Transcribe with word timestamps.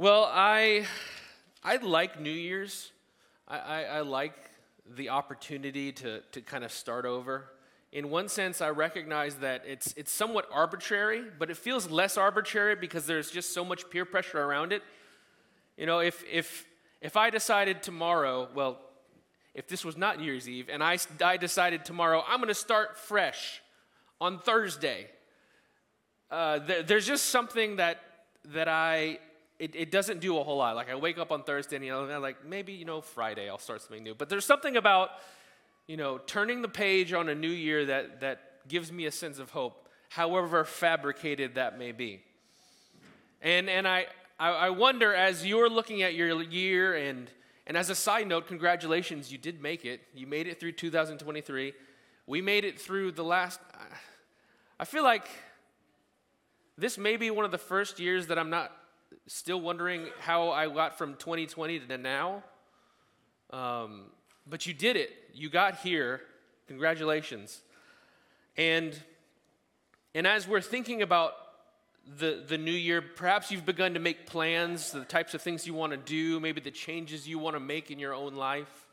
Well, 0.00 0.30
I, 0.32 0.86
I 1.64 1.78
like 1.78 2.20
New 2.20 2.30
Year's. 2.30 2.92
I, 3.48 3.58
I, 3.58 3.82
I 3.82 4.00
like 4.02 4.32
the 4.94 5.08
opportunity 5.08 5.90
to, 5.90 6.20
to 6.20 6.40
kind 6.40 6.62
of 6.62 6.70
start 6.70 7.04
over. 7.04 7.46
In 7.90 8.08
one 8.08 8.28
sense, 8.28 8.60
I 8.60 8.70
recognize 8.70 9.34
that 9.38 9.64
it's, 9.66 9.92
it's 9.96 10.12
somewhat 10.12 10.46
arbitrary, 10.52 11.24
but 11.36 11.50
it 11.50 11.56
feels 11.56 11.90
less 11.90 12.16
arbitrary 12.16 12.76
because 12.76 13.06
there's 13.06 13.32
just 13.32 13.52
so 13.52 13.64
much 13.64 13.90
peer 13.90 14.04
pressure 14.04 14.40
around 14.40 14.72
it. 14.72 14.84
You 15.76 15.86
know, 15.86 15.98
if, 15.98 16.22
if, 16.30 16.64
if 17.00 17.16
I 17.16 17.30
decided 17.30 17.82
tomorrow, 17.82 18.46
well, 18.54 18.78
if 19.52 19.66
this 19.66 19.84
was 19.84 19.96
not 19.96 20.18
New 20.18 20.26
Year's 20.26 20.48
Eve, 20.48 20.68
and 20.70 20.80
I, 20.80 20.98
I 21.24 21.36
decided 21.36 21.84
tomorrow, 21.84 22.22
I'm 22.28 22.38
going 22.38 22.46
to 22.46 22.54
start 22.54 22.96
fresh 22.96 23.60
on 24.20 24.38
Thursday, 24.38 25.08
uh, 26.30 26.60
there, 26.60 26.84
there's 26.84 27.06
just 27.06 27.30
something 27.30 27.76
that, 27.76 28.00
that 28.44 28.68
I 28.68 29.18
it, 29.58 29.74
it 29.74 29.90
doesn't 29.90 30.20
do 30.20 30.38
a 30.38 30.44
whole 30.44 30.58
lot. 30.58 30.76
Like 30.76 30.90
I 30.90 30.94
wake 30.94 31.18
up 31.18 31.32
on 31.32 31.42
Thursday 31.42 31.76
and 31.76 31.84
you 31.84 31.90
know, 31.90 32.08
I'm 32.08 32.22
like 32.22 32.44
maybe 32.44 32.72
you 32.72 32.84
know 32.84 33.00
Friday 33.00 33.48
I'll 33.48 33.58
start 33.58 33.82
something 33.82 34.02
new. 34.02 34.14
But 34.14 34.28
there's 34.28 34.44
something 34.44 34.76
about 34.76 35.10
you 35.86 35.96
know 35.96 36.18
turning 36.18 36.62
the 36.62 36.68
page 36.68 37.12
on 37.12 37.28
a 37.28 37.34
new 37.34 37.50
year 37.50 37.86
that 37.86 38.20
that 38.20 38.40
gives 38.68 38.92
me 38.92 39.06
a 39.06 39.10
sense 39.10 39.38
of 39.38 39.50
hope, 39.50 39.88
however 40.10 40.64
fabricated 40.64 41.56
that 41.56 41.78
may 41.78 41.92
be. 41.92 42.22
And 43.42 43.68
and 43.68 43.88
I 43.88 44.06
I, 44.38 44.50
I 44.50 44.70
wonder 44.70 45.12
as 45.12 45.44
you're 45.44 45.68
looking 45.68 46.02
at 46.02 46.14
your 46.14 46.42
year 46.42 46.94
and 46.94 47.28
and 47.66 47.76
as 47.76 47.90
a 47.90 47.94
side 47.94 48.26
note, 48.26 48.46
congratulations, 48.46 49.30
you 49.30 49.36
did 49.36 49.60
make 49.60 49.84
it. 49.84 50.00
You 50.14 50.26
made 50.26 50.46
it 50.46 50.58
through 50.58 50.72
2023. 50.72 51.74
We 52.26 52.40
made 52.40 52.64
it 52.64 52.80
through 52.80 53.12
the 53.12 53.24
last. 53.24 53.60
I 54.80 54.84
feel 54.86 55.02
like 55.02 55.28
this 56.78 56.96
may 56.96 57.16
be 57.16 57.30
one 57.30 57.44
of 57.44 57.50
the 57.50 57.58
first 57.58 57.98
years 57.98 58.28
that 58.28 58.38
I'm 58.38 58.48
not 58.48 58.72
still 59.26 59.60
wondering 59.60 60.06
how 60.20 60.50
I 60.50 60.68
got 60.68 60.98
from 60.98 61.14
2020 61.14 61.80
to 61.80 61.98
now. 61.98 62.42
Um, 63.50 64.06
but 64.46 64.66
you 64.66 64.74
did 64.74 64.96
it. 64.96 65.10
You 65.32 65.50
got 65.50 65.76
here. 65.76 66.20
Congratulations. 66.66 67.60
And, 68.56 68.98
and 70.14 70.26
as 70.26 70.48
we're 70.48 70.60
thinking 70.60 71.02
about 71.02 71.32
the, 72.18 72.42
the 72.46 72.58
new 72.58 72.72
year, 72.72 73.02
perhaps 73.02 73.50
you've 73.50 73.66
begun 73.66 73.94
to 73.94 74.00
make 74.00 74.26
plans, 74.26 74.92
the 74.92 75.04
types 75.04 75.34
of 75.34 75.42
things 75.42 75.66
you 75.66 75.74
want 75.74 75.92
to 75.92 75.98
do, 75.98 76.40
maybe 76.40 76.60
the 76.60 76.70
changes 76.70 77.28
you 77.28 77.38
want 77.38 77.56
to 77.56 77.60
make 77.60 77.90
in 77.90 77.98
your 77.98 78.14
own 78.14 78.34
life, 78.34 78.86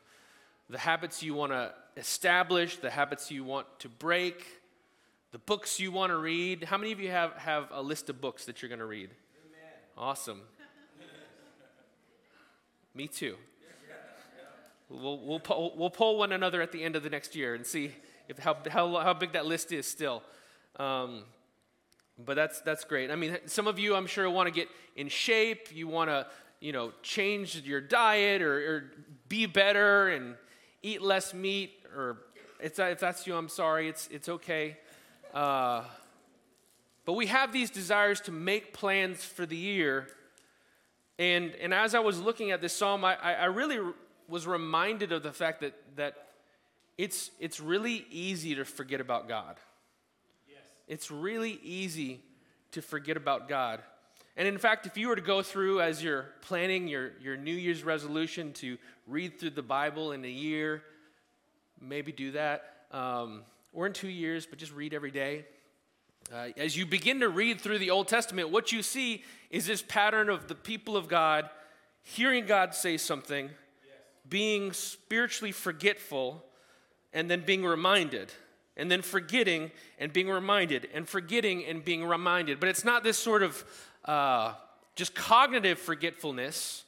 the 0.69 0.77
habits 0.77 1.23
you 1.23 1.33
want 1.33 1.51
to 1.51 1.73
establish, 1.97 2.77
the 2.77 2.89
habits 2.89 3.31
you 3.31 3.43
want 3.43 3.67
to 3.79 3.89
break, 3.89 4.45
the 5.31 5.39
books 5.39 5.79
you 5.79 5.91
want 5.91 6.11
to 6.11 6.17
read. 6.17 6.63
How 6.63 6.77
many 6.77 6.91
of 6.91 6.99
you 6.99 7.09
have, 7.09 7.33
have 7.33 7.67
a 7.71 7.81
list 7.81 8.09
of 8.09 8.19
books 8.19 8.45
that 8.45 8.61
you're 8.61 8.69
going 8.69 8.79
to 8.79 8.85
read? 8.85 9.09
Awesome. 9.97 10.41
Me 12.93 13.07
too. 13.07 13.35
We'll, 14.89 15.19
we'll, 15.19 15.39
pull, 15.39 15.73
we'll 15.75 15.89
pull 15.89 16.17
one 16.17 16.31
another 16.31 16.61
at 16.61 16.71
the 16.71 16.83
end 16.83 16.95
of 16.95 17.03
the 17.03 17.09
next 17.09 17.35
year 17.35 17.55
and 17.55 17.65
see 17.65 17.91
if, 18.27 18.37
how, 18.37 18.57
how, 18.69 18.93
how 18.99 19.13
big 19.13 19.31
that 19.33 19.45
list 19.45 19.71
is 19.71 19.87
still. 19.87 20.21
Um, 20.77 21.23
but 22.23 22.35
that's, 22.35 22.61
that's 22.61 22.83
great. 22.83 23.09
I 23.09 23.15
mean, 23.15 23.37
some 23.45 23.67
of 23.67 23.79
you, 23.79 23.95
I'm 23.95 24.05
sure, 24.05 24.29
want 24.29 24.47
to 24.47 24.53
get 24.53 24.67
in 24.95 25.07
shape. 25.07 25.69
You 25.73 25.87
want 25.87 26.09
to, 26.09 26.27
you 26.59 26.71
know, 26.71 26.91
change 27.01 27.61
your 27.61 27.81
diet 27.81 28.41
or, 28.41 28.75
or 28.75 28.91
be 29.27 29.45
better 29.45 30.09
and 30.09 30.35
eat 30.83 31.01
less 31.01 31.33
meat. 31.33 31.71
Or 31.95 32.17
if 32.59 32.75
that's 32.75 33.25
you, 33.25 33.35
I'm 33.35 33.49
sorry. 33.49 33.89
It's, 33.89 34.07
it's 34.11 34.29
okay. 34.29 34.77
Uh, 35.33 35.83
but 37.05 37.13
we 37.13 37.27
have 37.27 37.53
these 37.53 37.69
desires 37.69 38.19
to 38.21 38.31
make 38.31 38.73
plans 38.73 39.23
for 39.23 39.45
the 39.45 39.55
year. 39.55 40.07
And, 41.17 41.53
and 41.61 41.73
as 41.73 41.95
I 41.95 41.99
was 41.99 42.19
looking 42.19 42.51
at 42.51 42.61
this 42.61 42.73
psalm, 42.73 43.05
I, 43.05 43.15
I 43.15 43.45
really 43.45 43.79
was 44.27 44.47
reminded 44.47 45.11
of 45.11 45.23
the 45.23 45.31
fact 45.31 45.61
that, 45.61 45.73
that 45.95 46.15
it's, 46.97 47.31
it's 47.39 47.59
really 47.59 48.05
easy 48.09 48.55
to 48.55 48.65
forget 48.65 48.99
about 48.99 49.27
God. 49.27 49.55
Yes. 50.47 50.57
It's 50.87 51.11
really 51.11 51.59
easy 51.63 52.21
to 52.71 52.81
forget 52.81 53.17
about 53.17 53.47
God. 53.47 53.81
And 54.37 54.47
in 54.47 54.57
fact, 54.57 54.85
if 54.85 54.97
you 54.97 55.07
were 55.07 55.15
to 55.15 55.21
go 55.21 55.41
through 55.41 55.79
as 55.79 56.03
you're 56.03 56.25
planning 56.41 56.87
your, 56.87 57.11
your 57.21 57.37
New 57.37 57.53
Year's 57.53 57.83
resolution 57.83 58.51
to 58.53 58.77
read 59.07 59.39
through 59.39 59.51
the 59.51 59.61
Bible 59.61 60.11
in 60.11 60.25
a 60.25 60.29
year, 60.29 60.83
maybe 61.79 62.11
do 62.11 62.31
that, 62.31 62.87
um, 62.91 63.43
or 63.71 63.87
in 63.87 63.93
two 63.93 64.09
years, 64.09 64.45
but 64.45 64.59
just 64.59 64.73
read 64.73 64.93
every 64.93 65.11
day. 65.11 65.45
Uh, 66.33 66.47
as 66.57 66.75
you 66.75 66.85
begin 66.85 67.19
to 67.19 67.29
read 67.29 67.61
through 67.61 67.77
the 67.77 67.91
Old 67.91 68.07
Testament, 68.07 68.49
what 68.49 68.71
you 68.71 68.81
see 68.81 69.23
is 69.51 69.67
this 69.67 69.83
pattern 69.83 70.29
of 70.29 70.47
the 70.47 70.55
people 70.55 70.97
of 70.97 71.07
God 71.07 71.49
hearing 72.01 72.45
God 72.45 72.73
say 72.73 72.97
something, 72.97 73.45
yes. 73.45 73.53
being 74.27 74.73
spiritually 74.73 75.51
forgetful, 75.51 76.43
and 77.13 77.29
then 77.29 77.41
being 77.41 77.63
reminded, 77.63 78.31
and 78.75 78.89
then 78.89 79.01
forgetting 79.01 79.71
and 79.99 80.11
being 80.11 80.27
reminded, 80.27 80.87
and 80.93 81.07
forgetting 81.07 81.63
and 81.65 81.85
being 81.85 82.03
reminded. 82.03 82.59
But 82.59 82.69
it's 82.69 82.83
not 82.83 83.03
this 83.03 83.17
sort 83.17 83.43
of 83.43 83.63
uh, 84.05 84.53
just 84.95 85.13
cognitive 85.13 85.77
forgetfulness, 85.79 86.85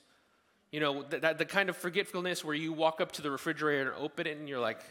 you 0.71 0.79
know, 0.79 1.03
that, 1.03 1.37
the 1.37 1.45
kind 1.45 1.69
of 1.69 1.77
forgetfulness 1.77 2.43
where 2.43 2.55
you 2.55 2.73
walk 2.73 3.01
up 3.01 3.11
to 3.13 3.21
the 3.21 3.31
refrigerator 3.31 3.91
and 3.91 4.03
open 4.03 4.27
it 4.27 4.37
and 4.37 4.49
you're 4.49 4.59
like, 4.59 4.81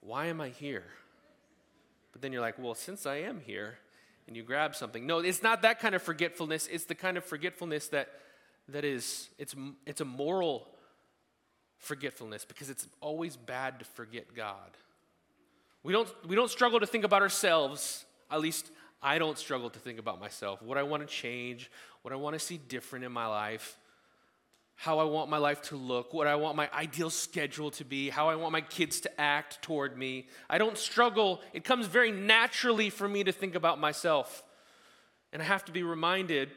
why 0.00 0.26
am 0.26 0.40
I 0.40 0.48
here? 0.48 0.84
But 2.16 2.22
then 2.22 2.32
you're 2.32 2.40
like, 2.40 2.54
well, 2.58 2.74
since 2.74 3.04
I 3.04 3.16
am 3.16 3.42
here, 3.44 3.74
and 4.26 4.34
you 4.34 4.42
grab 4.42 4.74
something. 4.74 5.06
No, 5.06 5.18
it's 5.18 5.42
not 5.42 5.60
that 5.60 5.80
kind 5.80 5.94
of 5.94 6.00
forgetfulness. 6.00 6.66
It's 6.66 6.86
the 6.86 6.94
kind 6.94 7.18
of 7.18 7.26
forgetfulness 7.26 7.88
that, 7.88 8.08
that 8.70 8.86
is, 8.86 9.28
it's, 9.36 9.54
it's 9.84 10.00
a 10.00 10.06
moral 10.06 10.66
forgetfulness 11.76 12.46
because 12.46 12.70
it's 12.70 12.88
always 13.02 13.36
bad 13.36 13.80
to 13.80 13.84
forget 13.84 14.34
God. 14.34 14.78
We 15.82 15.92
don't, 15.92 16.08
we 16.26 16.34
don't 16.34 16.50
struggle 16.50 16.80
to 16.80 16.86
think 16.86 17.04
about 17.04 17.20
ourselves, 17.20 18.06
at 18.30 18.40
least 18.40 18.70
I 19.02 19.18
don't 19.18 19.36
struggle 19.36 19.68
to 19.68 19.78
think 19.78 19.98
about 19.98 20.18
myself, 20.18 20.62
what 20.62 20.78
I 20.78 20.84
want 20.84 21.06
to 21.06 21.14
change, 21.14 21.70
what 22.00 22.14
I 22.14 22.16
want 22.16 22.32
to 22.32 22.40
see 22.40 22.56
different 22.56 23.04
in 23.04 23.12
my 23.12 23.26
life 23.26 23.76
how 24.76 24.98
I 24.98 25.04
want 25.04 25.30
my 25.30 25.38
life 25.38 25.62
to 25.62 25.76
look, 25.76 26.12
what 26.12 26.26
I 26.26 26.34
want 26.34 26.54
my 26.54 26.68
ideal 26.72 27.08
schedule 27.08 27.70
to 27.72 27.84
be, 27.84 28.10
how 28.10 28.28
I 28.28 28.36
want 28.36 28.52
my 28.52 28.60
kids 28.60 29.00
to 29.00 29.20
act 29.20 29.62
toward 29.62 29.96
me. 29.96 30.28
I 30.50 30.58
don't 30.58 30.76
struggle. 30.76 31.40
It 31.54 31.64
comes 31.64 31.86
very 31.86 32.12
naturally 32.12 32.90
for 32.90 33.08
me 33.08 33.24
to 33.24 33.32
think 33.32 33.54
about 33.54 33.80
myself. 33.80 34.44
And 35.32 35.40
I 35.40 35.46
have 35.46 35.64
to 35.64 35.72
be 35.72 35.82
reminded 35.82 36.50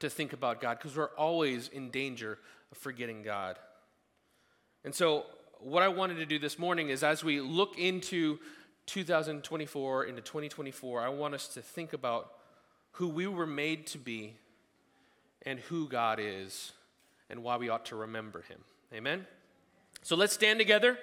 to 0.00 0.08
think 0.08 0.32
about 0.32 0.62
God 0.62 0.78
because 0.78 0.96
we're 0.96 1.14
always 1.16 1.68
in 1.68 1.90
danger 1.90 2.38
of 2.72 2.78
forgetting 2.78 3.22
God. 3.22 3.58
And 4.82 4.94
so, 4.94 5.26
what 5.58 5.82
I 5.82 5.88
wanted 5.88 6.16
to 6.16 6.26
do 6.26 6.38
this 6.38 6.58
morning 6.58 6.88
is 6.88 7.04
as 7.04 7.22
we 7.22 7.38
look 7.38 7.78
into 7.78 8.38
2024, 8.86 10.04
into 10.04 10.22
2024, 10.22 11.02
I 11.02 11.10
want 11.10 11.34
us 11.34 11.48
to 11.48 11.60
think 11.60 11.92
about 11.92 12.32
who 12.92 13.08
we 13.08 13.26
were 13.26 13.46
made 13.46 13.86
to 13.88 13.98
be 13.98 14.36
and 15.42 15.58
who 15.60 15.86
God 15.86 16.18
is 16.18 16.72
and 17.30 17.42
why 17.42 17.56
we 17.56 17.68
ought 17.68 17.86
to 17.86 17.96
remember 17.96 18.42
him. 18.42 18.58
Amen? 18.92 19.26
So 20.02 20.16
let's 20.16 20.34
stand 20.34 20.58
together. 20.58 20.98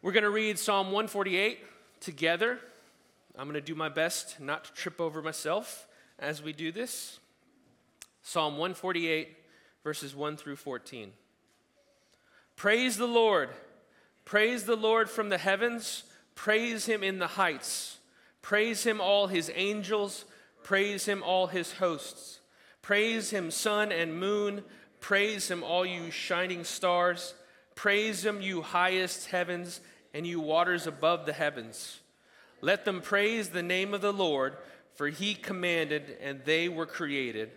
We're 0.00 0.12
going 0.12 0.24
to 0.24 0.30
read 0.30 0.58
Psalm 0.58 0.86
148 0.86 1.58
together. 2.00 2.58
I'm 3.36 3.44
going 3.44 3.54
to 3.54 3.60
do 3.60 3.74
my 3.74 3.88
best 3.88 4.40
not 4.40 4.64
to 4.64 4.72
trip 4.72 5.00
over 5.00 5.20
myself 5.20 5.88
as 6.18 6.42
we 6.42 6.52
do 6.52 6.70
this. 6.70 7.18
Psalm 8.22 8.54
148, 8.54 9.36
verses 9.82 10.14
1 10.14 10.36
through 10.36 10.56
14. 10.56 11.12
Praise 12.56 12.96
the 12.96 13.08
Lord. 13.08 13.50
Praise 14.24 14.64
the 14.64 14.76
Lord 14.76 15.10
from 15.10 15.28
the 15.28 15.38
heavens. 15.38 16.04
Praise 16.34 16.86
him 16.86 17.02
in 17.02 17.18
the 17.18 17.26
heights. 17.26 17.98
Praise 18.40 18.84
him, 18.84 19.00
all 19.00 19.26
his 19.26 19.50
angels. 19.54 20.24
Praise 20.62 21.06
him, 21.06 21.22
all 21.22 21.48
his 21.48 21.72
hosts. 21.72 22.40
Praise 22.82 23.30
him, 23.30 23.50
sun 23.50 23.90
and 23.90 24.18
moon. 24.18 24.62
Praise 25.04 25.50
him, 25.50 25.62
all 25.62 25.84
you 25.84 26.10
shining 26.10 26.64
stars. 26.64 27.34
Praise 27.74 28.24
him, 28.24 28.40
you 28.40 28.62
highest 28.62 29.26
heavens, 29.26 29.82
and 30.14 30.26
you 30.26 30.40
waters 30.40 30.86
above 30.86 31.26
the 31.26 31.34
heavens. 31.34 32.00
Let 32.62 32.86
them 32.86 33.02
praise 33.02 33.50
the 33.50 33.62
name 33.62 33.92
of 33.92 34.00
the 34.00 34.14
Lord, 34.14 34.56
for 34.94 35.08
he 35.08 35.34
commanded, 35.34 36.16
and 36.22 36.40
they 36.46 36.70
were 36.70 36.86
created, 36.86 37.50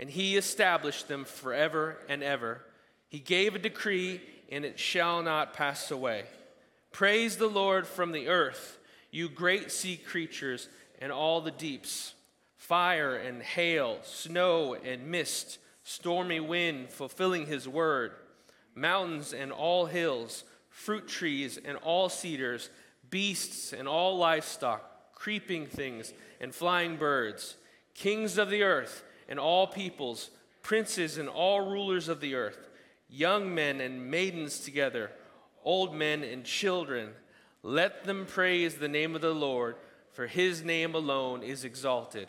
and 0.00 0.10
he 0.10 0.36
established 0.36 1.06
them 1.06 1.24
forever 1.24 1.98
and 2.08 2.24
ever. 2.24 2.62
He 3.08 3.20
gave 3.20 3.54
a 3.54 3.60
decree, 3.60 4.20
and 4.50 4.64
it 4.64 4.80
shall 4.80 5.22
not 5.22 5.54
pass 5.54 5.92
away. 5.92 6.24
Praise 6.90 7.36
the 7.36 7.46
Lord 7.46 7.86
from 7.86 8.10
the 8.10 8.26
earth, 8.26 8.76
you 9.12 9.28
great 9.28 9.70
sea 9.70 9.98
creatures 9.98 10.68
and 11.00 11.12
all 11.12 11.42
the 11.42 11.52
deeps, 11.52 12.14
fire 12.56 13.14
and 13.14 13.40
hail, 13.40 13.98
snow 14.02 14.74
and 14.74 15.06
mist 15.06 15.58
stormy 15.88 16.38
wind 16.38 16.90
fulfilling 16.90 17.46
his 17.46 17.66
word, 17.66 18.12
mountains 18.74 19.32
and 19.32 19.50
all 19.50 19.86
hills, 19.86 20.44
fruit 20.68 21.08
trees 21.08 21.58
and 21.64 21.78
all 21.78 22.10
cedars, 22.10 22.68
beasts 23.08 23.72
and 23.72 23.88
all 23.88 24.18
livestock, 24.18 25.14
creeping 25.14 25.66
things 25.66 26.12
and 26.42 26.54
flying 26.54 26.96
birds, 26.96 27.56
kings 27.94 28.36
of 28.36 28.50
the 28.50 28.62
earth 28.62 29.02
and 29.30 29.40
all 29.40 29.66
peoples, 29.66 30.28
princes 30.62 31.16
and 31.16 31.26
all 31.26 31.62
rulers 31.62 32.10
of 32.10 32.20
the 32.20 32.34
earth, 32.34 32.68
young 33.08 33.54
men 33.54 33.80
and 33.80 34.10
maidens 34.10 34.60
together, 34.60 35.10
old 35.64 35.94
men 35.94 36.22
and 36.22 36.44
children. 36.44 37.08
Let 37.62 38.04
them 38.04 38.26
praise 38.26 38.74
the 38.74 38.88
name 38.88 39.14
of 39.14 39.22
the 39.22 39.32
Lord, 39.32 39.76
for 40.12 40.26
his 40.26 40.62
name 40.62 40.94
alone 40.94 41.42
is 41.42 41.64
exalted. 41.64 42.28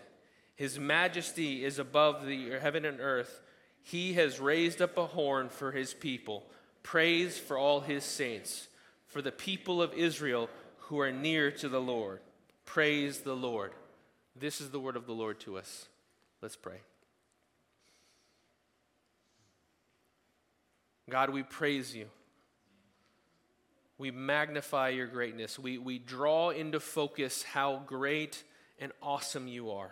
His 0.55 0.79
majesty 0.79 1.65
is 1.65 1.77
above 1.77 2.25
the 2.25 2.51
heaven 2.51 2.85
and 2.85 3.01
earth. 3.01 3.41
He 3.83 4.13
has 4.13 4.39
raised 4.39 4.81
up 4.81 4.97
a 4.97 5.07
horn 5.07 5.49
for 5.49 5.71
his 5.71 5.93
people, 5.93 6.45
praise 6.83 7.37
for 7.37 7.57
all 7.57 7.81
his 7.81 8.03
saints, 8.03 8.67
for 9.07 9.21
the 9.21 9.31
people 9.31 9.81
of 9.81 9.93
Israel 9.93 10.49
who 10.77 10.99
are 10.99 11.11
near 11.11 11.51
to 11.51 11.69
the 11.69 11.81
Lord. 11.81 12.19
Praise 12.65 13.19
the 13.19 13.35
Lord. 13.35 13.71
This 14.35 14.61
is 14.61 14.69
the 14.69 14.79
word 14.79 14.95
of 14.95 15.05
the 15.05 15.13
Lord 15.13 15.39
to 15.41 15.57
us. 15.57 15.87
Let's 16.41 16.55
pray. 16.55 16.81
God, 21.09 21.31
we 21.31 21.43
praise 21.43 21.95
you. 21.95 22.05
We 23.97 24.11
magnify 24.11 24.89
your 24.89 25.07
greatness. 25.07 25.59
We, 25.59 25.77
we 25.77 25.99
draw 25.99 26.51
into 26.51 26.79
focus 26.79 27.43
how 27.43 27.81
great 27.85 28.43
and 28.79 28.91
awesome 29.01 29.47
you 29.47 29.71
are. 29.71 29.91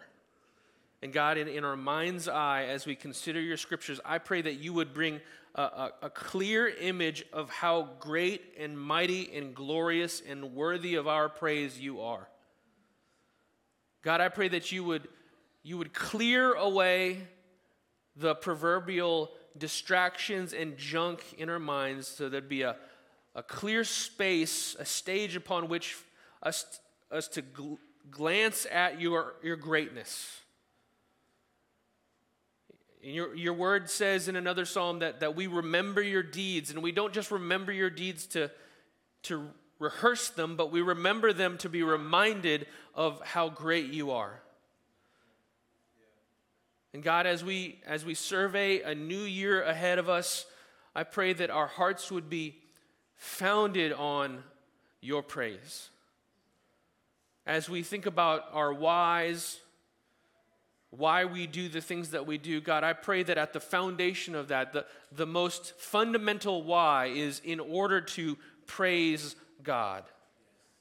And 1.01 1.13
God, 1.13 1.38
in, 1.38 1.47
in 1.47 1.63
our 1.63 1.77
mind's 1.77 2.27
eye, 2.27 2.65
as 2.65 2.85
we 2.85 2.95
consider 2.95 3.39
your 3.39 3.57
scriptures, 3.57 3.99
I 4.03 4.17
pray 4.17 4.41
that 4.41 4.55
you 4.55 4.73
would 4.73 4.94
bring 4.94 5.21
a, 5.53 5.61
a, 5.61 5.91
a, 6.03 6.09
clear 6.09 6.67
image 6.67 7.23
of 7.31 7.49
how 7.49 7.89
great 7.99 8.55
and 8.59 8.79
mighty 8.79 9.31
and 9.35 9.53
glorious 9.55 10.21
and 10.27 10.55
worthy 10.55 10.95
of 10.95 11.07
our 11.07 11.29
praise 11.29 11.79
you 11.79 12.01
are. 12.01 12.27
God, 14.01 14.21
I 14.21 14.29
pray 14.29 14.47
that 14.49 14.71
you 14.71 14.83
would, 14.83 15.07
you 15.63 15.77
would 15.77 15.94
clear 15.94 16.53
away 16.53 17.27
the 18.15 18.33
proverbial 18.33 19.31
distractions 19.57 20.53
and 20.53 20.77
junk 20.77 21.23
in 21.38 21.49
our 21.49 21.59
minds 21.59 22.07
so 22.07 22.29
there'd 22.29 22.49
be 22.49 22.63
a, 22.63 22.75
a 23.35 23.44
clear 23.44 23.83
space, 23.83 24.75
a 24.79 24.85
stage 24.85 25.35
upon 25.35 25.67
which 25.67 25.95
us, 26.41 26.79
us 27.11 27.27
to 27.29 27.41
gl- 27.44 27.77
glance 28.09 28.65
at 28.71 28.99
your, 28.99 29.35
your 29.44 29.55
greatness 29.55 30.41
your, 33.13 33.36
your 33.36 33.54
word 33.54 33.89
says 33.89 34.27
in 34.27 34.36
another 34.36 34.65
psalm 34.65 35.00
that, 35.00 35.21
that 35.21 35.36
we 35.36 35.48
remember 35.48 36.01
your 36.01 36.24
deeds, 36.24 36.71
and 36.71 36.81
we 36.81 36.92
don't 36.92 37.13
just 37.13 37.31
remember 37.31 37.71
your 37.71 37.89
deeds 37.89 38.25
to, 38.27 38.51
to 39.24 39.48
rehearse 39.80 40.30
them, 40.30 40.57
but 40.57 40.71
we 40.71 40.81
remember 40.81 41.31
them 41.33 41.57
to 41.59 41.69
be 41.69 41.83
reminded 41.83 42.68
of 42.94 43.21
how 43.21 43.50
great 43.50 43.94
you 43.94 44.12
are. 44.12 44.42
And 46.94 47.04
God, 47.04 47.27
as 47.27 47.44
we, 47.44 47.80
as 47.86 48.04
we 48.04 48.13
survey 48.13 48.81
a 48.81 48.95
new 48.95 49.21
year 49.21 49.62
ahead 49.62 50.00
of 50.00 50.09
us, 50.09 50.45
I 50.95 51.04
pray 51.04 51.33
that 51.33 51.50
our 51.50 51.68
hearts 51.68 52.12
would 52.12 52.30
be 52.30 52.57
founded 53.15 53.94
on 53.94 54.44
your 55.00 55.21
praise. 55.21 55.89
As 57.45 57.69
we 57.69 57.83
think 57.83 58.06
about 58.06 58.45
our 58.51 58.74
whys, 58.74 59.59
why 60.89 61.25
we 61.25 61.47
do 61.47 61.67
the 61.67 61.81
things 61.81 62.11
that 62.11 62.25
we 62.25 62.37
do, 62.37 62.61
God, 62.61 62.83
I 62.83 62.93
pray 62.93 63.23
that 63.23 63.37
at 63.37 63.53
the 63.53 63.59
foundation 63.59 64.35
of 64.35 64.47
that, 64.47 64.71
the, 64.73 64.85
the 65.11 65.25
most 65.25 65.77
fundamental 65.79 66.63
why 66.63 67.07
is 67.07 67.41
in 67.43 67.59
order 67.59 67.99
to 68.01 68.37
praise 68.67 69.35
God, 69.63 70.03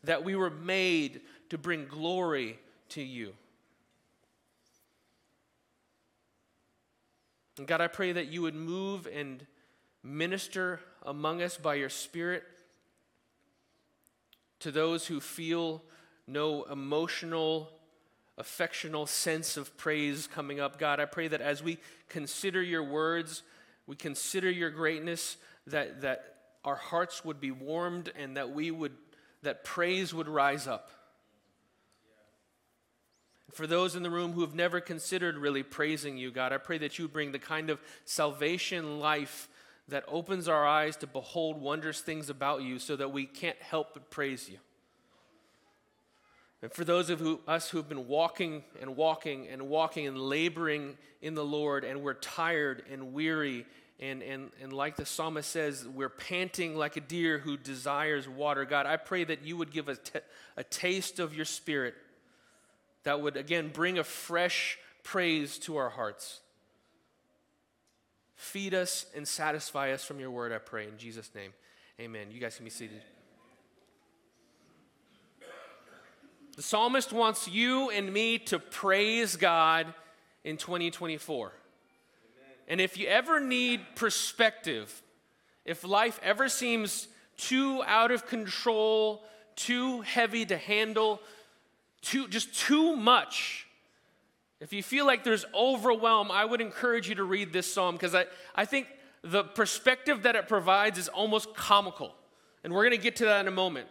that 0.05 0.25
we 0.25 0.37
were 0.37 0.51
made 0.51 1.23
to 1.51 1.59
bring 1.59 1.87
glory 1.87 2.59
to 2.91 3.03
you. 3.03 3.33
And 7.59 7.67
God, 7.67 7.81
I 7.81 7.89
pray 7.89 8.13
that 8.13 8.27
you 8.27 8.43
would 8.43 8.55
move 8.55 9.09
and 9.13 9.45
minister 10.03 10.81
among 11.05 11.43
us 11.43 11.57
by 11.57 11.75
your 11.75 11.89
Spirit 11.89 12.45
to 14.61 14.71
those 14.71 15.07
who 15.07 15.21
feel 15.21 15.83
no 16.27 16.65
emotional 16.65 17.71
affectional 18.39 19.07
sense 19.07 19.57
of 19.57 19.77
praise 19.77 20.27
coming 20.27 20.61
up. 20.61 20.79
God, 20.79 21.01
I 21.01 21.07
pray 21.07 21.29
that 21.29 21.41
as 21.41 21.63
we 21.63 21.79
consider 22.09 22.63
your 22.63 22.85
words, 22.85 23.43
we 23.87 23.97
consider 23.97 24.51
your 24.51 24.71
greatness, 24.71 25.37
that, 25.67 26.03
that 26.03 26.35
our 26.65 26.77
hearts 26.77 27.25
would 27.25 27.41
be 27.41 27.51
warmed 27.51 28.13
and 28.19 28.37
that 28.37 28.51
we 28.51 28.71
would, 28.71 28.93
that 29.43 29.65
praise 29.65 30.13
would 30.13 30.29
rise 30.29 30.67
up. 30.67 30.91
For 33.53 33.67
those 33.67 33.97
in 33.97 34.03
the 34.03 34.11
room 34.11 34.33
who 34.33 34.43
have 34.43 34.55
never 34.55 34.81
considered 34.81 35.39
really 35.39 35.63
praising 35.63 36.19
you, 36.19 36.31
God, 36.31 36.53
I 36.53 36.59
pray 36.59 36.79
that 36.79 36.99
you 36.99 37.09
bring 37.09 37.33
the 37.33 37.39
kind 37.39 37.71
of 37.71 37.81
salvation 38.05 39.01
life 39.01 39.49
that 39.89 40.05
opens 40.09 40.49
our 40.49 40.67
eyes 40.67 40.97
to 40.97 41.07
behold 41.07 41.61
wondrous 41.61 42.01
things 42.01 42.29
about 42.29 42.63
you 42.63 42.79
so 42.79 42.97
that 42.97 43.13
we 43.13 43.25
can't 43.25 43.57
help 43.63 43.95
but 43.95 44.11
praise 44.11 44.49
you. 44.49 44.59
And 46.63 46.73
for 46.73 46.85
those 46.85 47.11
of 47.11 47.21
who, 47.21 47.41
us 47.47 47.69
who've 47.69 47.89
been 47.89 48.09
walking 48.09 48.65
and 48.81 48.97
walking 48.97 49.47
and 49.49 49.69
walking 49.69 50.07
and 50.07 50.19
laboring 50.19 50.97
in 51.21 51.35
the 51.35 51.45
Lord, 51.45 51.85
and 51.85 52.03
we're 52.03 52.15
tired 52.15 52.83
and 52.91 53.13
weary, 53.13 53.67
and, 54.01 54.23
and, 54.23 54.51
and 54.63 54.73
like 54.73 54.97
the 54.97 55.07
psalmist 55.07 55.51
says, 55.51 55.87
we're 55.87 56.09
panting 56.09 56.77
like 56.77 56.97
a 56.97 57.01
deer 57.01 57.39
who 57.39 57.57
desires 57.57 58.29
water. 58.29 58.65
God, 58.65 58.87
I 58.87 58.97
pray 58.97 59.25
that 59.25 59.45
you 59.45 59.57
would 59.57 59.71
give 59.71 59.89
us 59.89 59.99
a, 60.57 60.65
taste 60.65 61.19
of 61.19 61.35
your 61.35 61.45
spirit 61.45 61.95
that 63.05 63.21
would, 63.21 63.37
again, 63.37 63.71
bring 63.73 63.99
a 63.99 64.05
fresh 64.05 64.79
praise 65.03 65.59
to 65.61 65.77
our 65.77 65.91
hearts. 65.91 66.41
Feed 68.35 68.75
us 68.75 69.07
and 69.15 69.27
satisfy 69.27 69.93
us 69.93 70.05
from 70.05 70.21
your 70.21 70.31
word, 70.31 70.53
I 70.53 70.59
pray. 70.59 70.87
In 70.87 70.99
Jesus' 70.99 71.31
name, 71.35 71.53
amen. 72.01 72.29
You 72.31 72.41
guys 72.41 72.57
can 72.57 72.65
be 72.65 72.71
seated. 72.71 73.03
The 76.57 76.63
psalmist 76.63 77.13
wants 77.13 77.47
you 77.47 77.91
and 77.91 78.11
me 78.11 78.39
to 78.39 78.59
praise 78.59 79.37
God 79.37 79.93
in 80.43 80.57
2024. 80.57 81.47
Amen. 81.47 81.55
And 82.67 82.81
if 82.81 82.97
you 82.97 83.07
ever 83.09 83.41
need 83.41 83.83
perspective, 83.95 85.03
if 85.67 85.85
life 85.85 86.19
ever 86.23 86.49
seems 86.49 87.09
too 87.37 87.83
out 87.87 88.11
of 88.11 88.27
control, 88.27 89.23
too 89.55 90.01
heavy 90.01 90.47
to 90.47 90.57
handle, 90.57 91.21
too 92.01 92.27
just 92.29 92.55
too 92.59 92.97
much, 92.97 93.67
if 94.59 94.73
you 94.73 94.83
feel 94.83 95.05
like 95.05 95.25
there's 95.25 95.45
overwhelm, 95.55 96.31
I 96.31 96.47
would 96.47 96.63
encourage 96.63 97.07
you 97.07 97.17
to 97.17 97.25
read 97.25 97.53
this 97.53 97.71
psalm 97.71 97.97
because 97.97 98.15
I, 98.15 98.25
I 98.55 98.65
think 98.65 98.87
the 99.21 99.45
perspective 99.45 100.23
that 100.23 100.37
it 100.37 100.49
provides 100.49 100.99
is 100.99 101.09
almost 101.09 101.55
comical. 101.55 102.15
And 102.65 102.73
we're 102.73 102.85
going 102.85 102.97
to 102.97 103.03
get 103.03 103.17
to 103.17 103.27
that 103.27 103.41
in 103.41 103.49
a 103.49 103.55
moment. 103.55 103.89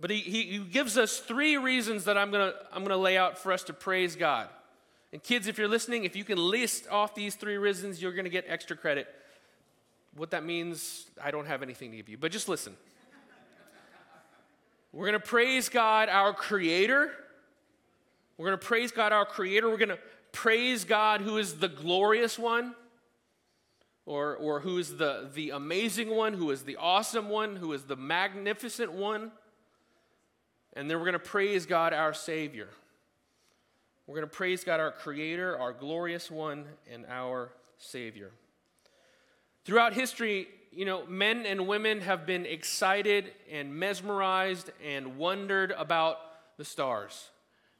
But 0.00 0.10
he, 0.10 0.18
he, 0.18 0.58
gives 0.58 0.98
us 0.98 1.18
three 1.20 1.56
reasons 1.56 2.04
that 2.04 2.18
I'm 2.18 2.30
going 2.30 2.52
to 2.52 2.56
I'm 2.72 2.84
to 2.84 2.96
lay 2.96 3.16
out 3.16 3.38
for 3.38 3.52
us 3.52 3.62
to 3.64 3.72
praise 3.72 4.16
God. 4.16 4.48
And 5.12 5.22
kids, 5.22 5.46
if 5.46 5.58
you're 5.58 5.68
listening, 5.68 6.04
if 6.04 6.16
you 6.16 6.24
can 6.24 6.38
list 6.38 6.88
off 6.90 7.14
these 7.14 7.36
three 7.36 7.56
reasons, 7.56 8.02
you're 8.02 8.12
going 8.12 8.24
to 8.24 8.30
get 8.30 8.44
extra 8.48 8.76
credit. 8.76 9.06
What 10.16 10.32
that 10.32 10.44
means, 10.44 11.06
I 11.22 11.30
don't 11.30 11.46
have 11.46 11.62
anything 11.62 11.92
to 11.92 11.96
give 11.96 12.08
you, 12.08 12.18
but 12.18 12.32
just 12.32 12.48
listen. 12.48 12.76
We're 14.92 15.06
going 15.06 15.20
to 15.20 15.26
praise 15.26 15.68
God, 15.68 16.08
our 16.08 16.32
Creator. 16.32 17.10
We're 18.36 18.46
going 18.46 18.58
to 18.58 18.66
praise 18.66 18.92
God, 18.92 19.12
our 19.12 19.24
Creator. 19.24 19.68
We're 19.68 19.76
going 19.76 19.88
to 19.88 19.98
praise 20.30 20.84
God, 20.84 21.20
who 21.20 21.38
is 21.38 21.54
the 21.54 21.68
glorious 21.68 22.38
one, 22.38 22.74
or, 24.06 24.36
or 24.36 24.60
who 24.60 24.78
is 24.78 24.96
the, 24.96 25.30
the 25.34 25.50
amazing 25.50 26.10
one, 26.10 26.34
who 26.34 26.50
is 26.50 26.62
the 26.62 26.76
awesome 26.76 27.28
one, 27.28 27.56
who 27.56 27.72
is 27.72 27.84
the 27.84 27.96
magnificent 27.96 28.92
one. 28.92 29.32
And 30.74 30.90
then 30.90 30.98
we're 30.98 31.04
going 31.04 31.12
to 31.14 31.18
praise 31.18 31.66
God, 31.66 31.92
our 31.92 32.12
Savior. 32.12 32.68
We're 34.06 34.16
going 34.16 34.28
to 34.28 34.36
praise 34.36 34.64
God, 34.64 34.80
our 34.80 34.90
Creator, 34.90 35.56
our 35.58 35.72
glorious 35.72 36.30
one, 36.30 36.64
and 36.92 37.06
our 37.08 37.50
Savior. 37.78 38.30
Throughout 39.64 39.94
history, 39.94 40.48
you 40.72 40.84
know, 40.84 41.06
men 41.06 41.46
and 41.46 41.66
women 41.66 42.00
have 42.00 42.26
been 42.26 42.44
excited 42.44 43.32
and 43.50 43.74
mesmerized 43.74 44.70
and 44.84 45.16
wondered 45.16 45.70
about 45.70 46.18
the 46.58 46.64
stars. 46.64 47.28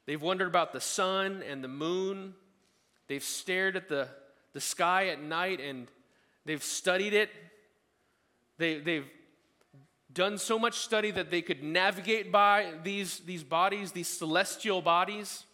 They've 0.05 0.21
wondered 0.21 0.47
about 0.47 0.71
the 0.71 0.81
sun 0.81 1.43
and 1.47 1.63
the 1.63 1.67
moon. 1.67 2.33
They've 3.07 3.23
stared 3.23 3.75
at 3.75 3.89
the, 3.89 4.07
the 4.53 4.61
sky 4.61 5.07
at 5.09 5.21
night 5.21 5.59
and 5.59 5.87
they've 6.45 6.63
studied 6.63 7.13
it. 7.13 7.29
They, 8.57 8.79
they've 8.79 9.07
done 10.15 10.39
so 10.39 10.57
much 10.57 10.79
study 10.79 11.11
that 11.11 11.29
they 11.29 11.43
could 11.43 11.61
navigate 11.61 12.31
by 12.31 12.71
these, 12.83 13.19
these 13.19 13.43
bodies, 13.43 13.91
these 13.91 14.07
celestial 14.07 14.81
bodies. 14.81 15.45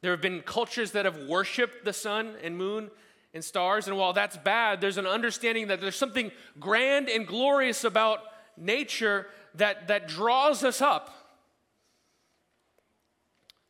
There 0.00 0.10
have 0.10 0.20
been 0.20 0.40
cultures 0.40 0.92
that 0.92 1.04
have 1.04 1.28
worshiped 1.28 1.84
the 1.84 1.92
sun 1.92 2.34
and 2.42 2.56
moon 2.56 2.90
and 3.32 3.44
stars, 3.44 3.86
and 3.86 3.96
while 3.96 4.12
that's 4.12 4.36
bad, 4.38 4.80
there's 4.80 4.98
an 4.98 5.06
understanding 5.06 5.68
that 5.68 5.80
there's 5.80 5.96
something 5.96 6.32
grand 6.58 7.08
and 7.08 7.26
glorious 7.26 7.84
about 7.84 8.20
nature 8.56 9.26
that, 9.54 9.88
that 9.88 10.08
draws 10.08 10.64
us 10.64 10.80
up. 10.80 11.10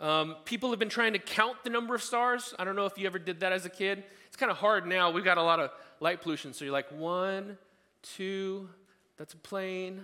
Um, 0.00 0.36
people 0.44 0.70
have 0.70 0.78
been 0.78 0.88
trying 0.88 1.14
to 1.14 1.18
count 1.18 1.56
the 1.64 1.70
number 1.70 1.94
of 1.94 2.02
stars. 2.02 2.54
I 2.58 2.64
don't 2.64 2.76
know 2.76 2.86
if 2.86 2.98
you 2.98 3.06
ever 3.06 3.18
did 3.18 3.40
that 3.40 3.52
as 3.52 3.64
a 3.64 3.70
kid. 3.70 4.04
It's 4.26 4.36
kind 4.36 4.52
of 4.52 4.58
hard 4.58 4.86
now. 4.86 5.10
We've 5.10 5.24
got 5.24 5.38
a 5.38 5.42
lot 5.42 5.60
of 5.60 5.70
light 6.00 6.20
pollution. 6.20 6.52
So 6.52 6.64
you're 6.64 6.72
like, 6.72 6.90
one, 6.90 7.56
two, 8.02 8.68
that's 9.16 9.34
a 9.34 9.38
plane, 9.38 10.02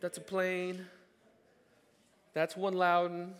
that's 0.00 0.18
a 0.18 0.20
plane, 0.20 0.86
that's 2.34 2.56
one 2.56 2.74
Loudoun. 2.74 3.34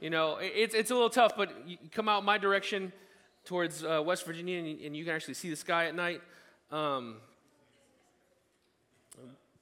You 0.00 0.08
know, 0.08 0.38
it's, 0.40 0.74
it's 0.74 0.90
a 0.90 0.94
little 0.94 1.10
tough, 1.10 1.36
but 1.36 1.52
you 1.66 1.76
come 1.92 2.08
out 2.08 2.24
my 2.24 2.38
direction 2.38 2.92
towards 3.44 3.84
uh, 3.84 4.02
West 4.04 4.24
Virginia 4.24 4.58
and 4.58 4.68
you, 4.68 4.86
and 4.86 4.96
you, 4.96 5.04
can 5.04 5.14
actually 5.14 5.34
see 5.34 5.50
the 5.50 5.56
sky 5.56 5.86
at 5.86 5.94
night. 5.94 6.22
Um, 6.70 7.16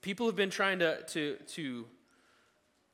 people 0.00 0.26
have 0.26 0.36
been 0.36 0.50
trying 0.50 0.78
to, 0.78 1.02
to, 1.02 1.36
to 1.54 1.86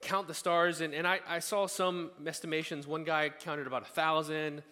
count 0.00 0.28
the 0.28 0.34
stars, 0.34 0.80
and, 0.80 0.94
and 0.94 1.06
I, 1.06 1.20
I 1.28 1.38
saw 1.40 1.66
some 1.66 2.10
estimations. 2.26 2.86
One 2.86 3.04
guy 3.04 3.28
counted 3.28 3.66
about 3.66 3.82
a 3.82 3.92
thousand, 3.92 4.62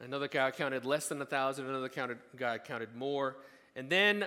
another 0.00 0.28
guy 0.28 0.50
counted 0.50 0.84
less 0.84 1.08
than 1.08 1.22
a 1.22 1.26
thousand, 1.26 1.66
another 1.66 1.88
counted, 1.88 2.18
guy 2.36 2.58
counted 2.58 2.94
more. 2.96 3.36
And 3.76 3.88
then 3.88 4.26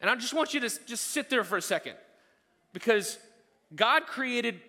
And 0.00 0.08
I 0.08 0.14
just 0.16 0.32
want 0.32 0.54
you 0.54 0.60
to 0.60 0.70
just 0.86 1.08
sit 1.08 1.28
there 1.28 1.44
for 1.44 1.56
a 1.56 1.62
second. 1.62 1.94
Because 2.72 3.18
God 3.74 4.06
created, 4.06 4.60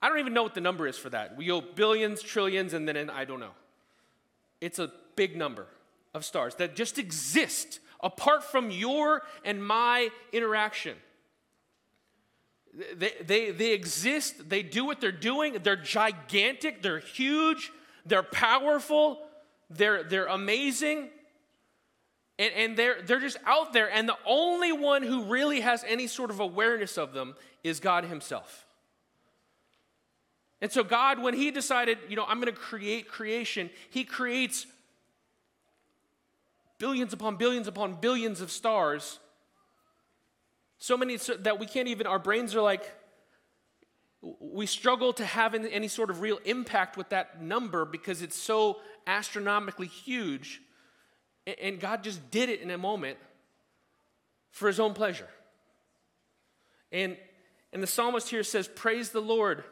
I 0.00 0.08
don't 0.08 0.18
even 0.18 0.32
know 0.32 0.42
what 0.42 0.54
the 0.54 0.60
number 0.60 0.86
is 0.86 0.96
for 0.96 1.10
that. 1.10 1.36
We 1.36 1.46
go 1.46 1.60
billions, 1.60 2.22
trillions, 2.22 2.72
and 2.72 2.88
then 2.88 3.10
I 3.10 3.24
don't 3.24 3.40
know. 3.40 3.54
It's 4.60 4.78
a 4.78 4.90
big 5.16 5.36
number 5.36 5.66
of 6.14 6.24
stars 6.24 6.54
that 6.56 6.76
just 6.76 6.98
exist 6.98 7.80
apart 8.00 8.44
from 8.44 8.70
your 8.70 9.22
and 9.44 9.64
my 9.64 10.10
interaction. 10.32 10.96
They, 12.94 13.12
they, 13.24 13.50
they 13.52 13.72
exist, 13.72 14.48
they 14.50 14.62
do 14.62 14.84
what 14.84 15.00
they're 15.00 15.10
doing, 15.10 15.58
they're 15.62 15.76
gigantic, 15.76 16.82
they're 16.82 16.98
huge, 16.98 17.72
they're 18.04 18.22
powerful, 18.22 19.18
they're, 19.70 20.02
they're 20.02 20.26
amazing, 20.26 21.08
and, 22.38 22.52
and 22.54 22.76
they're, 22.76 23.02
they're 23.02 23.20
just 23.20 23.38
out 23.46 23.72
there. 23.72 23.90
And 23.90 24.08
the 24.08 24.18
only 24.26 24.72
one 24.72 25.02
who 25.02 25.24
really 25.24 25.60
has 25.60 25.84
any 25.86 26.06
sort 26.06 26.30
of 26.30 26.40
awareness 26.40 26.98
of 26.98 27.12
them 27.12 27.34
is 27.64 27.80
God 27.80 28.04
Himself. 28.04 28.66
And 30.60 30.72
so, 30.72 30.82
God, 30.84 31.20
when 31.20 31.34
He 31.34 31.50
decided, 31.50 31.98
you 32.08 32.16
know, 32.16 32.24
I'm 32.26 32.40
going 32.40 32.52
to 32.52 32.58
create 32.58 33.08
creation, 33.08 33.70
He 33.90 34.04
creates 34.04 34.66
billions 36.78 37.12
upon 37.12 37.36
billions 37.36 37.68
upon 37.68 37.94
billions 37.94 38.40
of 38.40 38.50
stars. 38.50 39.18
So 40.78 40.96
many 40.96 41.16
so 41.16 41.34
that 41.34 41.58
we 41.58 41.66
can't 41.66 41.88
even, 41.88 42.06
our 42.06 42.18
brains 42.18 42.54
are 42.54 42.60
like, 42.60 42.92
we 44.40 44.66
struggle 44.66 45.12
to 45.14 45.24
have 45.24 45.54
any 45.54 45.88
sort 45.88 46.10
of 46.10 46.20
real 46.20 46.38
impact 46.44 46.96
with 46.96 47.10
that 47.10 47.40
number 47.40 47.84
because 47.84 48.22
it's 48.22 48.36
so 48.36 48.80
astronomically 49.06 49.86
huge. 49.86 50.60
And 51.46 51.78
God 51.78 52.02
just 52.02 52.30
did 52.30 52.48
it 52.48 52.60
in 52.60 52.70
a 52.70 52.78
moment 52.78 53.18
for 54.50 54.68
his 54.68 54.80
own 54.80 54.94
pleasure. 54.94 55.28
And, 56.90 57.16
and 57.72 57.82
the 57.82 57.86
psalmist 57.86 58.30
here 58.30 58.42
says, 58.42 58.68
Praise 58.68 59.10
the 59.10 59.20
Lord. 59.20 59.64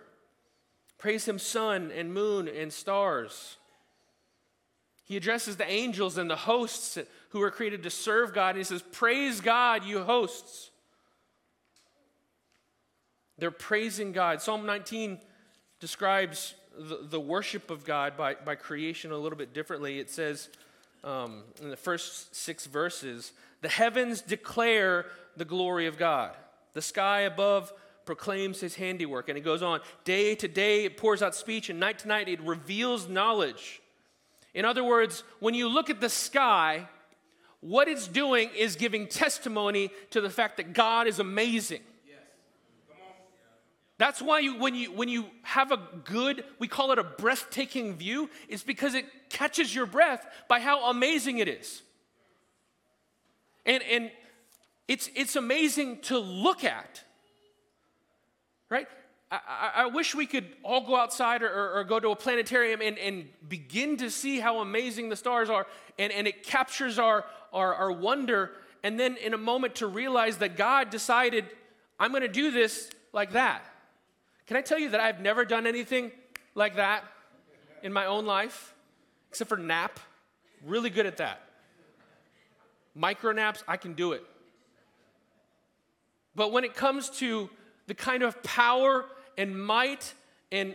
Praise 0.99 1.27
him, 1.27 1.39
sun 1.39 1.91
and 1.95 2.15
moon 2.15 2.49
and 2.49 2.73
stars. 2.73 3.57
He 5.05 5.17
addresses 5.17 5.57
the 5.57 5.69
angels 5.69 6.17
and 6.17 6.31
the 6.31 6.37
hosts 6.37 6.99
who 7.31 7.41
were 7.41 7.51
created 7.51 7.83
to 7.83 7.91
serve 7.91 8.33
God. 8.33 8.51
And 8.51 8.59
he 8.59 8.65
says, 8.65 8.83
Praise 8.83 9.41
God, 9.41 9.85
you 9.85 10.03
hosts. 10.03 10.71
They're 13.37 13.51
praising 13.51 14.13
God. 14.13 14.41
Psalm 14.41 14.65
19 14.65 15.19
describes 15.81 16.55
the, 16.79 17.01
the 17.03 17.21
worship 17.21 17.71
of 17.71 17.85
God 17.85 18.17
by, 18.17 18.35
by 18.35 18.55
creation 18.55 19.13
a 19.13 19.19
little 19.19 19.37
bit 19.37 19.53
differently. 19.53 19.99
It 19.99 20.09
says 20.09 20.49
um, 21.05 21.45
in 21.61 21.71
the 21.71 21.77
first 21.77 22.35
six 22.35 22.67
verses, 22.67 23.33
The 23.65 23.71
heavens 23.71 24.21
declare 24.21 25.07
the 25.39 25.47
glory 25.47 25.87
of 25.87 25.97
God, 25.97 26.37
the 26.75 26.83
sky 26.83 27.21
above 27.21 27.73
proclaims 28.05 28.61
his 28.61 28.75
handiwork. 28.75 29.31
And 29.31 29.39
it 29.39 29.41
goes 29.41 29.63
on 29.63 29.81
day 30.05 30.35
to 30.35 30.47
day, 30.47 30.85
it 30.85 30.99
pours 30.99 31.23
out 31.23 31.35
speech, 31.35 31.71
and 31.71 31.81
night 31.81 32.01
to 32.01 32.09
night, 32.09 32.29
it 32.29 32.43
reveals 32.43 33.09
knowledge. 33.09 33.81
In 34.53 34.67
other 34.67 34.85
words, 34.85 35.25
when 35.41 35.55
you 35.55 35.67
look 35.67 35.89
at 35.89 36.03
the 36.03 36.11
sky, 36.11 36.87
what 37.61 37.89
it's 37.89 38.07
doing 38.07 38.51
is 38.55 38.77
giving 38.77 39.07
testimony 39.07 39.91
to 40.11 40.21
the 40.21 40.29
fact 40.29 40.59
that 40.59 40.75
God 40.75 41.07
is 41.07 41.19
amazing. 41.19 41.81
That's 43.97 44.21
why 44.21 44.41
you, 44.41 44.59
when, 44.59 44.75
you, 44.75 44.93
when 44.93 45.09
you 45.09 45.25
have 45.55 45.71
a 45.71 45.79
good, 46.03 46.43
we 46.59 46.67
call 46.67 46.91
it 46.91 46.99
a 46.99 47.05
breathtaking 47.05 47.95
view, 47.95 48.29
it's 48.49 48.65
because 48.65 48.95
it 48.95 49.05
catches 49.31 49.73
your 49.73 49.87
breath 49.87 50.27
by 50.49 50.59
how 50.59 50.91
amazing 50.91 51.39
it 51.39 51.47
is. 51.47 51.81
And, 53.65 53.81
and 53.85 54.11
it's, 54.89 55.09
it's 55.15 55.37
amazing 55.37 56.01
to 56.03 56.19
look 56.19 56.65
at, 56.65 57.05
right? 58.69 58.89
I, 59.31 59.71
I, 59.77 59.87
wish 59.87 60.13
we 60.13 60.27
could 60.27 60.47
all 60.65 60.85
go 60.85 60.97
outside 60.97 61.45
or, 61.45 61.49
or, 61.49 61.79
or 61.79 61.85
go 61.85 62.01
to 62.01 62.11
a 62.11 62.17
planetarium 62.17 62.81
and, 62.83 62.99
and, 62.99 63.29
begin 63.49 63.97
to 63.99 64.11
see 64.11 64.41
how 64.41 64.59
amazing 64.59 65.09
the 65.09 65.17
stars 65.17 65.51
are, 65.51 65.69
and, 66.01 66.13
and 66.13 66.27
it 66.27 66.43
captures 66.43 66.99
our, 66.99 67.25
our, 67.53 67.75
our 67.75 67.93
wonder, 67.93 68.51
and 68.83 68.99
then 68.99 69.17
in 69.19 69.35
a 69.35 69.39
moment 69.39 69.77
to 69.77 69.87
realize 69.87 70.39
that 70.39 70.57
God 70.57 70.91
decided, 70.91 71.45
I'm 72.01 72.11
going 72.11 72.23
to 72.23 72.29
do 72.29 72.51
this 72.51 72.91
like 73.13 73.33
that. 73.33 73.65
Can 74.47 74.57
I 74.57 74.61
tell 74.61 74.79
you 74.79 74.91
that 74.91 75.01
I've 75.01 75.21
never 75.21 75.45
done 75.45 75.67
anything 75.67 76.13
like 76.55 76.77
that 76.77 77.05
in 77.83 77.93
my 77.93 78.07
own 78.07 78.27
life, 78.27 78.75
except 79.31 79.49
for 79.49 79.57
nap? 79.57 79.99
Really 80.65 80.91
good 80.91 81.07
at 81.07 81.19
that. 81.19 81.41
Micro 82.95 83.33
naps, 83.33 83.63
I 83.67 83.77
can 83.77 83.95
do 83.95 84.13
it. 84.13 84.25
But 86.35 86.53
when 86.53 86.65
it 86.65 86.75
comes 86.75 87.11
to 87.19 87.49
the 87.87 87.95
kind 87.95 88.23
of 88.23 88.43
power 88.43 89.05
and 89.37 89.61
might 89.61 90.15
and, 90.53 90.75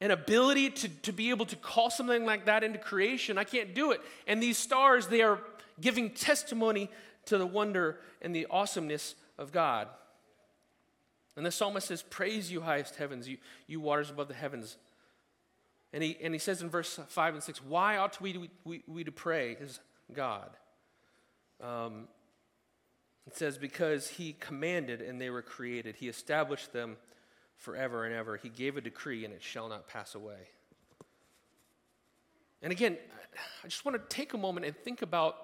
an 0.00 0.10
ability 0.10 0.70
to, 0.70 0.88
to 0.88 1.12
be 1.12 1.30
able 1.30 1.46
to 1.46 1.56
call 1.56 1.90
something 1.90 2.24
like 2.24 2.46
that 2.46 2.62
into 2.62 2.78
creation. 2.78 3.38
I 3.38 3.44
can't 3.44 3.74
do 3.74 3.92
it. 3.92 4.00
And 4.26 4.42
these 4.42 4.58
stars, 4.58 5.06
they 5.06 5.22
are 5.22 5.40
giving 5.80 6.10
testimony 6.10 6.90
to 7.26 7.38
the 7.38 7.46
wonder 7.46 7.98
and 8.20 8.34
the 8.34 8.46
awesomeness 8.50 9.14
of 9.38 9.52
God. 9.52 9.88
And 11.36 11.44
the 11.44 11.50
psalmist 11.50 11.88
says, 11.88 12.02
Praise 12.02 12.50
you, 12.50 12.62
highest 12.62 12.96
heavens, 12.96 13.28
you, 13.28 13.36
you 13.66 13.80
waters 13.80 14.10
above 14.10 14.28
the 14.28 14.34
heavens. 14.34 14.78
And 15.92 16.02
he, 16.02 16.16
and 16.22 16.34
he 16.34 16.38
says 16.38 16.62
in 16.62 16.70
verse 16.70 16.98
5 17.08 17.34
and 17.34 17.42
6, 17.42 17.62
Why 17.62 17.98
ought 17.98 18.20
we, 18.20 18.50
we, 18.64 18.82
we 18.86 19.04
to 19.04 19.12
pray 19.12 19.56
is 19.60 19.80
God? 20.12 20.50
Um, 21.62 22.08
it 23.26 23.36
says, 23.36 23.58
Because 23.58 24.08
he 24.08 24.34
commanded 24.38 25.02
and 25.02 25.20
they 25.20 25.30
were 25.30 25.42
created, 25.42 25.96
he 25.96 26.08
established 26.08 26.72
them 26.72 26.96
forever 27.56 28.04
and 28.04 28.14
ever. 28.14 28.36
He 28.36 28.48
gave 28.48 28.76
a 28.76 28.80
decree 28.80 29.24
and 29.24 29.32
it 29.32 29.42
shall 29.42 29.68
not 29.68 29.88
pass 29.88 30.14
away. 30.14 30.48
And 32.62 32.72
again, 32.72 32.96
I 33.62 33.68
just 33.68 33.84
want 33.84 33.96
to 33.96 34.16
take 34.16 34.32
a 34.32 34.38
moment 34.38 34.66
and 34.66 34.74
think 34.76 35.02
about 35.02 35.36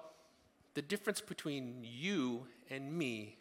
the 0.73 0.81
difference 0.81 1.21
between 1.21 1.79
you 1.83 2.47
and 2.69 2.91
me 2.91 3.37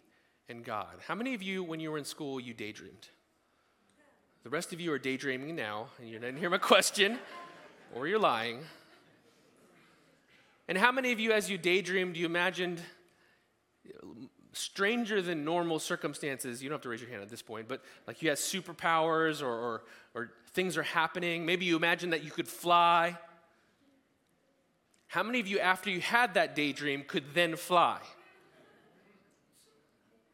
and 0.49 0.65
God. 0.65 0.95
How 1.07 1.15
many 1.15 1.35
of 1.35 1.43
you, 1.43 1.63
when 1.63 1.81
you 1.81 1.91
were 1.91 1.99
in 1.99 2.05
school, 2.05 2.41
you 2.41 2.55
daydreamed? 2.55 3.09
The 4.43 4.51
rest 4.51 4.73
of 4.73 4.81
you 4.81 4.93
are 4.93 4.99
daydreaming 4.99 5.55
now, 5.55 5.87
and 5.99 6.09
you 6.09 6.19
didn't 6.19 6.39
hear 6.39 6.51
my 6.51 6.59
question, 6.73 7.19
or 7.95 8.07
you're 8.07 8.19
lying. 8.19 8.61
And 10.69 10.79
how 10.79 10.93
many 10.93 11.13
of 11.13 11.21
you, 11.21 11.33
as 11.33 11.51
you 11.51 11.59
daydreamed, 11.59 12.17
you 12.17 12.27
imagined 12.27 12.81
stranger 14.53 15.23
than 15.23 15.45
normal 15.45 15.79
circumstances, 15.79 16.63
you 16.63 16.69
don't 16.69 16.77
have 16.77 16.83
to 16.83 16.89
raise 16.89 17.01
your 17.01 17.11
hand 17.11 17.23
at 17.23 17.29
this 17.29 17.43
point, 17.43 17.69
but 17.69 17.83
like 18.07 18.23
you 18.23 18.29
had 18.29 18.39
superpowers 18.39 19.43
or, 19.43 19.49
or, 19.49 19.83
or 20.15 20.31
things 20.53 20.77
are 20.77 20.83
happening. 20.83 21.47
Maybe 21.47 21.65
you 21.65 21.77
imagined 21.77 22.13
that 22.13 22.23
you 22.23 22.31
could 22.31 22.49
fly. 22.49 23.17
How 25.07 25.23
many 25.23 25.41
of 25.41 25.47
you, 25.47 25.59
after 25.59 25.91
you 25.91 26.01
had 26.01 26.35
that 26.35 26.55
daydream, 26.55 27.05
could 27.07 27.35
then 27.35 27.57
fly? 27.57 28.01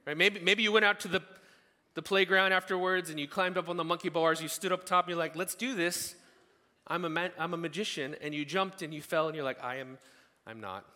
Right? 0.09 0.17
Maybe, 0.17 0.41
maybe 0.41 0.62
you 0.62 0.73
went 0.73 0.87
out 0.87 1.00
to 1.00 1.09
the, 1.09 1.21
the 1.93 2.00
playground 2.00 2.53
afterwards 2.53 3.11
and 3.11 3.21
you 3.21 3.29
climbed 3.29 3.59
up 3.59 3.69
on 3.69 3.77
the 3.77 3.85
monkey 3.85 4.09
bars, 4.09 4.41
you 4.41 4.49
stood 4.49 4.73
up 4.73 4.87
top, 4.87 5.05
and 5.05 5.11
you're 5.11 5.19
like, 5.19 5.37
let's 5.37 5.55
do 5.55 5.75
this. 5.75 6.15
I'm 6.87 7.05
a, 7.05 7.11
ma- 7.11 7.29
I'm 7.38 7.53
a 7.53 7.59
magician, 7.59 8.17
and 8.23 8.35
you 8.35 8.47
jumped 8.47 8.81
and 8.81 8.95
you 8.95 9.03
fell, 9.03 9.27
and 9.27 9.37
you're 9.37 9.45
like, 9.45 9.62
I 9.62 9.77
am, 9.77 9.99
I'm 10.47 10.62
not. 10.62 10.87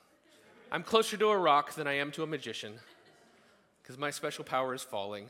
I'm 0.71 0.83
closer 0.83 1.19
to 1.19 1.29
a 1.29 1.37
rock 1.37 1.75
than 1.75 1.87
I 1.87 1.99
am 1.99 2.11
to 2.13 2.23
a 2.23 2.27
magician 2.27 2.73
because 3.83 3.99
my 3.99 4.09
special 4.09 4.45
power 4.45 4.73
is 4.73 4.81
falling. 4.81 5.27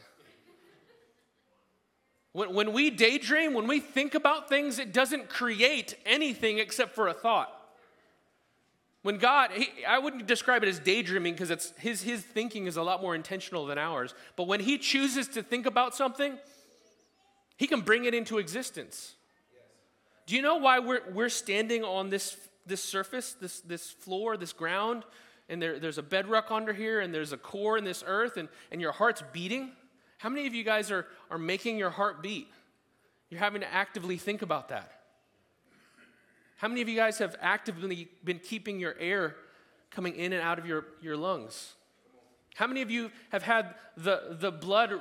When, 2.35 2.55
when 2.55 2.73
we 2.73 2.89
daydream, 2.91 3.53
when 3.53 3.67
we 3.67 3.81
think 3.81 4.15
about 4.15 4.49
things, 4.49 4.79
it 4.79 4.93
doesn't 4.93 5.29
create 5.29 5.97
anything 6.07 6.59
except 6.59 6.95
for 6.95 7.09
a 7.09 7.15
thought. 7.15 7.53
When 9.03 9.19
God, 9.19 9.51
he, 9.53 9.69
I 9.85 9.99
wouldn't 9.99 10.27
describe 10.27 10.63
it 10.63 10.69
as 10.69 10.79
daydreaming 10.79 11.35
because 11.35 11.51
it's 11.51 11.73
his, 11.77 12.03
his 12.03 12.23
thinking 12.23 12.67
is 12.67 12.77
a 12.77 12.83
lot 12.83 13.03
more 13.03 13.15
intentional 13.15 13.67
than 13.67 13.77
ours. 13.77 14.15
But 14.37 14.47
when 14.47 14.61
he 14.61 14.79
chooses 14.79 15.29
to 15.29 15.43
think 15.43 15.67
about 15.67 15.95
something, 15.95 16.39
he 17.57 17.67
can 17.67 17.81
bring 17.81 18.05
it 18.05 18.15
into 18.15 18.39
existence. 18.39 19.15
Do 20.27 20.37
you 20.37 20.43
know 20.43 20.57
why 20.57 20.79
we're, 20.79 21.03
we're 21.13 21.29
standing 21.29 21.83
on 21.83 22.11
this, 22.11 22.37
this 22.65 22.83
surface, 22.83 23.35
this, 23.41 23.61
this 23.61 23.91
floor, 23.91 24.37
this 24.37 24.53
ground, 24.53 25.05
and 25.49 25.61
there, 25.61 25.81
there's 25.81 25.99
a 25.99 26.03
bedrock 26.03 26.53
under 26.53 26.73
here, 26.73 27.01
and 27.01 27.13
there's 27.13 27.33
a 27.33 27.37
core 27.37 27.77
in 27.77 27.85
this 27.85 28.05
earth, 28.07 28.37
and, 28.37 28.49
and 28.71 28.81
your 28.81 28.93
heart's 28.93 29.23
beating? 29.33 29.73
How 30.19 30.29
many 30.29 30.47
of 30.47 30.55
you 30.55 30.63
guys 30.63 30.93
are, 30.93 31.07
are 31.29 31.39
making 31.39 31.77
your 31.77 31.91
heart 31.91 32.23
beat? 32.23 32.47
You're 33.31 33.41
having 33.41 33.63
to 33.63 33.73
actively 33.73 34.17
think 34.17 34.43
about 34.43 34.69
that. 34.69 35.02
How 36.63 36.69
many 36.69 36.81
of 36.81 36.89
you 36.89 36.95
guys 36.95 37.19
have 37.19 37.35
actively 37.41 38.07
been 38.23 38.39
keeping 38.39 38.79
your 38.79 38.95
air 39.01 39.35
coming 39.91 40.15
in 40.15 40.33
and 40.33 40.41
out 40.41 40.61
of 40.61 40.67
your, 40.67 40.85
your 41.01 41.17
lungs? 41.17 41.73
How 42.55 42.69
many 42.69 42.83
of 42.83 42.91
you 42.91 43.11
have 43.33 43.43
had 43.43 43.75
the, 43.97 44.37
the 44.39 44.53
blood 44.53 44.93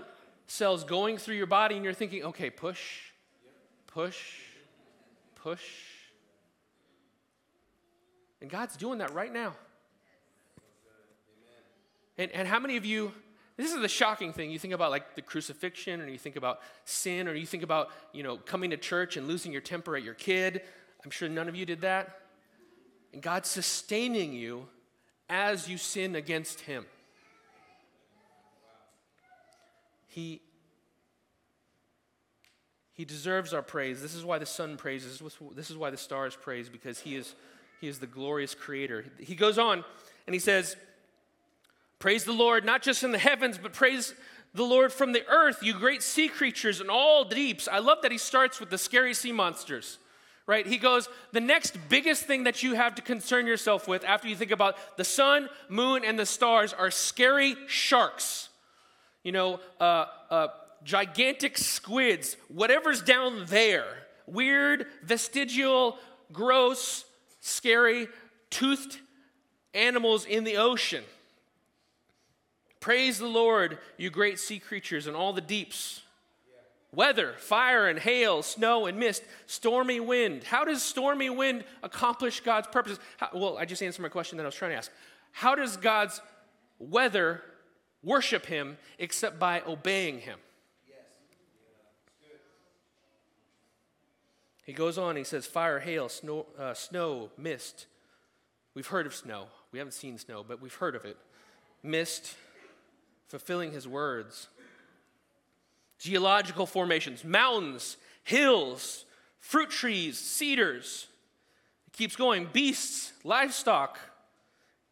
cells 0.47 0.83
going 0.83 1.19
through 1.19 1.35
your 1.35 1.45
body 1.45 1.75
and 1.75 1.83
you're 1.83 1.93
thinking, 1.93 2.23
okay, 2.23 2.49
push, 2.49 3.11
push, 3.85 4.17
push? 5.35 5.61
And 8.41 8.49
God's 8.49 8.75
doing 8.75 8.97
that 8.97 9.13
right 9.13 9.31
now. 9.31 9.53
And, 12.17 12.31
and 12.31 12.47
how 12.47 12.59
many 12.59 12.75
of 12.75 12.85
you, 12.85 13.11
this 13.55 13.71
is 13.71 13.79
the 13.79 13.87
shocking 13.87 14.33
thing, 14.33 14.49
you 14.49 14.57
think 14.57 14.73
about 14.73 14.89
like 14.89 15.13
the 15.13 15.21
crucifixion, 15.21 16.01
or 16.01 16.07
you 16.07 16.17
think 16.17 16.37
about 16.37 16.61
sin, 16.85 17.27
or 17.27 17.35
you 17.35 17.45
think 17.45 17.61
about, 17.61 17.89
you 18.13 18.23
know, 18.23 18.37
coming 18.37 18.71
to 18.71 18.77
church 18.77 19.15
and 19.15 19.27
losing 19.27 19.51
your 19.51 19.61
temper 19.61 19.95
at 19.95 20.01
your 20.01 20.15
kid, 20.15 20.63
I'm 21.03 21.11
sure 21.11 21.29
none 21.29 21.49
of 21.49 21.55
you 21.55 21.65
did 21.65 21.81
that. 21.81 22.19
And 23.13 23.21
God's 23.21 23.49
sustaining 23.49 24.33
you 24.33 24.67
as 25.29 25.67
you 25.67 25.77
sin 25.77 26.15
against 26.15 26.61
Him. 26.61 26.85
He, 30.07 30.41
he 32.93 33.05
deserves 33.05 33.53
our 33.53 33.61
praise. 33.61 34.01
This 34.01 34.13
is 34.13 34.25
why 34.25 34.37
the 34.37 34.45
sun 34.45 34.75
praises. 34.75 35.21
This 35.55 35.71
is 35.71 35.77
why 35.77 35.89
the 35.89 35.97
stars 35.97 36.35
praise, 36.35 36.67
because 36.67 36.99
he 36.99 37.15
is, 37.15 37.33
he 37.79 37.87
is 37.87 37.99
the 37.99 38.07
glorious 38.07 38.53
creator. 38.53 39.05
He 39.19 39.35
goes 39.35 39.57
on 39.57 39.85
and 40.27 40.33
he 40.33 40.39
says, 40.39 40.75
Praise 41.97 42.25
the 42.25 42.33
Lord, 42.33 42.65
not 42.65 42.81
just 42.81 43.03
in 43.03 43.11
the 43.11 43.17
heavens, 43.17 43.57
but 43.57 43.71
praise 43.71 44.13
the 44.53 44.63
Lord 44.63 44.91
from 44.91 45.13
the 45.13 45.25
earth, 45.27 45.63
you 45.63 45.73
great 45.73 46.03
sea 46.03 46.27
creatures 46.27 46.81
and 46.81 46.89
all 46.89 47.23
deeps. 47.23 47.69
I 47.71 47.79
love 47.79 47.99
that 48.01 48.11
he 48.11 48.17
starts 48.17 48.59
with 48.59 48.69
the 48.69 48.77
scary 48.77 49.13
sea 49.13 49.31
monsters 49.31 49.97
right? 50.47 50.65
He 50.65 50.77
goes, 50.77 51.07
the 51.31 51.41
next 51.41 51.77
biggest 51.89 52.23
thing 52.25 52.43
that 52.43 52.63
you 52.63 52.73
have 52.73 52.95
to 52.95 53.01
concern 53.01 53.47
yourself 53.47 53.87
with 53.87 54.03
after 54.03 54.27
you 54.27 54.35
think 54.35 54.51
about 54.51 54.75
the 54.97 55.03
sun, 55.03 55.49
moon, 55.69 56.03
and 56.03 56.17
the 56.17 56.25
stars 56.25 56.73
are 56.73 56.91
scary 56.91 57.55
sharks. 57.67 58.49
You 59.23 59.31
know, 59.31 59.59
uh, 59.79 60.05
uh, 60.29 60.47
gigantic 60.83 61.57
squids, 61.57 62.37
whatever's 62.47 63.01
down 63.01 63.45
there, 63.47 63.85
weird, 64.25 64.87
vestigial, 65.03 65.97
gross, 66.33 67.05
scary, 67.39 68.07
toothed 68.49 68.97
animals 69.73 70.25
in 70.25 70.43
the 70.43 70.57
ocean. 70.57 71.03
Praise 72.79 73.19
the 73.19 73.27
Lord, 73.27 73.77
you 73.97 74.09
great 74.09 74.39
sea 74.39 74.57
creatures 74.57 75.05
and 75.05 75.15
all 75.15 75.33
the 75.33 75.41
deeps 75.41 76.01
weather, 76.93 77.33
fire 77.37 77.87
and 77.87 77.99
hail, 77.99 78.43
snow 78.43 78.85
and 78.85 78.99
mist, 78.99 79.23
stormy 79.45 79.99
wind. 79.99 80.43
How 80.43 80.65
does 80.65 80.83
stormy 80.83 81.29
wind 81.29 81.63
accomplish 81.83 82.41
God's 82.41 82.67
purposes? 82.67 82.99
How, 83.17 83.29
well, 83.33 83.57
I 83.57 83.65
just 83.65 83.81
answered 83.81 84.01
my 84.01 84.09
question 84.09 84.37
that 84.37 84.43
I 84.43 84.47
was 84.47 84.55
trying 84.55 84.71
to 84.71 84.77
ask. 84.77 84.91
How 85.31 85.55
does 85.55 85.77
God's 85.77 86.21
weather 86.79 87.41
worship 88.03 88.45
Him 88.45 88.77
except 88.99 89.39
by 89.39 89.61
obeying 89.65 90.19
Him? 90.19 90.39
He 94.63 94.73
goes 94.73 94.97
on, 94.97 95.15
he 95.15 95.23
says, 95.23 95.47
fire, 95.47 95.79
hail, 95.79 96.07
snow, 96.07 96.45
uh, 96.57 96.73
snow, 96.73 97.31
mist. 97.37 97.87
We've 98.73 98.87
heard 98.87 99.05
of 99.05 99.13
snow. 99.13 99.47
We 99.71 99.79
haven't 99.79 99.93
seen 99.93 100.17
snow, 100.17 100.45
but 100.47 100.61
we've 100.61 100.73
heard 100.73 100.95
of 100.95 101.03
it. 101.03 101.17
Mist, 101.83 102.35
fulfilling 103.27 103.71
his 103.71 103.87
words 103.87 104.47
geological 106.01 106.65
formations, 106.65 107.23
mountains, 107.23 107.95
hills, 108.23 109.05
fruit 109.39 109.69
trees, 109.69 110.17
cedars. 110.17 111.07
It 111.87 111.93
keeps 111.93 112.15
going. 112.15 112.49
Beasts, 112.51 113.13
livestock, 113.23 113.99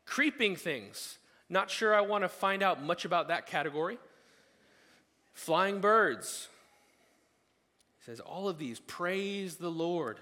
creeping 0.06 0.56
things. 0.56 1.18
Not 1.50 1.72
sure 1.72 1.96
I 1.96 2.02
want 2.02 2.24
to 2.24 2.30
find 2.30 2.62
out 2.62 2.84
much 2.84 3.06
about 3.06 3.30
that 3.30 3.48
category. 3.48 3.98
Flying 5.34 5.82
birds. 5.82 6.48
He 7.98 8.06
says, 8.06 8.20
All 8.20 8.48
of 8.48 8.60
these 8.60 8.80
praise 8.80 9.56
the 9.56 9.72
Lord. 9.72 10.20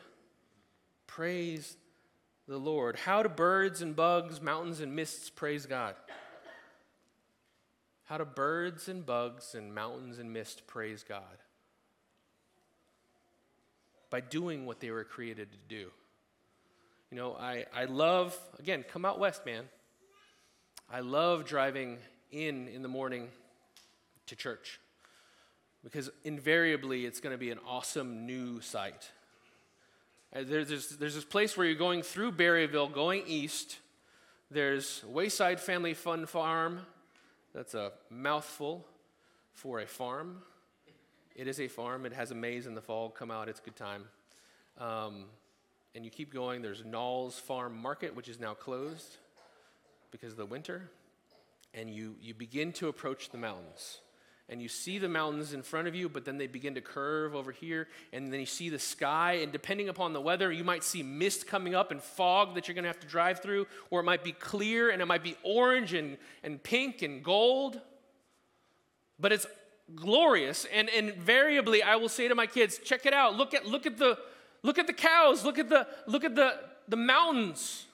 Praise 1.06 1.76
the 2.48 2.58
Lord. 2.58 2.96
How 2.96 3.24
do 3.24 3.30
birds 3.30 3.82
and 3.82 3.94
bugs, 3.94 4.40
mountains 4.40 4.80
and 4.80 4.96
mists 4.96 5.30
praise 5.30 5.66
God? 5.66 5.96
How 8.08 8.18
do 8.18 8.26
birds 8.26 8.88
and 8.88 9.06
bugs 9.06 9.54
and 9.54 9.76
mountains 9.76 10.18
and 10.18 10.32
mist 10.32 10.66
praise 10.66 11.04
God? 11.08 11.22
By 14.10 14.22
doing 14.22 14.66
what 14.66 14.80
they 14.80 14.92
were 14.92 15.04
created 15.04 15.52
to 15.52 15.58
do. 15.68 15.92
You 17.12 17.18
know, 17.18 17.36
I, 17.38 17.66
I 17.76 17.86
love, 17.86 18.38
again, 18.60 18.86
come 18.90 19.04
out 19.04 19.20
west, 19.20 19.46
man. 19.46 19.66
I 20.90 21.02
love 21.02 21.46
driving 21.46 21.98
in 22.32 22.70
in 22.70 22.82
the 22.82 22.88
morning 22.88 23.28
to 24.28 24.36
church 24.36 24.80
because 25.84 26.10
invariably 26.24 27.06
it's 27.06 27.20
going 27.20 27.34
to 27.34 27.38
be 27.38 27.52
an 27.52 27.60
awesome 27.68 28.26
new 28.26 28.62
sight. 28.62 29.12
Uh, 30.34 30.44
there's, 30.46 30.70
there's 30.98 31.16
this 31.16 31.26
place 31.26 31.58
where 31.58 31.68
you're 31.68 31.76
going 31.76 32.04
through 32.04 32.34
Berryville, 32.34 32.92
going 32.94 33.24
east. 33.28 33.80
There's 34.50 35.04
Wayside 35.06 35.60
Family 35.60 35.94
Fun 35.94 36.26
Farm. 36.26 36.82
That's 37.58 37.74
a 37.74 37.92
mouthful 38.12 38.86
for 39.56 39.80
a 39.80 39.88
farm. 39.88 40.44
It 41.36 41.48
is 41.48 41.60
a 41.60 41.68
farm. 41.68 42.06
It 42.06 42.14
has 42.14 42.30
a 42.30 42.36
maze 42.36 42.68
in 42.68 42.76
the 42.76 42.84
fall. 42.84 43.10
Come 43.10 43.32
out, 43.32 43.50
it's 43.50 43.60
a 43.60 43.64
good 43.64 43.76
time. 43.76 44.04
Um, 44.78 45.26
and 45.96 46.06
you 46.06 46.12
keep 46.12 46.32
going. 46.32 46.62
There's 46.62 46.84
Nalls 46.84 47.34
Farm 47.34 47.76
Market, 47.76 48.16
which 48.16 48.30
is 48.30 48.40
now 48.40 48.54
closed 48.54 49.18
because 50.12 50.34
of 50.34 50.38
the 50.38 50.46
winter. 50.46 50.92
And 51.74 51.90
you, 51.90 52.16
you 52.22 52.36
begin 52.36 52.74
to 52.74 52.90
approach 52.90 53.32
the 53.32 53.40
mountains 53.40 54.02
and 54.50 54.62
you 54.62 54.70
see 54.70 54.98
the 54.98 55.10
mountains 55.10 55.54
in 55.54 55.62
front 55.62 55.88
of 55.88 55.96
you, 55.96 56.08
but 56.08 56.24
then 56.24 56.38
they 56.38 56.48
begin 56.48 56.76
to 56.76 56.82
curve 56.82 57.36
over 57.36 57.52
here, 57.52 57.88
and 58.14 58.32
then 58.32 58.40
you 58.40 58.46
see 58.46 58.70
the 58.70 58.80
sky, 58.80 59.40
and 59.44 59.52
depending 59.52 59.90
upon 59.90 60.14
the 60.14 60.22
weather, 60.22 60.52
you 60.52 60.64
might 60.64 60.84
see 60.84 61.04
mist 61.04 61.48
coming 61.48 61.76
up 61.76 61.92
and 61.92 62.02
fog 62.02 62.56
that 62.56 62.68
you're 62.68 62.76
gonna 62.76 62.88
have 62.88 63.00
to 63.00 63.08
drive 63.08 63.42
through, 63.42 63.68
or 63.90 64.00
it 64.00 64.04
might 64.04 64.24
be 64.24 64.32
clear 64.32 64.90
and 64.90 65.02
it 65.02 65.06
might 65.06 65.24
be 65.24 65.36
orange 65.44 65.94
and, 65.94 66.18
and 66.44 66.64
pink 66.64 67.02
and 67.02 67.24
gold. 67.24 67.82
But 69.20 69.34
it's 69.34 69.48
glorious, 69.96 70.66
and, 70.74 70.90
and 70.90 71.10
invariably 71.10 71.84
I 71.84 71.96
will 71.98 72.10
say 72.10 72.28
to 72.28 72.36
my 72.36 72.48
kids, 72.48 72.78
check 72.78 73.06
it 73.06 73.14
out, 73.14 73.36
look 73.36 73.54
at 73.54 73.66
look 73.66 73.86
at 73.86 73.98
the 73.98 74.18
look 74.64 74.78
at 74.78 74.88
the 74.88 74.94
cows, 74.94 75.44
look 75.44 75.58
at 75.60 75.70
the 75.70 75.88
look 76.08 76.24
at 76.24 76.36
the, 76.36 76.60
the 76.88 76.98
mountains. 76.98 77.86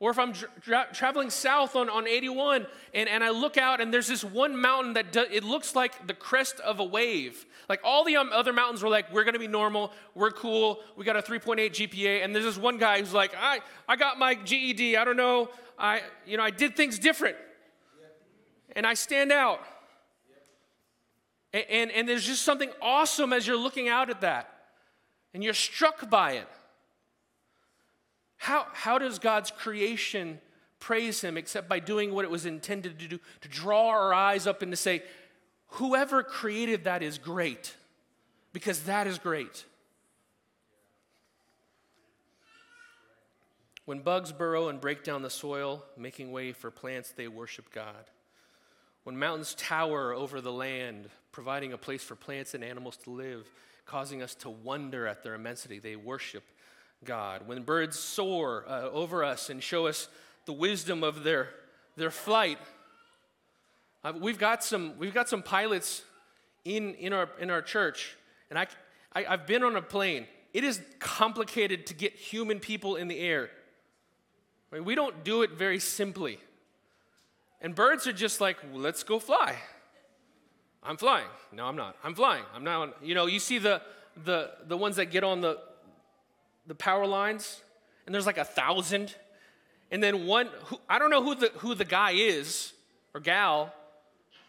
Or 0.00 0.12
if 0.12 0.18
I'm 0.18 0.32
tra- 0.32 0.86
traveling 0.92 1.28
south 1.28 1.74
on, 1.74 1.90
on 1.90 2.06
81 2.06 2.66
and, 2.94 3.08
and 3.08 3.24
I 3.24 3.30
look 3.30 3.56
out 3.56 3.80
and 3.80 3.92
there's 3.92 4.06
this 4.06 4.22
one 4.22 4.56
mountain 4.56 4.92
that 4.92 5.10
do, 5.10 5.24
it 5.28 5.42
looks 5.42 5.74
like 5.74 6.06
the 6.06 6.14
crest 6.14 6.60
of 6.60 6.78
a 6.78 6.84
wave. 6.84 7.44
Like 7.68 7.80
all 7.82 8.04
the 8.04 8.16
um, 8.16 8.30
other 8.32 8.52
mountains 8.52 8.80
were 8.80 8.88
like, 8.88 9.12
we're 9.12 9.24
going 9.24 9.34
to 9.34 9.40
be 9.40 9.48
normal, 9.48 9.92
we're 10.14 10.30
cool, 10.30 10.78
we 10.96 11.04
got 11.04 11.16
a 11.16 11.22
3.8 11.22 11.70
GPA. 11.70 12.24
And 12.24 12.32
there's 12.32 12.44
this 12.44 12.56
one 12.56 12.78
guy 12.78 13.00
who's 13.00 13.12
like, 13.12 13.32
I, 13.36 13.58
I 13.88 13.96
got 13.96 14.20
my 14.20 14.36
GED, 14.36 14.96
I 14.96 15.04
don't 15.04 15.16
know, 15.16 15.50
I, 15.76 16.02
you 16.24 16.36
know, 16.36 16.44
I 16.44 16.50
did 16.50 16.76
things 16.76 17.00
different. 17.00 17.36
And 18.76 18.86
I 18.86 18.94
stand 18.94 19.32
out. 19.32 19.60
And, 21.52 21.64
and, 21.68 21.90
and 21.90 22.08
there's 22.08 22.24
just 22.24 22.42
something 22.42 22.70
awesome 22.80 23.32
as 23.32 23.48
you're 23.48 23.56
looking 23.56 23.88
out 23.88 24.10
at 24.10 24.20
that. 24.20 24.48
And 25.34 25.42
you're 25.42 25.54
struck 25.54 26.08
by 26.08 26.32
it. 26.32 26.48
How, 28.38 28.66
how 28.72 28.98
does 28.98 29.18
God's 29.18 29.50
creation 29.50 30.40
praise 30.80 31.20
Him 31.20 31.36
except 31.36 31.68
by 31.68 31.80
doing 31.80 32.14
what 32.14 32.24
it 32.24 32.30
was 32.30 32.46
intended 32.46 32.98
to 33.00 33.08
do, 33.08 33.18
to 33.42 33.48
draw 33.48 33.88
our 33.88 34.14
eyes 34.14 34.46
up 34.46 34.62
and 34.62 34.72
to 34.72 34.76
say, 34.76 35.02
whoever 35.72 36.22
created 36.22 36.84
that 36.84 37.02
is 37.02 37.18
great, 37.18 37.74
because 38.52 38.84
that 38.84 39.06
is 39.06 39.18
great. 39.18 39.64
When 43.84 44.00
bugs 44.00 44.32
burrow 44.32 44.68
and 44.68 44.80
break 44.80 45.02
down 45.02 45.22
the 45.22 45.30
soil, 45.30 45.82
making 45.96 46.30
way 46.30 46.52
for 46.52 46.70
plants, 46.70 47.10
they 47.10 47.26
worship 47.26 47.72
God. 47.72 48.10
When 49.04 49.18
mountains 49.18 49.54
tower 49.54 50.12
over 50.12 50.42
the 50.42 50.52
land, 50.52 51.08
providing 51.32 51.72
a 51.72 51.78
place 51.78 52.02
for 52.02 52.14
plants 52.14 52.52
and 52.52 52.62
animals 52.62 52.98
to 52.98 53.10
live, 53.10 53.50
causing 53.86 54.22
us 54.22 54.34
to 54.36 54.50
wonder 54.50 55.06
at 55.06 55.22
their 55.22 55.34
immensity, 55.34 55.78
they 55.78 55.96
worship 55.96 56.44
God. 57.04 57.46
When 57.46 57.62
birds 57.62 57.98
soar 57.98 58.64
uh, 58.68 58.90
over 58.90 59.24
us 59.24 59.50
and 59.50 59.62
show 59.62 59.86
us 59.86 60.08
the 60.46 60.52
wisdom 60.52 61.02
of 61.04 61.24
their, 61.24 61.50
their 61.96 62.10
flight, 62.10 62.58
uh, 64.04 64.12
we've, 64.18 64.38
got 64.38 64.64
some, 64.64 64.98
we've 64.98 65.14
got 65.14 65.28
some 65.28 65.42
pilots 65.42 66.02
in, 66.64 66.94
in, 66.94 67.12
our, 67.12 67.28
in 67.40 67.50
our 67.50 67.62
church, 67.62 68.16
and 68.50 68.58
I, 68.58 68.66
I, 69.14 69.26
I've 69.26 69.46
been 69.46 69.62
on 69.62 69.76
a 69.76 69.82
plane. 69.82 70.26
It 70.52 70.64
is 70.64 70.80
complicated 70.98 71.86
to 71.86 71.94
get 71.94 72.14
human 72.14 72.58
people 72.60 72.96
in 72.96 73.08
the 73.08 73.18
air. 73.18 73.50
We 74.70 74.94
don't 74.94 75.24
do 75.24 75.42
it 75.42 75.52
very 75.52 75.78
simply. 75.78 76.38
And 77.60 77.74
birds 77.74 78.06
are 78.06 78.12
just 78.12 78.40
like, 78.40 78.56
well, 78.70 78.80
let's 78.80 79.02
go 79.02 79.18
fly. 79.18 79.56
I'm 80.82 80.96
flying. 80.96 81.26
No, 81.52 81.66
I'm 81.66 81.76
not. 81.76 81.96
I'm 82.04 82.14
flying. 82.14 82.44
I'm 82.54 82.64
not. 82.64 83.02
You 83.02 83.14
know, 83.14 83.26
you 83.26 83.40
see 83.40 83.58
the 83.58 83.82
the 84.24 84.50
the 84.66 84.76
ones 84.76 84.96
that 84.96 85.06
get 85.06 85.24
on 85.24 85.40
the 85.40 85.58
the 86.68 86.74
power 86.74 87.06
lines, 87.06 87.60
and 88.06 88.14
there's 88.14 88.26
like 88.26 88.38
a 88.38 88.44
thousand, 88.44 89.16
and 89.90 90.00
then 90.00 90.26
one. 90.26 90.48
Who, 90.66 90.78
I 90.88 91.00
don't 91.00 91.10
know 91.10 91.24
who 91.24 91.34
the 91.34 91.50
who 91.56 91.74
the 91.74 91.84
guy 91.84 92.12
is 92.12 92.72
or 93.14 93.20
gal. 93.20 93.74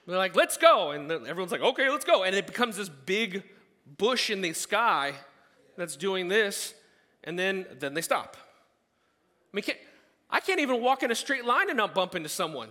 They're 0.05 0.17
like, 0.17 0.35
let's 0.35 0.57
go, 0.57 0.91
and 0.91 1.11
everyone's 1.11 1.51
like, 1.51 1.61
okay, 1.61 1.89
let's 1.89 2.05
go, 2.05 2.23
and 2.23 2.35
it 2.35 2.47
becomes 2.47 2.77
this 2.77 2.89
big 2.89 3.43
bush 3.97 4.29
in 4.29 4.41
the 4.41 4.53
sky 4.53 5.13
that's 5.77 5.95
doing 5.95 6.27
this, 6.27 6.73
and 7.23 7.37
then 7.37 7.65
then 7.79 7.93
they 7.93 8.01
stop. 8.01 8.37
I 8.37 9.55
mean, 9.55 9.63
can't, 9.63 9.77
I 10.29 10.39
can't 10.39 10.59
even 10.59 10.81
walk 10.81 11.03
in 11.03 11.11
a 11.11 11.15
straight 11.15 11.45
line 11.45 11.69
and 11.69 11.77
not 11.77 11.95
bump 11.95 12.15
into 12.15 12.29
someone, 12.29 12.69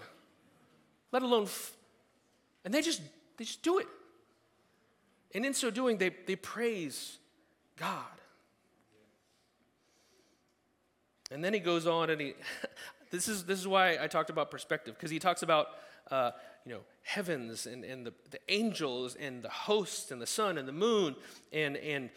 let 1.13 1.23
alone. 1.23 1.45
F- 1.45 1.73
and 2.65 2.75
they 2.75 2.83
just 2.83 3.01
they 3.37 3.45
just 3.45 3.63
do 3.63 3.79
it. 3.79 3.87
And 5.35 5.45
in 5.45 5.55
so 5.55 5.71
doing, 5.71 5.99
they, 5.99 6.11
they 6.27 6.37
praise 6.37 7.19
God. 7.77 8.18
And 11.31 11.45
then 11.45 11.53
he 11.53 11.61
goes 11.61 11.87
on 11.87 12.11
and 12.11 12.21
he, 12.21 12.35
this 13.11 13.29
is, 13.29 13.45
this 13.45 13.59
is 13.59 13.69
why 13.69 13.99
I 14.01 14.07
talked 14.07 14.31
about 14.31 14.51
perspective, 14.51 14.95
because 14.95 15.11
he 15.11 15.19
talks 15.19 15.43
about, 15.43 15.69
uh, 16.11 16.31
you 16.65 16.73
know, 16.73 16.81
heavens 17.03 17.67
and, 17.67 17.85
and 17.85 18.07
the, 18.07 18.13
the 18.31 18.41
angels 18.49 19.15
and 19.15 19.43
the 19.43 19.49
hosts 19.49 20.11
and 20.11 20.21
the 20.21 20.27
sun 20.27 20.59
and 20.59 20.67
the 20.67 20.73
moon 20.73 21.17
and, 21.53 21.77
and 21.77 22.11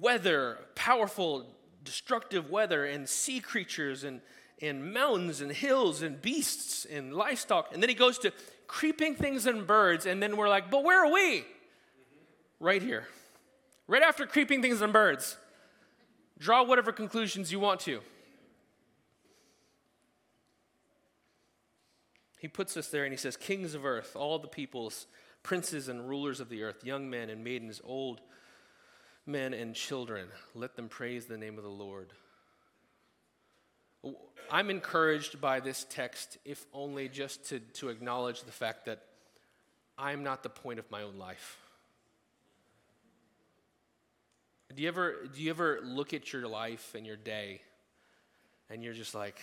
weather, 0.00 0.58
powerful, 0.74 1.46
destructive 1.84 2.50
weather 2.50 2.84
and 2.84 3.08
sea 3.08 3.40
creatures 3.40 4.04
and, 4.04 4.20
and 4.60 4.92
mountains 4.92 5.40
and 5.40 5.52
hills 5.52 6.02
and 6.02 6.20
beasts 6.20 6.84
and 6.84 7.14
livestock. 7.14 7.72
And 7.72 7.82
then 7.82 7.88
he 7.88 7.94
goes 7.94 8.18
to 8.20 8.32
creeping 8.66 9.14
things 9.14 9.46
and 9.46 9.66
birds, 9.66 10.06
and 10.06 10.22
then 10.22 10.36
we're 10.36 10.48
like, 10.48 10.70
but 10.70 10.82
where 10.82 11.04
are 11.04 11.12
we? 11.12 11.44
Right 12.58 12.82
here. 12.82 13.06
Right 13.86 14.02
after 14.02 14.26
creeping 14.26 14.62
things 14.62 14.80
and 14.80 14.92
birds. 14.92 15.36
Draw 16.38 16.64
whatever 16.64 16.92
conclusions 16.92 17.52
you 17.52 17.60
want 17.60 17.80
to. 17.80 18.00
He 22.46 22.48
puts 22.48 22.76
us 22.76 22.86
there 22.86 23.02
and 23.02 23.12
he 23.12 23.16
says, 23.16 23.36
Kings 23.36 23.74
of 23.74 23.84
earth, 23.84 24.14
all 24.14 24.38
the 24.38 24.46
peoples, 24.46 25.08
princes 25.42 25.88
and 25.88 26.08
rulers 26.08 26.38
of 26.38 26.48
the 26.48 26.62
earth, 26.62 26.84
young 26.84 27.10
men 27.10 27.28
and 27.28 27.42
maidens, 27.42 27.80
old 27.82 28.20
men 29.26 29.52
and 29.52 29.74
children, 29.74 30.28
let 30.54 30.76
them 30.76 30.88
praise 30.88 31.26
the 31.26 31.36
name 31.36 31.58
of 31.58 31.64
the 31.64 31.68
Lord. 31.68 32.12
I'm 34.48 34.70
encouraged 34.70 35.40
by 35.40 35.58
this 35.58 35.86
text, 35.90 36.38
if 36.44 36.64
only 36.72 37.08
just 37.08 37.46
to, 37.46 37.58
to 37.58 37.88
acknowledge 37.88 38.44
the 38.44 38.52
fact 38.52 38.86
that 38.86 39.02
I'm 39.98 40.22
not 40.22 40.44
the 40.44 40.48
point 40.48 40.78
of 40.78 40.88
my 40.88 41.02
own 41.02 41.18
life. 41.18 41.58
Do 44.72 44.80
you 44.84 44.86
ever, 44.86 45.26
do 45.34 45.42
you 45.42 45.50
ever 45.50 45.80
look 45.82 46.14
at 46.14 46.32
your 46.32 46.46
life 46.46 46.94
and 46.94 47.04
your 47.04 47.16
day 47.16 47.62
and 48.70 48.84
you're 48.84 48.94
just 48.94 49.16
like, 49.16 49.40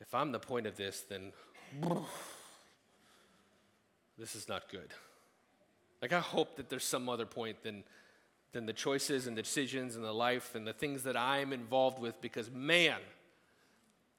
if 0.00 0.14
I'm 0.14 0.32
the 0.32 0.38
point 0.38 0.66
of 0.66 0.76
this, 0.76 1.04
then 1.08 1.32
this 4.18 4.34
is 4.34 4.48
not 4.48 4.70
good. 4.70 4.90
Like, 6.00 6.12
I 6.12 6.20
hope 6.20 6.56
that 6.56 6.70
there's 6.70 6.84
some 6.84 7.08
other 7.08 7.26
point 7.26 7.62
than, 7.62 7.84
than 8.52 8.66
the 8.66 8.72
choices 8.72 9.26
and 9.26 9.36
the 9.36 9.42
decisions 9.42 9.96
and 9.96 10.04
the 10.04 10.12
life 10.12 10.54
and 10.54 10.66
the 10.66 10.72
things 10.72 11.02
that 11.02 11.16
I'm 11.16 11.52
involved 11.52 11.98
with 11.98 12.20
because, 12.20 12.50
man, 12.50 12.98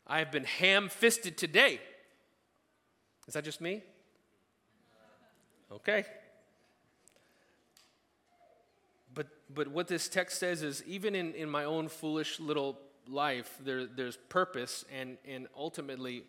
I 0.05 0.19
have 0.19 0.31
been 0.31 0.45
ham 0.45 0.89
fisted 0.89 1.37
today. 1.37 1.79
Is 3.27 3.33
that 3.33 3.43
just 3.43 3.61
me? 3.61 3.81
Okay. 5.71 6.05
But, 9.13 9.27
but 9.53 9.67
what 9.69 9.87
this 9.87 10.07
text 10.07 10.39
says 10.39 10.61
is 10.61 10.83
even 10.85 11.15
in, 11.15 11.33
in 11.33 11.49
my 11.49 11.63
own 11.63 11.87
foolish 11.87 12.39
little 12.39 12.77
life, 13.07 13.57
there, 13.63 13.85
there's 13.85 14.17
purpose, 14.29 14.85
and, 14.93 15.17
and 15.27 15.47
ultimately, 15.55 16.23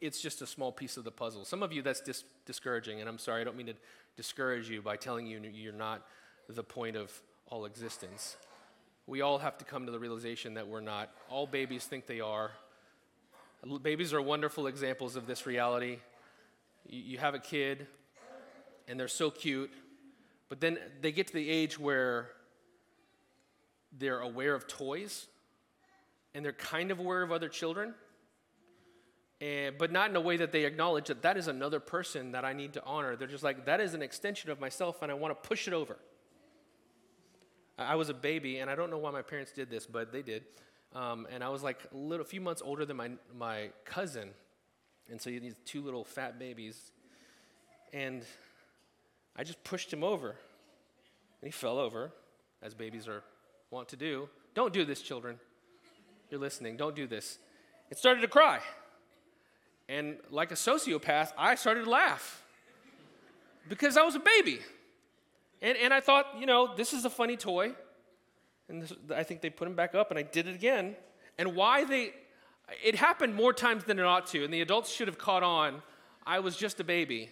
it's 0.00 0.20
just 0.20 0.42
a 0.42 0.46
small 0.46 0.72
piece 0.72 0.96
of 0.96 1.04
the 1.04 1.10
puzzle. 1.10 1.44
Some 1.44 1.62
of 1.62 1.72
you, 1.72 1.82
that's 1.82 2.00
dis- 2.00 2.24
discouraging, 2.46 3.00
and 3.00 3.08
I'm 3.08 3.18
sorry, 3.18 3.40
I 3.40 3.44
don't 3.44 3.56
mean 3.56 3.66
to 3.66 3.74
discourage 4.16 4.68
you 4.68 4.82
by 4.82 4.96
telling 4.96 5.26
you 5.26 5.40
you're 5.52 5.72
not 5.72 6.06
the 6.48 6.62
point 6.62 6.96
of 6.96 7.12
all 7.46 7.64
existence. 7.64 8.36
We 9.06 9.20
all 9.22 9.38
have 9.38 9.58
to 9.58 9.64
come 9.64 9.86
to 9.86 9.92
the 9.92 9.98
realization 9.98 10.54
that 10.54 10.68
we're 10.68 10.80
not. 10.80 11.10
All 11.28 11.46
babies 11.46 11.84
think 11.84 12.06
they 12.06 12.20
are. 12.20 12.52
Babies 13.82 14.12
are 14.14 14.22
wonderful 14.22 14.66
examples 14.66 15.16
of 15.16 15.26
this 15.26 15.46
reality. 15.46 15.98
You 16.88 17.18
have 17.18 17.34
a 17.34 17.38
kid, 17.38 17.86
and 18.88 18.98
they're 18.98 19.08
so 19.08 19.30
cute, 19.30 19.70
but 20.48 20.60
then 20.60 20.78
they 21.00 21.12
get 21.12 21.26
to 21.28 21.32
the 21.32 21.48
age 21.48 21.78
where 21.78 22.30
they're 23.98 24.20
aware 24.20 24.54
of 24.54 24.66
toys, 24.66 25.26
and 26.34 26.44
they're 26.44 26.52
kind 26.52 26.90
of 26.90 26.98
aware 26.98 27.22
of 27.22 27.32
other 27.32 27.48
children, 27.48 27.94
and, 29.40 29.76
but 29.78 29.90
not 29.90 30.10
in 30.10 30.16
a 30.16 30.20
way 30.20 30.36
that 30.36 30.52
they 30.52 30.64
acknowledge 30.64 31.08
that 31.08 31.22
that 31.22 31.36
is 31.36 31.48
another 31.48 31.80
person 31.80 32.32
that 32.32 32.44
I 32.44 32.52
need 32.52 32.74
to 32.74 32.84
honor. 32.84 33.16
They're 33.16 33.28
just 33.28 33.44
like, 33.44 33.64
that 33.66 33.80
is 33.80 33.94
an 33.94 34.02
extension 34.02 34.50
of 34.50 34.60
myself, 34.60 35.02
and 35.02 35.10
I 35.10 35.14
want 35.14 35.42
to 35.42 35.48
push 35.48 35.66
it 35.66 35.72
over. 35.72 35.96
I 37.78 37.94
was 37.94 38.10
a 38.10 38.14
baby, 38.14 38.58
and 38.58 38.70
I 38.70 38.74
don't 38.74 38.90
know 38.90 38.98
why 38.98 39.10
my 39.10 39.22
parents 39.22 39.52
did 39.52 39.70
this, 39.70 39.86
but 39.86 40.12
they 40.12 40.22
did. 40.22 40.44
Um, 40.94 41.26
and 41.30 41.42
I 41.42 41.48
was 41.48 41.62
like 41.62 41.78
a 41.92 41.96
little, 41.96 42.24
few 42.24 42.40
months 42.40 42.60
older 42.64 42.84
than 42.84 42.96
my, 42.96 43.10
my 43.36 43.70
cousin. 43.84 44.30
And 45.08 45.20
so 45.20 45.30
these 45.30 45.54
two 45.64 45.82
little 45.82 46.04
fat 46.04 46.38
babies. 46.38 46.92
And 47.92 48.24
I 49.36 49.44
just 49.44 49.62
pushed 49.64 49.92
him 49.92 50.04
over. 50.04 50.30
And 50.30 51.46
he 51.46 51.50
fell 51.50 51.78
over, 51.78 52.12
as 52.60 52.74
babies 52.74 53.08
are 53.08 53.22
want 53.70 53.88
to 53.88 53.96
do. 53.96 54.28
Don't 54.54 54.72
do 54.72 54.84
this, 54.84 55.00
children. 55.00 55.38
You're 56.30 56.40
listening. 56.40 56.76
Don't 56.76 56.94
do 56.94 57.06
this. 57.06 57.38
It 57.90 57.98
started 57.98 58.20
to 58.20 58.28
cry. 58.28 58.60
And 59.88 60.18
like 60.30 60.52
a 60.52 60.54
sociopath, 60.54 61.32
I 61.36 61.56
started 61.56 61.84
to 61.84 61.90
laugh 61.90 62.44
because 63.68 63.96
I 63.96 64.02
was 64.02 64.14
a 64.14 64.20
baby. 64.20 64.60
And, 65.60 65.76
and 65.76 65.92
I 65.92 66.00
thought, 66.00 66.26
you 66.38 66.46
know, 66.46 66.74
this 66.74 66.92
is 66.92 67.04
a 67.04 67.10
funny 67.10 67.36
toy. 67.36 67.72
And 68.68 68.82
this, 68.82 68.92
I 69.14 69.24
think 69.24 69.40
they 69.40 69.50
put 69.50 69.66
him 69.66 69.74
back 69.74 69.94
up, 69.94 70.10
and 70.10 70.18
I 70.18 70.22
did 70.22 70.46
it 70.46 70.54
again. 70.54 70.94
And 71.38 71.56
why 71.56 71.84
they, 71.84 72.12
it 72.84 72.94
happened 72.94 73.34
more 73.34 73.52
times 73.52 73.84
than 73.84 73.98
it 73.98 74.04
ought 74.04 74.26
to, 74.28 74.44
and 74.44 74.54
the 74.54 74.60
adults 74.60 74.90
should 74.90 75.08
have 75.08 75.18
caught 75.18 75.42
on. 75.42 75.82
I 76.24 76.38
was 76.38 76.56
just 76.56 76.78
a 76.78 76.84
baby, 76.84 77.30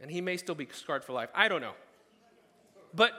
and 0.00 0.10
he 0.10 0.20
may 0.20 0.36
still 0.36 0.56
be 0.56 0.66
scarred 0.72 1.04
for 1.04 1.12
life. 1.12 1.28
I 1.34 1.48
don't 1.48 1.60
know. 1.60 1.74
But, 2.92 3.12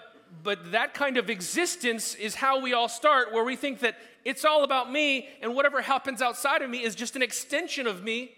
but 0.43 0.71
that 0.71 0.93
kind 0.93 1.17
of 1.17 1.29
existence 1.29 2.15
is 2.15 2.35
how 2.35 2.59
we 2.59 2.73
all 2.73 2.89
start, 2.89 3.33
where 3.33 3.43
we 3.43 3.55
think 3.55 3.79
that 3.79 3.95
it's 4.25 4.45
all 4.45 4.63
about 4.63 4.91
me, 4.91 5.27
and 5.41 5.55
whatever 5.55 5.81
happens 5.81 6.21
outside 6.21 6.61
of 6.61 6.69
me 6.69 6.83
is 6.83 6.95
just 6.95 7.15
an 7.15 7.21
extension 7.21 7.87
of 7.87 8.03
me. 8.03 8.31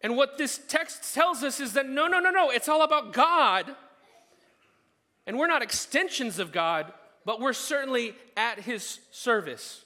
And 0.00 0.16
what 0.16 0.38
this 0.38 0.60
text 0.68 1.14
tells 1.14 1.42
us 1.42 1.60
is 1.60 1.72
that 1.72 1.88
no, 1.88 2.06
no, 2.06 2.20
no, 2.20 2.30
no, 2.30 2.50
it's 2.50 2.68
all 2.68 2.82
about 2.82 3.12
God. 3.12 3.74
And 5.26 5.38
we're 5.38 5.48
not 5.48 5.62
extensions 5.62 6.38
of 6.38 6.52
God, 6.52 6.92
but 7.24 7.40
we're 7.40 7.52
certainly 7.52 8.14
at 8.36 8.60
his 8.60 9.00
service. 9.10 9.84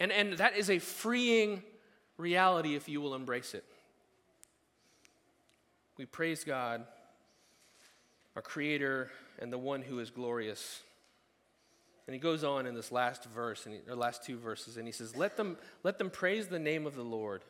And, 0.00 0.10
and 0.10 0.34
that 0.34 0.56
is 0.56 0.70
a 0.70 0.78
freeing 0.78 1.62
reality 2.16 2.74
if 2.74 2.88
you 2.88 3.00
will 3.00 3.14
embrace 3.14 3.54
it. 3.54 3.64
We 5.96 6.06
praise 6.06 6.42
God, 6.44 6.86
our 8.36 8.42
Creator, 8.42 9.10
and 9.38 9.52
the 9.52 9.58
one 9.58 9.82
who 9.82 9.98
is 10.00 10.10
glorious. 10.10 10.82
And 12.06 12.14
he 12.14 12.20
goes 12.20 12.44
on 12.44 12.66
in 12.66 12.74
this 12.74 12.92
last 12.92 13.24
verse, 13.24 13.66
and 13.66 13.76
or 13.88 13.94
last 13.94 14.24
two 14.24 14.38
verses, 14.38 14.76
and 14.76 14.86
he 14.86 14.92
says, 14.92 15.16
let 15.16 15.36
them, 15.36 15.56
let 15.82 15.98
them 15.98 16.10
praise 16.10 16.48
the 16.48 16.58
name 16.58 16.86
of 16.86 16.94
the 16.94 17.02
Lord. 17.02 17.42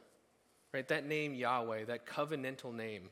Right? 0.73 0.87
That 0.89 1.07
name, 1.07 1.35
Yahweh, 1.35 1.85
that 1.85 2.07
covenantal 2.07 2.75
name. 2.75 3.11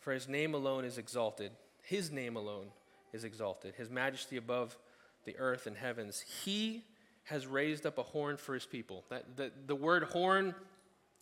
For 0.00 0.12
his 0.12 0.28
name 0.28 0.54
alone 0.54 0.84
is 0.84 0.98
exalted, 0.98 1.52
his 1.82 2.10
name 2.10 2.36
alone 2.36 2.66
is 3.12 3.22
exalted, 3.22 3.74
his 3.76 3.90
majesty 3.90 4.36
above 4.36 4.76
the 5.24 5.36
earth 5.38 5.66
and 5.68 5.76
heavens. 5.76 6.24
He 6.44 6.82
has 7.24 7.46
raised 7.46 7.86
up 7.86 7.98
a 7.98 8.02
horn 8.02 8.36
for 8.36 8.54
his 8.54 8.66
people. 8.66 9.04
That, 9.10 9.36
the, 9.36 9.52
the 9.66 9.76
word 9.76 10.04
horn, 10.04 10.56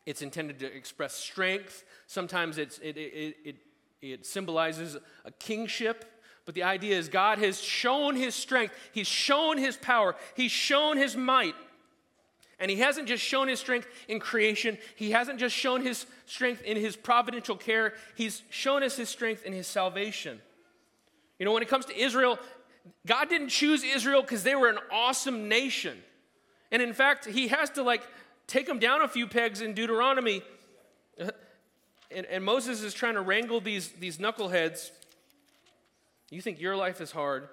it's 0.06 0.22
intended 0.22 0.58
to 0.60 0.74
express 0.74 1.14
strength. 1.14 1.84
Sometimes 2.06 2.56
it's, 2.56 2.78
it, 2.78 2.96
it, 2.96 3.36
it, 3.44 3.56
it 4.02 4.26
symbolizes 4.26 4.96
a 5.24 5.30
kingship. 5.32 6.04
But 6.46 6.54
the 6.54 6.62
idea 6.62 6.98
is 6.98 7.08
God 7.08 7.38
has 7.38 7.60
shown 7.60 8.16
his 8.16 8.34
strength, 8.34 8.74
he's 8.92 9.06
shown 9.06 9.58
his 9.58 9.76
power, 9.76 10.16
he's 10.34 10.50
shown 10.50 10.96
his 10.96 11.16
might. 11.16 11.54
And 12.58 12.70
he 12.70 12.78
hasn't 12.78 13.08
just 13.08 13.22
shown 13.22 13.48
his 13.48 13.58
strength 13.58 13.86
in 14.08 14.20
creation, 14.20 14.76
he 14.96 15.12
hasn't 15.12 15.38
just 15.38 15.54
shown 15.54 15.82
his 15.82 16.06
strength 16.26 16.62
in 16.62 16.76
his 16.76 16.96
providential 16.96 17.56
care, 17.56 17.94
he's 18.16 18.42
shown 18.50 18.82
us 18.82 18.96
his 18.96 19.08
strength 19.08 19.44
in 19.44 19.52
his 19.52 19.66
salvation. 19.66 20.40
You 21.38 21.46
know, 21.46 21.52
when 21.52 21.62
it 21.62 21.68
comes 21.68 21.86
to 21.86 21.98
Israel, 21.98 22.38
God 23.06 23.28
didn't 23.28 23.48
choose 23.48 23.82
Israel 23.82 24.20
because 24.20 24.42
they 24.42 24.54
were 24.54 24.68
an 24.68 24.78
awesome 24.90 25.48
nation. 25.48 25.98
And 26.70 26.82
in 26.82 26.92
fact, 26.92 27.26
he 27.26 27.48
has 27.48 27.70
to 27.70 27.82
like 27.82 28.02
take 28.46 28.66
them 28.66 28.78
down 28.78 29.02
a 29.02 29.08
few 29.08 29.26
pegs 29.26 29.60
in 29.60 29.72
Deuteronomy. 29.72 30.42
And, 32.14 32.26
and 32.26 32.44
Moses 32.44 32.82
is 32.82 32.94
trying 32.94 33.14
to 33.14 33.20
wrangle 33.20 33.60
these, 33.60 33.88
these 33.88 34.18
knuckleheads. 34.18 34.90
You 36.30 36.40
think 36.40 36.60
your 36.60 36.76
life 36.76 37.00
is 37.00 37.10
hard. 37.10 37.48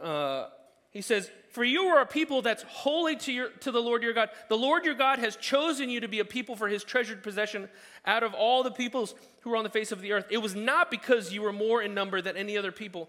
Uh, 0.00 0.46
he 0.90 1.00
says, 1.00 1.30
For 1.50 1.64
you 1.64 1.82
are 1.84 2.00
a 2.00 2.06
people 2.06 2.42
that's 2.42 2.62
holy 2.62 3.16
to, 3.16 3.32
your, 3.32 3.48
to 3.60 3.70
the 3.70 3.80
Lord 3.82 4.02
your 4.02 4.12
God. 4.12 4.30
The 4.48 4.56
Lord 4.56 4.84
your 4.84 4.94
God 4.94 5.18
has 5.18 5.36
chosen 5.36 5.90
you 5.90 6.00
to 6.00 6.08
be 6.08 6.20
a 6.20 6.24
people 6.24 6.56
for 6.56 6.68
his 6.68 6.84
treasured 6.84 7.22
possession 7.22 7.68
out 8.06 8.22
of 8.22 8.32
all 8.32 8.62
the 8.62 8.70
peoples 8.70 9.14
who 9.40 9.52
are 9.52 9.56
on 9.56 9.64
the 9.64 9.70
face 9.70 9.92
of 9.92 10.00
the 10.00 10.12
earth. 10.12 10.26
It 10.30 10.38
was 10.38 10.54
not 10.54 10.90
because 10.90 11.32
you 11.32 11.42
were 11.42 11.52
more 11.52 11.82
in 11.82 11.94
number 11.94 12.22
than 12.22 12.36
any 12.36 12.56
other 12.56 12.72
people 12.72 13.08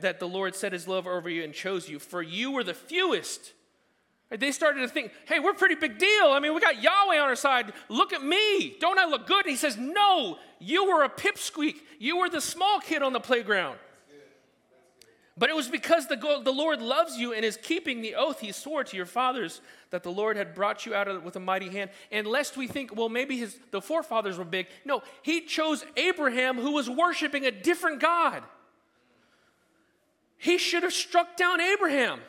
that 0.00 0.18
the 0.18 0.28
Lord 0.28 0.54
set 0.54 0.72
his 0.72 0.88
love 0.88 1.06
over 1.06 1.28
you 1.28 1.42
and 1.42 1.52
chose 1.52 1.88
you, 1.88 1.98
for 1.98 2.22
you 2.22 2.50
were 2.50 2.64
the 2.64 2.74
fewest. 2.74 3.52
They 4.30 4.50
started 4.50 4.80
to 4.80 4.88
think, 4.88 5.12
hey, 5.26 5.38
we're 5.38 5.52
a 5.52 5.54
pretty 5.54 5.76
big 5.76 5.98
deal. 5.98 6.26
I 6.26 6.40
mean, 6.40 6.52
we 6.52 6.60
got 6.60 6.82
Yahweh 6.82 7.18
on 7.18 7.28
our 7.28 7.36
side. 7.36 7.72
Look 7.88 8.12
at 8.12 8.24
me. 8.24 8.76
Don't 8.80 8.98
I 8.98 9.04
look 9.04 9.26
good? 9.26 9.44
And 9.44 9.50
he 9.50 9.56
says, 9.56 9.76
no, 9.76 10.38
you 10.58 10.84
were 10.86 11.04
a 11.04 11.08
pipsqueak. 11.08 11.76
You 12.00 12.18
were 12.18 12.28
the 12.28 12.40
small 12.40 12.80
kid 12.80 13.02
on 13.02 13.12
the 13.12 13.20
playground. 13.20 13.78
But 15.38 15.50
it 15.50 15.54
was 15.54 15.68
because 15.68 16.06
the, 16.06 16.16
the 16.16 16.52
Lord 16.52 16.80
loves 16.80 17.18
you 17.18 17.34
and 17.34 17.44
is 17.44 17.58
keeping 17.58 18.00
the 18.00 18.14
oath 18.14 18.40
he 18.40 18.52
swore 18.52 18.82
to 18.84 18.96
your 18.96 19.06
fathers 19.06 19.60
that 19.90 20.02
the 20.02 20.10
Lord 20.10 20.36
had 20.36 20.54
brought 20.54 20.86
you 20.86 20.94
out 20.94 21.08
of 21.08 21.16
it 21.16 21.22
with 21.22 21.36
a 21.36 21.40
mighty 21.40 21.68
hand. 21.68 21.90
And 22.10 22.26
lest 22.26 22.56
we 22.56 22.66
think, 22.66 22.96
well, 22.96 23.10
maybe 23.10 23.36
his, 23.36 23.56
the 23.70 23.82
forefathers 23.82 24.38
were 24.38 24.44
big. 24.44 24.66
No, 24.84 25.02
he 25.22 25.42
chose 25.42 25.84
Abraham, 25.96 26.58
who 26.58 26.72
was 26.72 26.88
worshiping 26.88 27.44
a 27.44 27.50
different 27.50 28.00
God. 28.00 28.42
He 30.38 30.58
should 30.58 30.82
have 30.82 30.92
struck 30.92 31.36
down 31.36 31.60
Abraham 31.60 32.20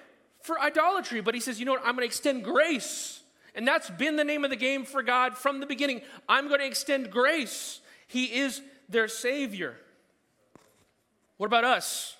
for 0.48 0.60
idolatry, 0.60 1.22
but 1.22 1.36
he 1.36 1.40
says, 1.40 1.60
you 1.60 1.66
know 1.66 1.74
what? 1.74 1.82
I'm 1.82 1.96
going 1.96 2.02
to 2.02 2.06
extend 2.06 2.44
grace. 2.44 3.22
And 3.54 3.68
that's 3.68 3.90
been 3.90 4.16
the 4.16 4.24
name 4.24 4.44
of 4.44 4.50
the 4.50 4.56
game 4.56 4.86
for 4.86 5.04
God 5.04 5.38
from 5.38 5.60
the 5.60 5.66
beginning. 5.66 6.02
I'm 6.28 6.48
going 6.48 6.62
to 6.62 6.66
extend 6.66 7.12
grace. 7.12 7.82
He 8.08 8.26
is 8.26 8.62
their 8.88 9.08
Savior. 9.08 9.76
What 11.38 11.48
about 11.48 11.64
us? 11.64 12.16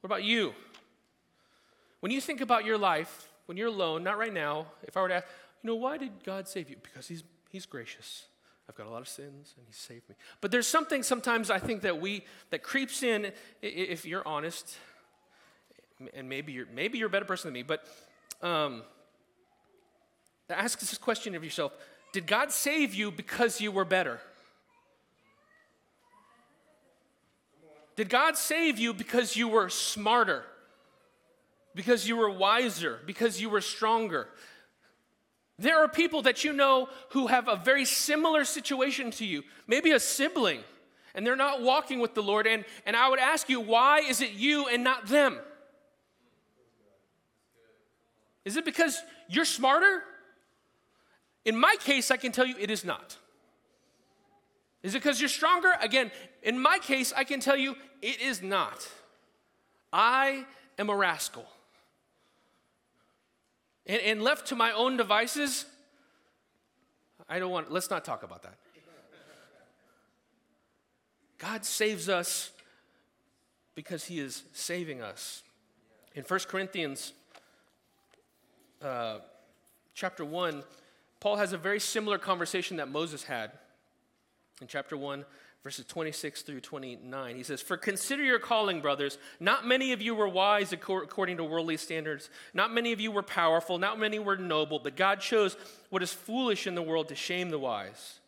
What 0.00 0.08
about 0.08 0.24
you? 0.24 0.54
When 2.00 2.10
you 2.10 2.20
think 2.20 2.40
about 2.40 2.64
your 2.64 2.78
life, 2.78 3.28
when 3.46 3.56
you're 3.56 3.68
alone, 3.68 4.02
not 4.02 4.18
right 4.18 4.32
now, 4.32 4.66
if 4.82 4.96
I 4.96 5.02
were 5.02 5.08
to 5.08 5.14
ask, 5.16 5.26
you 5.62 5.68
know, 5.68 5.76
why 5.76 5.98
did 5.98 6.24
God 6.24 6.48
save 6.48 6.70
you? 6.70 6.76
Because 6.82 7.08
He's, 7.08 7.22
he's 7.50 7.66
gracious. 7.66 8.26
I've 8.68 8.74
got 8.74 8.86
a 8.86 8.90
lot 8.90 9.00
of 9.00 9.08
sins 9.08 9.54
and 9.56 9.66
he 9.66 9.72
saved 9.72 10.08
me. 10.08 10.16
But 10.40 10.50
there's 10.50 10.66
something 10.66 11.02
sometimes 11.04 11.50
I 11.50 11.58
think 11.58 11.82
that 11.82 12.00
we 12.00 12.24
that 12.50 12.64
creeps 12.64 13.04
in 13.04 13.32
if 13.62 14.04
you're 14.04 14.26
honest, 14.26 14.76
and 16.14 16.28
maybe 16.28 16.52
you're 16.52 16.66
maybe 16.74 16.98
you're 16.98 17.08
a 17.08 17.10
better 17.10 17.24
person 17.24 17.48
than 17.48 17.54
me, 17.54 17.62
but 17.62 17.86
um, 18.42 18.82
ask 20.50 20.78
this 20.78 20.96
question 20.98 21.34
of 21.34 21.44
yourself: 21.44 21.72
Did 22.12 22.26
God 22.26 22.52
save 22.52 22.94
you 22.94 23.10
because 23.10 23.60
you 23.60 23.72
were 23.72 23.84
better? 23.84 24.20
Did 27.96 28.10
God 28.10 28.36
save 28.36 28.78
you 28.78 28.92
because 28.92 29.36
you 29.36 29.48
were 29.48 29.70
smarter? 29.70 30.44
Because 31.74 32.06
you 32.06 32.16
were 32.16 32.30
wiser? 32.30 33.00
Because 33.06 33.40
you 33.40 33.48
were 33.48 33.62
stronger? 33.62 34.28
There 35.58 35.82
are 35.82 35.88
people 35.88 36.22
that 36.22 36.44
you 36.44 36.52
know 36.52 36.90
who 37.10 37.28
have 37.28 37.48
a 37.48 37.56
very 37.56 37.86
similar 37.86 38.44
situation 38.44 39.10
to 39.12 39.24
you, 39.24 39.42
maybe 39.66 39.92
a 39.92 40.00
sibling, 40.00 40.60
and 41.14 41.26
they're 41.26 41.36
not 41.36 41.62
walking 41.62 41.98
with 41.98 42.14
the 42.14 42.22
Lord. 42.22 42.46
And, 42.46 42.66
and 42.84 42.94
I 42.94 43.08
would 43.08 43.18
ask 43.18 43.48
you, 43.48 43.60
why 43.60 44.00
is 44.00 44.20
it 44.20 44.32
you 44.32 44.68
and 44.68 44.84
not 44.84 45.06
them? 45.06 45.38
Is 48.46 48.56
it 48.56 48.64
because 48.64 49.02
you're 49.28 49.44
smarter? 49.44 50.02
In 51.44 51.58
my 51.58 51.76
case, 51.80 52.12
I 52.12 52.16
can 52.16 52.30
tell 52.30 52.46
you 52.46 52.54
it 52.58 52.70
is 52.70 52.84
not. 52.84 53.16
Is 54.84 54.94
it 54.94 55.02
because 55.02 55.20
you're 55.20 55.28
stronger? 55.28 55.72
Again, 55.80 56.12
in 56.44 56.58
my 56.58 56.78
case, 56.78 57.12
I 57.14 57.24
can 57.24 57.40
tell 57.40 57.56
you 57.56 57.74
it 58.00 58.20
is 58.20 58.42
not. 58.42 58.88
I 59.92 60.46
am 60.78 60.90
a 60.90 60.96
rascal. 60.96 61.44
And, 63.84 64.00
and 64.00 64.22
left 64.22 64.46
to 64.48 64.54
my 64.54 64.70
own 64.70 64.96
devices, 64.96 65.66
I 67.28 67.40
don't 67.40 67.50
want, 67.50 67.72
let's 67.72 67.90
not 67.90 68.04
talk 68.04 68.22
about 68.22 68.44
that. 68.44 68.54
God 71.38 71.64
saves 71.64 72.08
us 72.08 72.52
because 73.74 74.04
he 74.04 74.20
is 74.20 74.44
saving 74.52 75.02
us. 75.02 75.42
In 76.14 76.22
1 76.22 76.40
Corinthians 76.48 77.12
uh, 78.82 79.18
chapter 79.94 80.24
1, 80.24 80.62
Paul 81.20 81.36
has 81.36 81.52
a 81.52 81.58
very 81.58 81.80
similar 81.80 82.18
conversation 82.18 82.76
that 82.78 82.88
Moses 82.88 83.24
had. 83.24 83.52
In 84.60 84.66
chapter 84.68 84.96
1, 84.96 85.24
verses 85.66 85.84
26 85.86 86.42
through 86.42 86.60
29. 86.60 87.36
He 87.36 87.42
says, 87.42 87.60
For 87.60 87.76
consider 87.76 88.22
your 88.22 88.38
calling, 88.38 88.80
brothers. 88.80 89.18
Not 89.40 89.66
many 89.66 89.92
of 89.92 90.00
you 90.00 90.14
were 90.14 90.28
wise 90.28 90.72
according 90.72 91.38
to 91.38 91.44
worldly 91.44 91.76
standards. 91.76 92.30
Not 92.54 92.72
many 92.72 92.92
of 92.92 93.00
you 93.00 93.10
were 93.10 93.24
powerful. 93.24 93.76
Not 93.76 93.98
many 93.98 94.18
were 94.18 94.36
noble. 94.36 94.78
But 94.78 94.94
God 94.94 95.20
chose 95.20 95.56
what 95.90 96.04
is 96.04 96.12
foolish 96.12 96.66
in 96.66 96.74
the 96.74 96.82
world 96.82 97.08
to 97.08 97.16
shame 97.16 97.50
the 97.50 97.58
wise. 97.58 98.20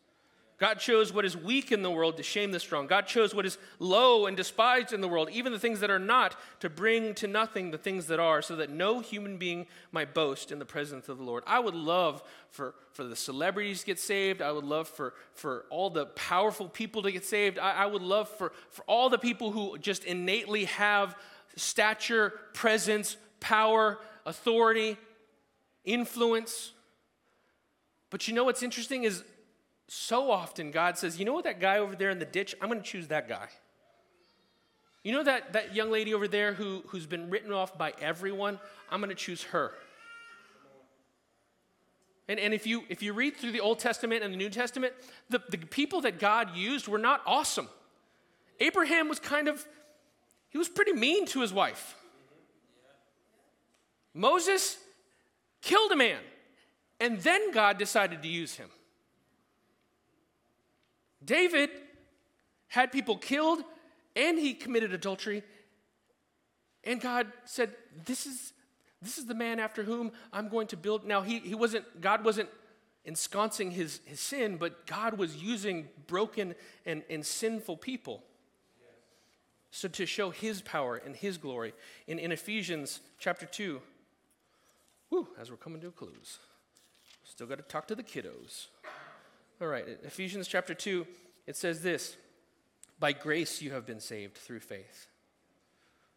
God 0.59 0.81
chose 0.81 1.13
what 1.13 1.25
is 1.25 1.37
weak 1.37 1.71
in 1.71 1.83
the 1.83 1.91
world 1.91 2.17
to 2.17 2.25
shame 2.25 2.51
the 2.51 2.59
strong. 2.59 2.89
God 2.89 3.07
chose 3.07 3.33
what 3.33 3.47
is 3.47 3.59
low 3.79 4.27
and 4.27 4.37
despised 4.37 4.93
in 4.93 5.01
the 5.01 5.07
world, 5.07 5.31
even 5.31 5.53
the 5.53 5.59
things 5.59 5.79
that 5.81 5.91
are 5.91 6.01
not, 6.01 6.35
to 6.59 6.69
bring 6.69 7.15
to 7.15 7.29
nothing 7.29 7.71
the 7.71 7.79
things 7.79 8.09
that 8.09 8.19
are, 8.19 8.43
so 8.43 8.57
that 8.57 8.69
no 8.69 8.99
human 8.99 9.37
being 9.37 9.69
might 9.93 10.15
boast 10.15 10.51
in 10.51 10.59
the 10.59 10.65
presence 10.65 11.09
of 11.09 11.19
the 11.19 11.23
Lord. 11.23 11.45
I 11.47 11.61
would 11.61 11.77
love 11.77 12.25
for, 12.51 12.75
for 12.93 13.05
the 13.05 13.15
celebrities 13.15 13.81
to 13.81 13.87
get 13.87 14.01
saved. 14.01 14.43
I 14.43 14.51
would 14.51 14.65
love 14.65 14.89
for, 14.89 15.15
for 15.33 15.65
all 15.71 15.91
the 15.91 16.07
powerful 16.07 16.69
people 16.69 17.03
to 17.03 17.13
get 17.13 17.25
saved. 17.25 17.61
I, 17.61 17.71
I 17.71 17.87
would 17.87 18.03
love 18.03 18.29
for, 18.29 18.53
for 18.71 18.83
all 18.89 19.09
the 19.11 19.19
people 19.19 19.53
who 19.53 19.79
just 19.79 20.03
innately 20.03 20.65
have 20.65 21.17
stature, 21.55 22.31
presence, 22.53 23.17
power, 23.39 24.01
authority, 24.27 24.97
influence. 25.85 26.73
But 28.11 28.27
you 28.27 28.35
know 28.35 28.43
what's 28.43 28.65
interesting 28.65 29.05
is 29.05 29.23
so 29.89 30.31
often 30.31 30.71
God 30.71 30.99
says, 30.99 31.19
you 31.19 31.25
know 31.25 31.33
what, 31.33 31.45
that 31.45 31.61
guy 31.61 31.79
over 31.79 31.97
there 31.97 32.11
in 32.11 32.19
the 32.19 32.27
ditch, 32.27 32.55
I'm 32.61 32.69
going 32.69 32.81
to 32.81 32.87
choose 32.87 33.09
that 33.09 33.29
guy. 33.29 33.49
You 35.03 35.13
know 35.13 35.25
that, 35.25 35.55
that 35.55 35.75
young 35.75 35.91
lady 35.91 36.13
over 36.13 36.29
there 36.29 36.53
who, 36.53 36.83
who's 36.89 37.07
been 37.07 37.31
written 37.31 37.53
off 37.53 37.79
by 37.79 37.95
everyone? 38.01 38.61
I'm 38.91 39.01
going 39.01 39.09
to 39.09 39.17
choose 39.17 39.45
her. 39.45 39.73
And, 42.29 42.39
and 42.39 42.53
if, 42.53 42.67
you, 42.67 42.83
if 42.91 43.03
you 43.03 43.15
read 43.15 43.37
through 43.37 43.53
the 43.53 43.61
Old 43.61 43.79
Testament 43.79 44.23
and 44.23 44.33
the 44.33 44.37
New 44.37 44.51
Testament, 44.51 44.93
the, 45.31 45.41
the 45.49 45.57
people 45.57 46.03
that 46.03 46.19
God 46.19 46.55
used 46.55 46.87
were 46.87 46.99
not 46.99 47.23
awesome. 47.25 47.69
Abraham 48.61 49.09
was 49.09 49.19
kind 49.19 49.49
of, 49.49 49.67
he 50.51 50.59
was 50.59 50.69
pretty 50.69 50.93
mean 50.93 51.25
to 51.27 51.41
his 51.41 51.53
wife. 51.55 51.97
Moses 54.13 54.77
killed 55.63 55.93
a 55.93 55.97
man, 55.97 56.21
and 57.01 57.19
then 57.21 57.53
God 57.53 57.79
decided 57.79 58.23
to 58.23 58.29
use 58.29 58.57
him. 58.57 58.69
David 61.29 61.69
had 62.69 62.91
people 62.91 63.19
killed 63.19 63.63
and 64.17 64.39
he 64.39 64.55
committed 64.55 64.95
adultery. 64.95 65.43
And 66.85 67.01
God 67.01 67.27
said, 67.45 67.73
This 68.07 68.25
is, 68.27 68.55
this 69.03 69.19
is 69.19 69.27
the 69.27 69.35
man 69.35 69.61
after 69.61 69.83
whom 69.83 70.11
I'm 70.33 70.49
going 70.49 70.69
to 70.69 70.77
build. 70.77 71.05
Now, 71.05 71.21
he, 71.21 71.39
he 71.41 71.55
wasn't, 71.55 72.01
God 72.01 72.25
wasn't 72.25 72.49
ensconcing 73.05 73.71
his, 73.71 74.01
his 74.07 74.21
sin, 74.21 74.57
but 74.57 74.87
God 74.87 75.19
was 75.19 75.37
using 75.37 75.89
broken 76.07 76.55
and, 76.87 77.03
and 77.11 77.25
sinful 77.25 77.77
people. 77.77 78.25
So 79.71 79.87
to 79.87 80.07
show 80.07 80.31
his 80.31 80.63
power 80.63 80.97
and 80.97 81.15
his 81.15 81.37
glory. 81.37 81.75
In, 82.07 82.19
in 82.19 82.33
Ephesians 82.33 83.01
chapter 83.19 83.45
2, 83.45 83.83
whew, 85.11 85.29
as 85.39 85.51
we're 85.51 85.59
coming 85.59 85.83
to 85.83 85.89
a 85.89 85.91
close, 85.91 86.39
still 87.23 87.47
got 87.47 87.59
to 87.59 87.65
talk 87.65 87.87
to 87.89 87.95
the 87.95 88.03
kiddos. 88.03 88.69
All 89.61 89.67
right, 89.67 89.85
Ephesians 90.05 90.47
chapter 90.47 90.73
2, 90.73 91.05
it 91.49 91.57
says 91.57 91.83
this 91.83 92.17
By 93.01 93.13
grace 93.13 93.61
you 93.61 93.73
have 93.73 93.87
been 93.87 93.99
saved 93.99 94.37
through 94.37 94.61
faith, 94.61 95.09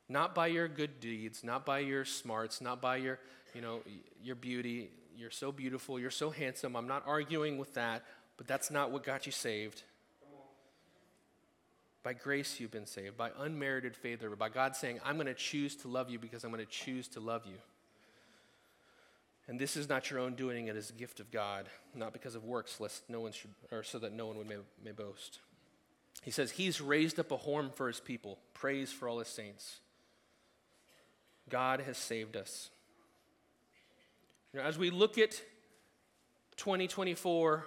Not 0.08 0.36
by 0.36 0.48
your 0.48 0.68
good 0.68 1.00
deeds, 1.00 1.44
not 1.44 1.66
by 1.66 1.80
your 1.80 2.06
smarts, 2.06 2.62
not 2.62 2.82
by 2.82 2.98
your, 2.98 3.20
you 3.56 3.62
know, 3.62 3.80
your 4.24 4.36
beauty. 4.36 4.92
You're 5.18 5.32
so 5.32 5.52
beautiful, 5.52 6.00
you're 6.00 6.12
so 6.12 6.30
handsome. 6.30 6.76
I'm 6.76 6.88
not 6.88 7.04
arguing 7.08 7.58
with 7.58 7.74
that, 7.74 8.04
but 8.38 8.48
that's 8.48 8.70
not 8.70 8.92
what 8.92 9.04
got 9.04 9.26
you 9.26 9.32
saved. 9.32 9.84
By 12.04 12.14
grace, 12.14 12.60
you've 12.60 12.72
been 12.72 12.88
saved, 12.88 13.18
by 13.18 13.32
unmerited 13.40 13.96
favor, 13.96 14.36
by 14.36 14.50
God 14.50 14.76
saying, 14.76 15.00
I'm 15.04 15.16
going 15.16 15.28
to 15.28 15.34
choose 15.34 15.76
to 15.78 15.88
love 15.88 16.10
you 16.10 16.18
because 16.18 16.44
I'm 16.44 16.52
going 16.52 16.66
to 16.66 16.72
choose 16.72 17.08
to 17.10 17.20
love 17.20 17.44
you. 17.46 17.58
And 19.52 19.60
this 19.60 19.76
is 19.76 19.90
not 19.90 20.10
your 20.10 20.22
own 20.22 20.36
doing, 20.36 20.68
it 20.68 20.78
is 20.78 20.92
a 20.92 20.94
gift 20.94 21.20
of 21.20 21.30
God, 21.30 21.68
not 21.94 22.14
because 22.14 22.36
of 22.36 22.46
works, 22.46 22.80
lest 22.80 23.04
no 23.10 23.20
one 23.20 23.34
should, 23.34 23.50
or 23.70 23.84
so 23.84 24.00
that 24.00 24.14
no 24.14 24.26
one 24.28 24.38
would 24.38 24.48
may, 24.48 24.56
may 24.82 24.94
boast. 24.94 25.40
He 26.24 26.32
says, 26.32 26.52
He's 26.52 26.80
raised 26.80 27.20
up 27.20 27.34
a 27.34 27.36
horn 27.36 27.70
for 27.70 27.88
His 27.88 28.00
people, 28.00 28.40
praise 28.54 28.94
for 28.94 29.10
all 29.10 29.20
His 29.20 29.28
saints. 29.28 29.82
God 31.50 31.82
has 31.82 31.98
saved 31.98 32.38
us. 32.38 32.70
Know, 34.54 34.62
as 34.62 34.78
we 34.78 34.90
look 34.90 35.18
at 35.18 35.32
2024, 36.56 37.66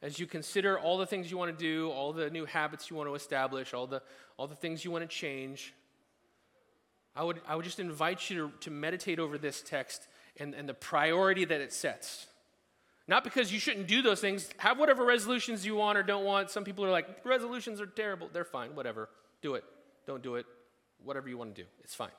as 0.00 0.18
you 0.18 0.26
consider 0.26 0.78
all 0.78 0.96
the 0.96 1.04
things 1.04 1.30
you 1.30 1.36
want 1.36 1.54
to 1.54 1.62
do, 1.62 1.90
all 1.90 2.14
the 2.14 2.30
new 2.30 2.46
habits 2.46 2.88
you 2.88 2.96
want 2.96 3.06
to 3.06 3.14
establish, 3.14 3.74
all 3.74 3.86
the, 3.86 4.00
all 4.38 4.46
the 4.46 4.56
things 4.56 4.82
you 4.82 4.90
want 4.90 5.02
to 5.04 5.14
change, 5.14 5.74
I 7.14 7.22
would, 7.22 7.42
I 7.46 7.54
would 7.54 7.66
just 7.66 7.80
invite 7.80 8.30
you 8.30 8.48
to, 8.48 8.52
to 8.60 8.70
meditate 8.70 9.18
over 9.18 9.36
this 9.36 9.60
text 9.60 10.08
and, 10.38 10.54
and 10.54 10.68
the 10.68 10.74
priority 10.74 11.44
that 11.44 11.60
it 11.60 11.72
sets. 11.72 12.26
Not 13.06 13.24
because 13.24 13.50
you 13.50 13.58
shouldn't 13.58 13.86
do 13.86 14.02
those 14.02 14.20
things. 14.20 14.50
Have 14.58 14.78
whatever 14.78 15.04
resolutions 15.04 15.64
you 15.64 15.74
want 15.74 15.96
or 15.96 16.02
don't 16.02 16.24
want. 16.24 16.50
Some 16.50 16.64
people 16.64 16.84
are 16.84 16.90
like, 16.90 17.24
resolutions 17.24 17.80
are 17.80 17.86
terrible. 17.86 18.28
They're 18.32 18.44
fine, 18.44 18.74
whatever. 18.74 19.08
Do 19.40 19.54
it. 19.54 19.64
Don't 20.06 20.22
do 20.22 20.34
it. 20.34 20.46
Whatever 21.04 21.28
you 21.28 21.38
want 21.38 21.54
to 21.54 21.62
do, 21.62 21.68
it's 21.82 21.94
fine. 21.94 22.10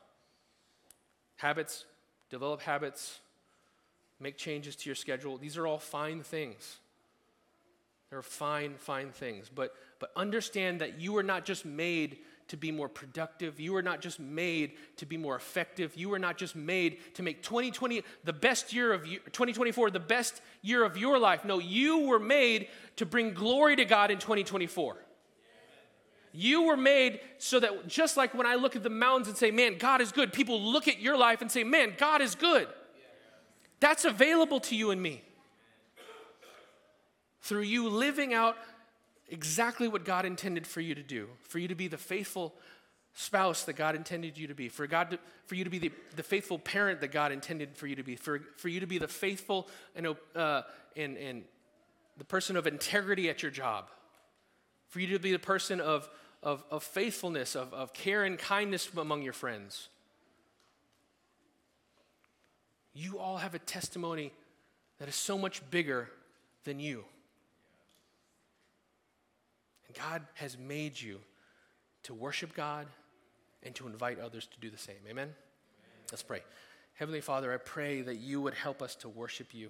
Habits, 1.36 1.86
develop 2.30 2.62
habits, 2.62 3.20
make 4.20 4.38
changes 4.38 4.76
to 4.78 4.90
your 4.90 4.96
schedule. 4.96 5.38
These 5.38 5.58
are 5.58 5.68
all 5.68 5.80
fine 5.80 6.24
things. 6.24 6.78
They're 8.10 8.22
fine, 8.22 8.76
fine 8.78 9.12
things. 9.12 9.50
But, 9.54 9.74
but 10.00 10.12
understand 10.16 10.82
that 10.82 11.00
you 11.00 11.16
are 11.18 11.24
not 11.24 11.46
just 11.46 11.66
made 11.66 12.18
to 12.50 12.58
be 12.58 12.72
more 12.72 12.90
productive. 12.90 13.60
You 13.60 13.76
are 13.76 13.82
not 13.82 14.02
just 14.02 14.20
made 14.20 14.74
to 14.98 15.06
be 15.06 15.18
more 15.18 15.36
effective. 15.36 15.96
You 15.96 16.14
are 16.14 16.20
not 16.20 16.38
just 16.38 16.56
made 16.56 16.98
to 17.16 17.24
make 17.24 17.42
2020 17.42 18.04
the 18.24 18.34
best 18.34 18.74
year 18.74 18.92
of 18.92 19.04
2024 19.04 19.92
the 19.92 20.00
best 20.00 20.42
year 20.62 20.84
of 20.84 20.98
your 20.98 21.18
life. 21.18 21.46
No, 21.46 21.60
you 21.60 22.00
were 22.00 22.20
made 22.20 22.68
to 22.98 23.06
bring 23.06 23.34
glory 23.34 23.76
to 23.78 23.86
God 23.86 24.12
in 24.12 24.18
2024. 24.18 24.98
You 26.32 26.64
were 26.64 26.78
made 26.78 27.22
so 27.38 27.60
that 27.60 27.88
just 27.88 28.18
like 28.18 28.34
when 28.34 28.46
I 28.46 28.56
look 28.56 28.76
at 28.76 28.84
the 28.84 28.90
mountains 28.90 29.28
and 29.28 29.38
say, 29.38 29.50
"Man, 29.52 29.78
God 29.78 30.02
is 30.02 30.12
good," 30.12 30.34
people 30.34 30.62
look 30.62 30.88
at 30.88 31.00
your 31.00 31.18
life 31.18 31.42
and 31.42 31.52
say, 31.52 31.64
"Man, 31.64 31.96
God 31.98 32.22
is 32.22 32.36
good." 32.36 32.68
That's 33.80 34.06
available 34.06 34.60
to 34.62 34.76
you 34.76 34.92
and 34.92 35.02
me 35.02 35.24
through 37.42 37.62
you 37.62 37.90
living 37.90 38.34
out 38.34 38.58
exactly 39.30 39.88
what 39.88 40.06
God 40.06 40.26
intended 40.26 40.66
for 40.66 40.82
you 40.82 40.96
to 40.96 41.04
do, 41.04 41.28
for 41.42 41.60
you 41.60 41.68
to 41.68 41.76
be 41.76 41.88
the 41.88 41.98
faithful 41.98 42.54
spouse 43.14 43.64
that 43.64 43.74
God 43.74 43.96
intended 43.96 44.38
you 44.38 44.48
to 44.48 44.54
be, 44.54 44.70
for, 44.70 44.88
God 44.88 45.12
to, 45.12 45.20
for 45.46 45.56
you 45.56 45.64
to 45.64 45.70
be 45.70 45.80
the, 45.80 45.92
the 46.16 46.24
faithful 46.24 46.60
parent 46.60 47.02
that 47.02 47.12
God 47.12 47.32
intended 47.32 47.76
for 47.76 47.88
you 47.88 47.96
to 47.96 48.04
be, 48.04 48.16
for, 48.16 48.40
for 48.58 48.70
you 48.70 48.80
to 48.80 48.88
be 48.88 48.98
the 48.98 49.08
faithful 49.08 49.68
and, 49.96 50.16
uh, 50.36 50.62
and, 50.96 51.18
and 51.18 51.44
the 52.18 52.24
person 52.24 52.56
of 52.56 52.68
integrity 52.68 53.30
at 53.30 53.42
your 53.42 53.52
job, 53.52 53.90
for 54.88 55.00
you 55.00 55.08
to 55.08 55.20
be 55.20 55.32
the 55.32 55.40
person 55.40 55.80
of, 55.80 56.10
of, 56.44 56.64
of 56.72 56.84
faithfulness, 56.84 57.56
of, 57.56 57.74
of 57.74 57.94
care 57.94 58.24
and 58.24 58.38
kindness 58.38 58.90
among 58.96 59.22
your 59.22 59.34
friends. 59.34 59.90
You 62.94 63.20
all 63.20 63.38
have 63.38 63.56
a 63.56 63.60
testimony 63.60 64.34
that 65.00 65.08
is 65.08 65.16
so 65.16 65.38
much 65.38 65.68
bigger 65.70 66.10
than 66.64 66.80
you. 66.80 67.06
And 69.90 69.98
God 69.98 70.22
has 70.36 70.58
made 70.58 71.00
you 71.00 71.20
to 72.04 72.14
worship 72.14 72.56
God 72.56 72.88
and 73.64 73.76
to 73.76 73.88
invite 73.88 74.20
others 74.20 74.48
to 74.48 74.60
do 74.60 74.70
the 74.70 74.78
same. 74.78 74.96
Amen? 75.06 75.24
Amen? 75.24 75.36
Let's 76.12 76.24
pray. 76.24 76.42
Heavenly 76.94 77.22
Father, 77.22 77.52
I 77.54 77.58
pray 77.58 78.02
that 78.02 78.18
you 78.18 78.40
would 78.42 78.54
help 78.54 78.82
us 78.82 78.96
to 78.98 79.10
worship 79.10 79.54
you, 79.54 79.70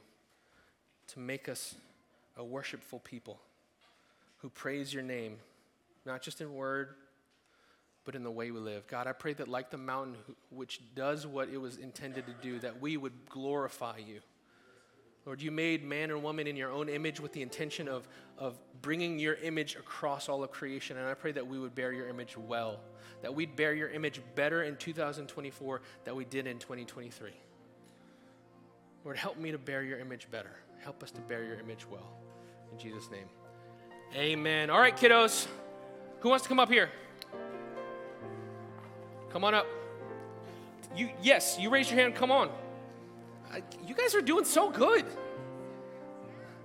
to 1.07 1.19
make 1.19 1.47
us 1.47 1.75
a 2.37 2.43
worshipful 2.43 2.99
people 2.99 3.39
who 4.37 4.49
praise 4.49 4.93
your 4.93 5.03
name, 5.03 5.37
not 6.05 6.21
just 6.21 6.41
in 6.41 6.53
word, 6.53 6.95
but 8.03 8.15
in 8.15 8.23
the 8.23 8.31
way 8.31 8.51
we 8.51 8.59
live. 8.59 8.87
God, 8.87 9.07
I 9.07 9.11
pray 9.11 9.33
that, 9.33 9.47
like 9.47 9.69
the 9.69 9.77
mountain 9.77 10.15
which 10.49 10.81
does 10.95 11.27
what 11.27 11.49
it 11.49 11.57
was 11.57 11.77
intended 11.77 12.25
to 12.25 12.33
do, 12.41 12.59
that 12.59 12.81
we 12.81 12.97
would 12.97 13.13
glorify 13.29 13.97
you 13.97 14.19
Lord, 15.25 15.41
you 15.41 15.51
made 15.51 15.83
man 15.83 16.11
and 16.11 16.23
woman 16.23 16.47
in 16.47 16.55
your 16.55 16.71
own 16.71 16.89
image 16.89 17.19
with 17.19 17.33
the 17.33 17.41
intention 17.41 17.87
of, 17.87 18.07
of 18.37 18.57
bringing 18.81 19.19
your 19.19 19.35
image 19.35 19.75
across 19.75 20.29
all 20.29 20.43
of 20.43 20.51
creation. 20.51 20.97
And 20.97 21.07
I 21.07 21.13
pray 21.13 21.31
that 21.33 21.45
we 21.45 21.59
would 21.59 21.75
bear 21.75 21.91
your 21.91 22.07
image 22.07 22.37
well, 22.37 22.79
that 23.21 23.33
we'd 23.33 23.55
bear 23.55 23.73
your 23.73 23.89
image 23.89 24.21
better 24.35 24.63
in 24.63 24.77
2024 24.77 25.81
than 26.05 26.15
we 26.15 26.25
did 26.25 26.47
in 26.47 26.57
2023. 26.57 27.31
Lord, 29.03 29.17
help 29.17 29.37
me 29.37 29.51
to 29.51 29.57
bear 29.57 29.83
your 29.83 29.99
image 29.99 30.27
better. 30.31 30.51
Help 30.81 31.03
us 31.03 31.11
to 31.11 31.21
bear 31.21 31.43
your 31.43 31.59
image 31.59 31.85
well. 31.89 32.17
In 32.71 32.79
Jesus' 32.79 33.11
name. 33.11 33.27
Amen. 34.15 34.69
All 34.69 34.79
right, 34.79 34.95
kiddos. 34.95 35.47
Who 36.21 36.29
wants 36.29 36.43
to 36.43 36.49
come 36.49 36.59
up 36.59 36.69
here? 36.69 36.89
Come 39.31 39.43
on 39.43 39.53
up. 39.53 39.67
You 40.95 41.09
yes, 41.21 41.57
you 41.59 41.69
raise 41.69 41.89
your 41.91 41.99
hand. 41.99 42.15
Come 42.15 42.31
on 42.31 42.49
you 43.85 43.95
guys 43.95 44.15
are 44.15 44.21
doing 44.21 44.45
so 44.45 44.69
good. 44.69 45.05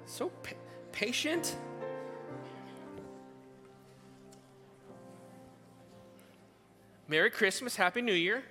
So 0.06 0.28
pa- 0.28 0.52
patient. 0.92 1.56
Merry 7.06 7.30
Christmas, 7.30 7.76
Happy 7.76 8.00
New 8.00 8.14
Year. 8.14 8.42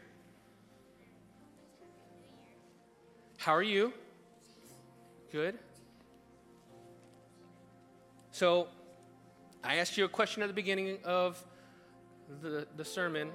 How 3.37 3.53
are 3.53 3.63
you? 3.63 3.91
Good. 5.31 5.57
So, 8.31 8.67
I 9.63 9.75
asked 9.77 9.97
you 9.97 10.05
a 10.05 10.09
question 10.09 10.43
at 10.43 10.47
the 10.47 10.53
beginning 10.53 10.97
of 11.03 11.43
the, 12.41 12.67
the 12.77 12.85
sermon. 12.85 13.31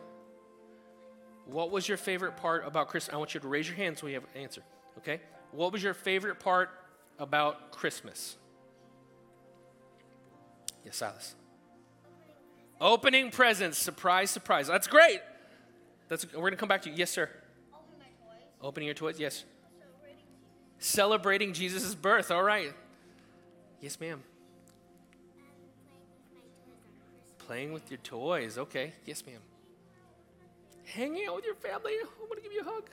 What 1.46 1.70
was 1.70 1.88
your 1.88 1.98
favorite 1.98 2.36
part 2.36 2.66
about 2.66 2.88
Christmas? 2.88 3.14
I 3.14 3.18
want 3.18 3.34
you 3.34 3.40
to 3.40 3.48
raise 3.48 3.66
your 3.66 3.76
hand 3.76 3.98
so 3.98 4.06
we 4.06 4.12
have 4.12 4.24
an 4.34 4.42
answer. 4.42 4.62
Okay? 4.98 5.20
What 5.52 5.72
was 5.72 5.82
your 5.82 5.94
favorite 5.94 6.40
part 6.40 6.70
about 7.18 7.72
Christmas? 7.72 8.36
Yes, 10.84 10.96
Silas. 10.96 11.34
Opening 12.80 13.30
presents. 13.30 13.78
Surprise, 13.78 14.30
surprise. 14.30 14.68
That's 14.68 14.86
great. 14.86 15.20
That's, 16.08 16.26
we're 16.32 16.40
going 16.40 16.52
to 16.52 16.56
come 16.58 16.68
back 16.68 16.82
to 16.82 16.90
you. 16.90 16.96
Yes, 16.96 17.10
sir. 17.10 17.28
Opening 18.62 18.86
your 18.86 18.94
toys. 18.94 19.18
Yes. 19.18 19.44
Celebrating 20.78 21.52
Jesus' 21.52 21.94
birth. 21.94 22.30
All 22.30 22.42
right. 22.42 22.72
Yes, 23.80 24.00
ma'am. 24.00 24.22
Playing 27.38 27.72
with 27.72 27.90
your 27.90 27.98
toys. 27.98 28.58
Okay. 28.58 28.92
Yes, 29.04 29.24
ma'am. 29.26 29.40
Hanging 30.84 31.26
out 31.26 31.36
with 31.36 31.44
your 31.44 31.54
family. 31.54 31.94
I'm 32.00 32.28
going 32.28 32.36
to 32.36 32.42
give 32.42 32.52
you 32.52 32.60
a 32.60 32.64
hug. 32.64 32.88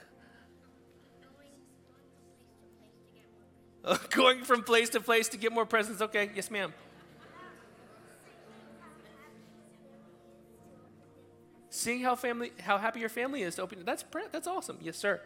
Going 4.10 4.44
from 4.44 4.64
place 4.64 4.90
to 4.90 5.00
place 5.00 5.30
to 5.30 5.38
get 5.38 5.52
more 5.52 5.66
presents. 5.66 6.02
Okay, 6.02 6.32
yes, 6.36 6.50
ma'am. 6.50 6.74
Seeing 11.70 12.02
how 12.02 12.16
family, 12.16 12.52
how 12.62 12.78
happy 12.78 13.00
your 13.00 13.10
family 13.10 13.42
is 13.42 13.56
to 13.56 13.62
open. 13.62 13.80
That's 13.86 14.04
that's 14.32 14.48
awesome. 14.48 14.78
Yes, 14.82 14.98
sir. 14.98 15.22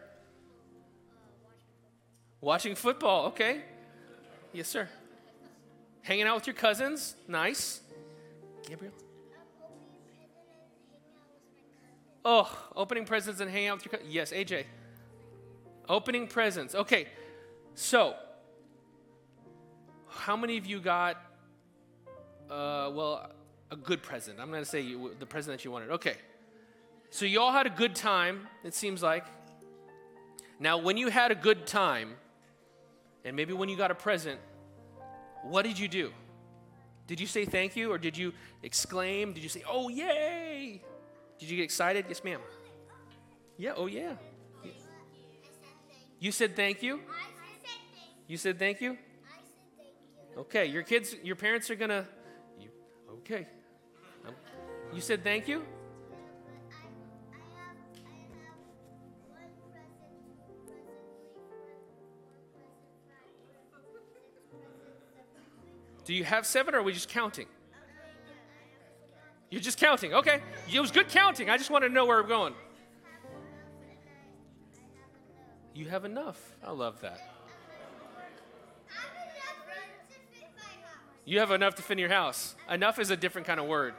Watching 2.40 2.74
football. 2.74 3.26
Okay. 3.26 3.60
Yes, 4.52 4.68
sir. 4.68 4.88
Hanging 6.02 6.26
out 6.26 6.34
with 6.36 6.46
your 6.46 6.56
cousins. 6.56 7.14
Nice. 7.28 7.80
Gabriel. 8.66 8.92
Oh, 12.24 12.50
opening 12.76 13.04
presents 13.04 13.40
and 13.40 13.50
hanging 13.50 13.68
out 13.68 13.76
with 13.76 13.86
your 13.86 13.92
cousins. 13.92 14.12
Yes, 14.12 14.32
AJ. 14.32 14.64
Opening 15.88 16.26
presents. 16.26 16.74
Okay. 16.74 17.06
So, 17.74 18.16
how 20.10 20.36
many 20.36 20.56
of 20.56 20.66
you 20.66 20.80
got, 20.80 21.16
uh, 22.50 22.90
well, 22.92 23.30
a 23.70 23.76
good 23.76 24.02
present? 24.02 24.38
I'm 24.40 24.50
going 24.50 24.62
to 24.62 24.68
say 24.68 24.80
you, 24.80 25.14
the 25.18 25.26
present 25.26 25.56
that 25.56 25.64
you 25.64 25.70
wanted. 25.70 25.90
Okay. 25.90 26.16
So 27.10 27.24
you 27.24 27.40
all 27.40 27.52
had 27.52 27.66
a 27.66 27.70
good 27.70 27.94
time, 27.94 28.46
it 28.64 28.74
seems 28.74 29.02
like. 29.02 29.24
Now, 30.58 30.78
when 30.78 30.96
you 30.96 31.08
had 31.08 31.30
a 31.30 31.34
good 31.34 31.66
time, 31.66 32.14
and 33.24 33.34
maybe 33.34 33.52
when 33.52 33.68
you 33.68 33.76
got 33.76 33.90
a 33.90 33.94
present, 33.94 34.38
what 35.42 35.62
did 35.62 35.78
you 35.78 35.88
do? 35.88 36.12
Did 37.06 37.18
you 37.18 37.26
say 37.26 37.44
thank 37.44 37.76
you 37.76 37.90
or 37.90 37.98
did 37.98 38.16
you 38.16 38.32
exclaim? 38.62 39.32
Did 39.32 39.42
you 39.42 39.48
say, 39.48 39.62
oh, 39.68 39.88
yay? 39.88 40.82
Did 41.38 41.50
you 41.50 41.56
get 41.56 41.64
excited? 41.64 42.04
Yes, 42.08 42.22
ma'am. 42.22 42.40
Yeah, 43.56 43.72
oh 43.76 43.86
yeah. 43.86 44.14
You 46.18 46.32
said 46.32 46.56
thank 46.56 46.82
you? 46.82 47.00
You 48.26 48.36
said 48.36 48.58
thank 48.58 48.80
you? 48.80 48.96
Okay, 50.36 50.66
your 50.66 50.82
kids, 50.82 51.14
your 51.22 51.36
parents 51.36 51.70
are 51.70 51.74
gonna. 51.74 52.06
You, 52.58 52.68
okay. 53.18 53.46
Um, 54.26 54.34
you 54.92 55.00
said 55.00 55.22
thank 55.22 55.48
you? 55.48 55.64
Do 66.04 66.14
you 66.14 66.24
have 66.24 66.44
seven 66.44 66.74
or 66.74 66.78
are 66.78 66.82
we 66.82 66.92
just 66.92 67.08
counting? 67.08 67.46
You're 69.50 69.60
just 69.60 69.78
counting. 69.78 70.14
Okay. 70.14 70.40
It 70.72 70.80
was 70.80 70.90
good 70.90 71.08
counting. 71.08 71.50
I 71.50 71.56
just 71.56 71.70
want 71.70 71.84
to 71.84 71.88
know 71.88 72.04
where 72.04 72.20
we're 72.20 72.28
going. 72.28 72.54
You 75.74 75.88
have 75.88 76.04
enough. 76.04 76.56
I 76.64 76.72
love 76.72 77.00
that. 77.02 77.29
You 81.30 81.38
have 81.38 81.52
enough 81.52 81.76
to 81.76 81.92
in 81.92 81.96
your 81.96 82.08
house. 82.08 82.56
Enough 82.68 82.98
is 82.98 83.12
a 83.12 83.16
different 83.16 83.46
kind 83.46 83.60
of 83.60 83.66
word. 83.66 83.94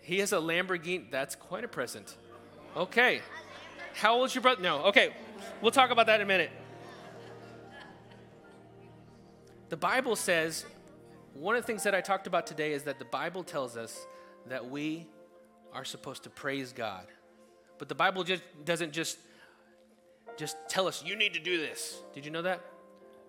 He 0.00 0.18
has 0.18 0.32
a 0.32 0.38
Lamborghini. 0.38 1.08
That's 1.08 1.36
quite 1.36 1.62
a 1.62 1.68
present. 1.68 2.16
Okay. 2.76 3.20
How 3.94 4.16
old's 4.16 4.34
your 4.34 4.42
brother? 4.42 4.60
No. 4.60 4.86
Okay. 4.86 5.14
We'll 5.62 5.70
talk 5.70 5.92
about 5.92 6.06
that 6.06 6.16
in 6.16 6.22
a 6.22 6.26
minute. 6.26 6.50
The 9.68 9.76
Bible 9.76 10.16
says, 10.16 10.64
one 11.32 11.54
of 11.54 11.62
the 11.62 11.66
things 11.68 11.84
that 11.84 11.94
I 11.94 12.00
talked 12.00 12.26
about 12.26 12.44
today 12.44 12.72
is 12.72 12.82
that 12.82 12.98
the 12.98 13.04
Bible 13.04 13.44
tells 13.44 13.76
us 13.76 14.04
that 14.48 14.68
we 14.68 15.06
are 15.72 15.84
supposed 15.84 16.24
to 16.24 16.30
praise 16.30 16.72
God. 16.72 17.06
But 17.78 17.88
the 17.88 17.94
Bible 17.94 18.24
just 18.24 18.42
doesn't 18.64 18.92
just 18.92 19.18
just 20.38 20.56
tell 20.68 20.86
us 20.86 21.02
you 21.04 21.16
need 21.16 21.34
to 21.34 21.40
do 21.40 21.58
this. 21.58 22.00
Did 22.14 22.24
you 22.24 22.30
know 22.30 22.42
that? 22.42 22.60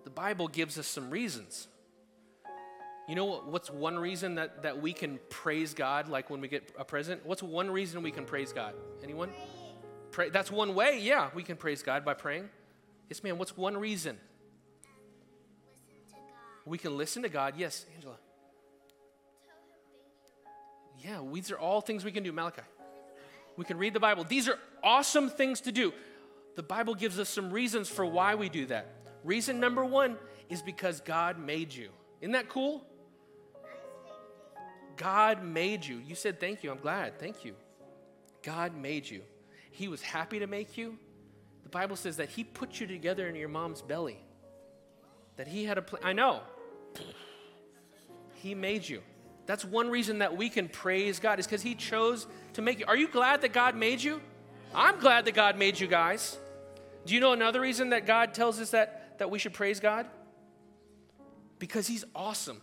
The 0.03 0.10
Bible 0.12 0.47
gives 0.47 0.78
us 0.78 0.88
some 0.88 1.10
reasons. 1.10 1.68
You 3.07 3.16
know 3.16 3.26
what, 3.26 3.47
what's 3.47 3.72
one 3.72 3.97
reason 3.97 4.36
that, 4.36 4.62
that 4.62 4.80
we 4.80 4.93
can 4.93 5.20
praise 5.30 5.74
God 5.74 6.07
like 6.07 6.30
when 6.30 6.39
we 6.39 6.47
get 6.47 6.72
a 6.78 6.86
present? 6.86 7.26
What's 7.26 7.41
one 7.41 7.72
reason 7.72 8.03
we 8.03 8.12
can 8.12 8.26
praise 8.26 8.53
God? 8.53 8.76
Anyone? 9.03 9.32
Pray. 10.12 10.30
That's 10.30 10.51
one 10.51 10.76
way, 10.76 10.99
yeah, 11.01 11.30
we 11.34 11.41
can 11.41 11.57
praise 11.57 11.82
God 11.82 12.05
by 12.05 12.14
praying. 12.14 12.47
Yes, 13.10 13.24
ma'am. 13.24 13.39
What's 13.39 13.57
one 13.57 13.76
reason? 13.76 14.18
We 16.66 16.78
can 16.78 16.95
listen 16.97 17.24
to 17.24 17.30
God. 17.30 17.55
Yes, 17.57 17.88
Angela. 17.95 18.18
Yeah, 21.03 21.22
these 21.34 21.49
are 21.49 21.57
all 21.57 21.82
things 21.82 22.05
we 22.05 22.12
can 22.12 22.24
do. 22.24 22.32
Malachi. 22.32 22.62
We 23.57 23.66
can 23.66 23.78
read 23.78 23.93
the 23.93 23.99
Bible. 23.99 24.24
These 24.24 24.47
are 24.47 24.60
awesome 24.84 25.30
things 25.30 25.62
to 25.62 25.72
do. 25.72 25.93
The 26.56 26.64
Bible 26.64 26.95
gives 26.95 27.20
us 27.20 27.30
some 27.30 27.52
reasons 27.52 27.89
for 27.89 28.06
why 28.06 28.36
we 28.36 28.50
do 28.50 28.66
that. 28.68 28.88
Reason 29.24 29.60
number 29.60 29.86
one 29.86 30.18
is 30.50 30.62
because 30.62 31.02
God 31.02 31.39
made 31.39 31.74
you. 31.74 31.89
Isn't 32.22 32.34
that 32.34 32.50
cool? 32.50 32.84
God 34.97 35.43
made 35.43 35.86
you. 35.86 36.02
You 36.06 36.16
said 36.16 36.39
thank 36.39 36.64
you. 36.64 36.72
I'm 36.72 36.80
glad. 36.80 37.20
Thank 37.20 37.45
you. 37.45 37.56
God 38.43 38.76
made 38.76 39.10
you. 39.10 39.22
He 39.72 39.88
was 39.88 40.02
happy 40.02 40.39
to 40.39 40.47
make 40.47 40.78
you. 40.78 40.97
The 41.64 41.70
Bible 41.70 41.95
says 41.95 42.18
that 42.18 42.30
He 42.30 42.43
put 42.43 42.80
you 42.80 42.88
together 42.88 43.28
in 43.28 43.36
your 43.36 43.50
mom's 43.50 43.82
belly. 43.82 44.20
That 45.38 45.47
He 45.47 45.64
had 45.64 45.78
a 45.78 45.82
plan. 45.82 46.02
I 46.04 46.14
know. 46.14 46.41
He 48.34 48.56
made 48.56 48.88
you. 48.88 49.02
That's 49.45 49.64
one 49.64 49.89
reason 49.89 50.20
that 50.20 50.36
we 50.36 50.50
can 50.50 50.68
praise 50.68 51.20
God, 51.20 51.39
is 51.39 51.45
because 51.45 51.62
He 51.62 51.76
chose 51.76 52.28
to 52.54 52.62
make 52.62 52.80
you. 52.80 52.86
Are 52.88 52.97
you 52.97 53.08
glad 53.08 53.41
that 53.41 53.54
God 53.54 53.76
made 53.76 54.02
you? 54.02 54.22
I'm 54.74 54.99
glad 54.99 55.26
that 55.26 55.34
God 55.34 55.57
made 55.57 55.80
you 55.80 55.88
guys. 55.88 56.38
Do 57.05 57.13
you 57.13 57.20
know 57.20 57.34
another 57.34 57.61
reason 57.61 57.89
that 57.89 58.05
God 58.05 58.34
tells 58.34 58.59
us 58.59 58.72
that, 58.72 59.17
that 59.20 59.30
we 59.32 59.39
should 59.39 59.53
praise 59.53 59.80
God? 59.80 60.05
Because 61.57 61.88
He's 61.88 62.05
awesome, 62.15 62.61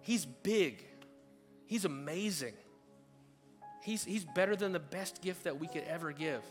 He's 0.00 0.24
big, 0.24 0.84
He's 1.66 1.84
amazing. 1.84 2.54
He's, 3.82 4.04
he's 4.04 4.24
better 4.24 4.56
than 4.56 4.72
the 4.72 4.80
best 4.80 5.22
gift 5.22 5.44
that 5.44 5.60
we 5.60 5.68
could 5.68 5.84
ever 5.84 6.10
give. 6.10 6.42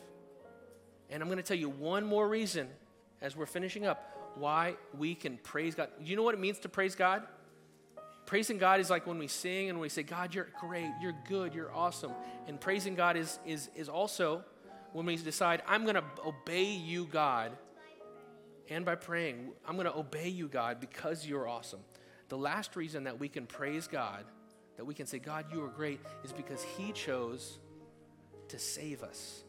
And 1.10 1.22
I'm 1.22 1.28
going 1.28 1.36
to 1.36 1.44
tell 1.44 1.58
you 1.58 1.68
one 1.68 2.06
more 2.06 2.26
reason 2.30 2.70
as 3.22 3.36
we're 3.36 3.46
finishing 3.46 3.86
up 3.86 4.16
why 4.36 4.76
we 4.98 5.16
can 5.16 5.38
praise 5.40 5.76
God. 5.76 5.90
You 6.02 6.16
know 6.16 6.24
what 6.24 6.34
it 6.34 6.40
means 6.40 6.60
to 6.60 6.70
praise 6.70 6.96
God? 6.96 7.24
Praising 8.26 8.58
God 8.58 8.80
is 8.80 8.90
like 8.90 9.06
when 9.06 9.20
we 9.20 9.28
sing 9.28 9.70
and 9.70 9.80
we 9.80 9.90
say, 9.90 10.02
God, 10.02 10.34
you're 10.34 10.50
great, 10.60 10.92
you're 11.00 11.16
good, 11.28 11.54
you're 11.54 11.74
awesome. 11.74 12.12
And 12.48 12.60
praising 12.60 12.96
God 12.96 13.18
is, 13.18 13.40
is, 13.46 13.70
is 13.76 13.88
also 13.88 14.44
when 14.94 15.06
we 15.06 15.16
decide, 15.18 15.62
I'm 15.68 15.84
going 15.84 15.96
to 15.96 16.04
obey 16.26 16.64
you, 16.64 17.06
God, 17.06 17.52
and 18.70 18.84
by 18.84 18.96
praying, 18.96 19.52
I'm 19.68 19.76
going 19.76 19.86
to 19.86 19.96
obey 19.96 20.30
you, 20.30 20.48
God, 20.48 20.80
because 20.80 21.26
you're 21.26 21.48
awesome. 21.48 21.82
The 22.30 22.38
last 22.38 22.76
reason 22.76 23.04
that 23.04 23.20
we 23.20 23.30
can 23.30 23.46
praise 23.46 23.88
God, 23.88 24.26
that 24.78 24.86
we 24.86 24.96
can 24.96 25.06
say, 25.06 25.20
God, 25.20 25.46
you 25.52 25.64
are 25.64 25.68
great, 25.68 26.00
is 26.24 26.34
because 26.34 26.64
He 26.64 26.92
chose 26.92 27.60
to 28.48 28.58
save 28.58 29.04
us. 29.04 29.44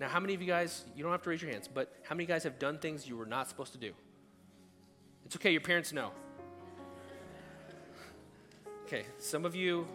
Now, 0.00 0.08
how 0.08 0.18
many 0.18 0.34
of 0.34 0.40
you 0.40 0.48
guys, 0.48 0.84
you 0.96 1.04
don't 1.04 1.12
have 1.12 1.22
to 1.22 1.30
raise 1.30 1.42
your 1.42 1.52
hands, 1.52 1.68
but 1.72 1.94
how 2.02 2.16
many 2.16 2.26
guys 2.26 2.42
have 2.42 2.58
done 2.58 2.78
things 2.78 3.06
you 3.06 3.16
were 3.16 3.26
not 3.26 3.48
supposed 3.48 3.72
to 3.72 3.78
do? 3.78 3.92
It's 5.24 5.36
okay, 5.36 5.52
your 5.52 5.60
parents 5.60 5.92
know. 5.92 6.10
Okay, 8.92 9.06
some 9.16 9.46
of 9.46 9.56
you 9.56 9.86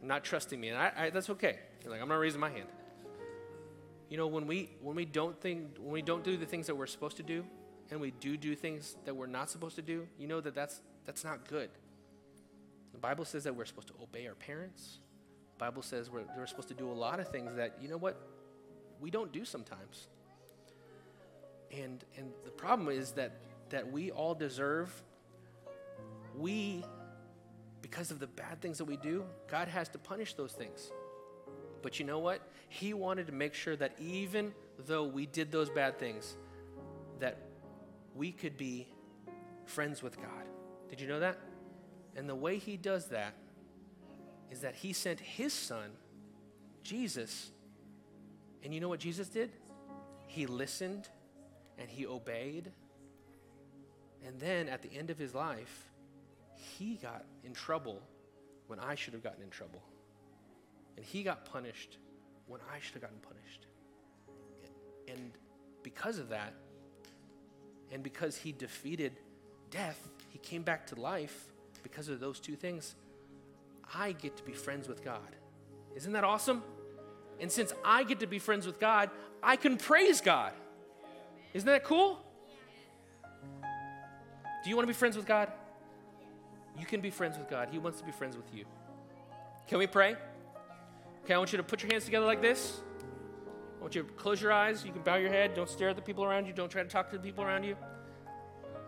not 0.00 0.22
trusting 0.22 0.60
me, 0.60 0.68
and 0.68 0.78
I, 0.78 0.92
I, 0.96 1.10
that's 1.10 1.28
okay. 1.30 1.58
You're 1.82 1.90
like, 1.90 2.00
I'm 2.00 2.08
not 2.08 2.20
raising 2.20 2.40
my 2.40 2.50
hand. 2.50 2.68
You 4.08 4.16
know, 4.16 4.28
when 4.28 4.46
we 4.46 4.70
when 4.80 4.94
we 4.94 5.04
don't 5.04 5.40
think 5.40 5.76
when 5.80 5.90
we 5.90 6.00
don't 6.00 6.22
do 6.22 6.36
the 6.36 6.46
things 6.46 6.68
that 6.68 6.76
we're 6.76 6.86
supposed 6.86 7.16
to 7.16 7.24
do, 7.24 7.44
and 7.90 8.00
we 8.00 8.12
do 8.12 8.36
do 8.36 8.54
things 8.54 8.94
that 9.06 9.16
we're 9.16 9.26
not 9.26 9.50
supposed 9.50 9.74
to 9.74 9.82
do, 9.82 10.06
you 10.20 10.28
know 10.28 10.40
that 10.40 10.54
that's 10.54 10.82
that's 11.04 11.24
not 11.24 11.48
good. 11.48 11.68
The 12.92 12.98
Bible 13.00 13.24
says 13.24 13.42
that 13.42 13.56
we're 13.56 13.64
supposed 13.64 13.88
to 13.88 13.94
obey 14.00 14.28
our 14.28 14.36
parents. 14.36 15.00
The 15.58 15.64
Bible 15.64 15.82
says 15.82 16.12
we're, 16.12 16.22
we're 16.36 16.46
supposed 16.46 16.68
to 16.68 16.74
do 16.74 16.88
a 16.88 16.94
lot 16.94 17.18
of 17.18 17.26
things 17.26 17.56
that 17.56 17.78
you 17.82 17.88
know 17.88 17.96
what 17.96 18.16
we 19.00 19.10
don't 19.10 19.32
do 19.32 19.44
sometimes. 19.44 20.06
And 21.72 22.04
and 22.16 22.30
the 22.44 22.52
problem 22.52 22.88
is 22.88 23.10
that 23.12 23.32
that 23.70 23.90
we 23.90 24.12
all 24.12 24.36
deserve. 24.36 25.02
We 26.36 26.84
because 27.84 28.10
of 28.10 28.18
the 28.18 28.26
bad 28.26 28.62
things 28.62 28.78
that 28.78 28.86
we 28.86 28.96
do, 28.96 29.26
God 29.46 29.68
has 29.68 29.90
to 29.90 29.98
punish 29.98 30.32
those 30.32 30.52
things. 30.52 30.90
But 31.82 32.00
you 32.00 32.06
know 32.06 32.18
what? 32.18 32.40
He 32.70 32.94
wanted 32.94 33.26
to 33.26 33.32
make 33.34 33.52
sure 33.52 33.76
that 33.76 33.92
even 34.00 34.54
though 34.86 35.04
we 35.04 35.26
did 35.26 35.52
those 35.52 35.68
bad 35.68 35.98
things, 35.98 36.34
that 37.20 37.36
we 38.14 38.32
could 38.32 38.56
be 38.56 38.88
friends 39.66 40.02
with 40.02 40.16
God. 40.16 40.46
Did 40.88 40.98
you 40.98 41.06
know 41.06 41.20
that? 41.20 41.38
And 42.16 42.26
the 42.26 42.34
way 42.34 42.56
he 42.56 42.78
does 42.78 43.08
that 43.08 43.34
is 44.50 44.60
that 44.60 44.76
he 44.76 44.94
sent 44.94 45.20
his 45.20 45.52
son, 45.52 45.90
Jesus. 46.82 47.50
And 48.62 48.72
you 48.72 48.80
know 48.80 48.88
what 48.88 49.00
Jesus 49.00 49.28
did? 49.28 49.50
He 50.26 50.46
listened 50.46 51.06
and 51.78 51.90
he 51.90 52.06
obeyed. 52.06 52.72
And 54.26 54.40
then 54.40 54.70
at 54.70 54.80
the 54.80 54.90
end 54.96 55.10
of 55.10 55.18
his 55.18 55.34
life, 55.34 55.90
he 56.64 56.96
got 56.96 57.24
in 57.44 57.52
trouble 57.52 58.02
when 58.66 58.78
I 58.78 58.94
should 58.94 59.12
have 59.12 59.22
gotten 59.22 59.42
in 59.42 59.50
trouble. 59.50 59.82
And 60.96 61.04
he 61.04 61.22
got 61.22 61.44
punished 61.44 61.98
when 62.46 62.60
I 62.72 62.78
should 62.80 62.94
have 62.94 63.02
gotten 63.02 63.18
punished. 63.18 63.66
And 65.08 65.32
because 65.82 66.18
of 66.18 66.30
that, 66.30 66.54
and 67.92 68.02
because 68.02 68.36
he 68.36 68.52
defeated 68.52 69.12
death, 69.70 70.08
he 70.30 70.38
came 70.38 70.62
back 70.62 70.86
to 70.88 71.00
life 71.00 71.46
because 71.82 72.08
of 72.08 72.20
those 72.20 72.40
two 72.40 72.56
things. 72.56 72.94
I 73.94 74.12
get 74.12 74.36
to 74.38 74.42
be 74.42 74.52
friends 74.52 74.88
with 74.88 75.04
God. 75.04 75.20
Isn't 75.94 76.12
that 76.12 76.24
awesome? 76.24 76.62
And 77.40 77.50
since 77.52 77.72
I 77.84 78.04
get 78.04 78.20
to 78.20 78.26
be 78.26 78.38
friends 78.38 78.66
with 78.66 78.80
God, 78.80 79.10
I 79.42 79.56
can 79.56 79.76
praise 79.76 80.20
God. 80.20 80.52
Isn't 81.52 81.66
that 81.66 81.84
cool? 81.84 82.18
Do 83.62 84.70
you 84.70 84.76
want 84.76 84.84
to 84.84 84.92
be 84.92 84.96
friends 84.98 85.16
with 85.16 85.26
God? 85.26 85.52
You 86.78 86.86
can 86.86 87.00
be 87.00 87.10
friends 87.10 87.38
with 87.38 87.48
God. 87.48 87.68
He 87.70 87.78
wants 87.78 87.98
to 88.00 88.04
be 88.04 88.12
friends 88.12 88.36
with 88.36 88.52
you. 88.54 88.64
Can 89.68 89.78
we 89.78 89.86
pray? 89.86 90.16
Okay, 91.24 91.34
I 91.34 91.38
want 91.38 91.52
you 91.52 91.56
to 91.56 91.62
put 91.62 91.82
your 91.82 91.90
hands 91.90 92.04
together 92.04 92.26
like 92.26 92.42
this. 92.42 92.80
I 93.78 93.80
want 93.80 93.94
you 93.94 94.02
to 94.02 94.08
close 94.14 94.40
your 94.42 94.52
eyes. 94.52 94.84
You 94.84 94.92
can 94.92 95.02
bow 95.02 95.16
your 95.16 95.30
head. 95.30 95.54
Don't 95.54 95.68
stare 95.68 95.88
at 95.88 95.96
the 95.96 96.02
people 96.02 96.24
around 96.24 96.46
you. 96.46 96.52
Don't 96.52 96.70
try 96.70 96.82
to 96.82 96.88
talk 96.88 97.10
to 97.10 97.16
the 97.16 97.22
people 97.22 97.44
around 97.44 97.64
you. 97.64 97.76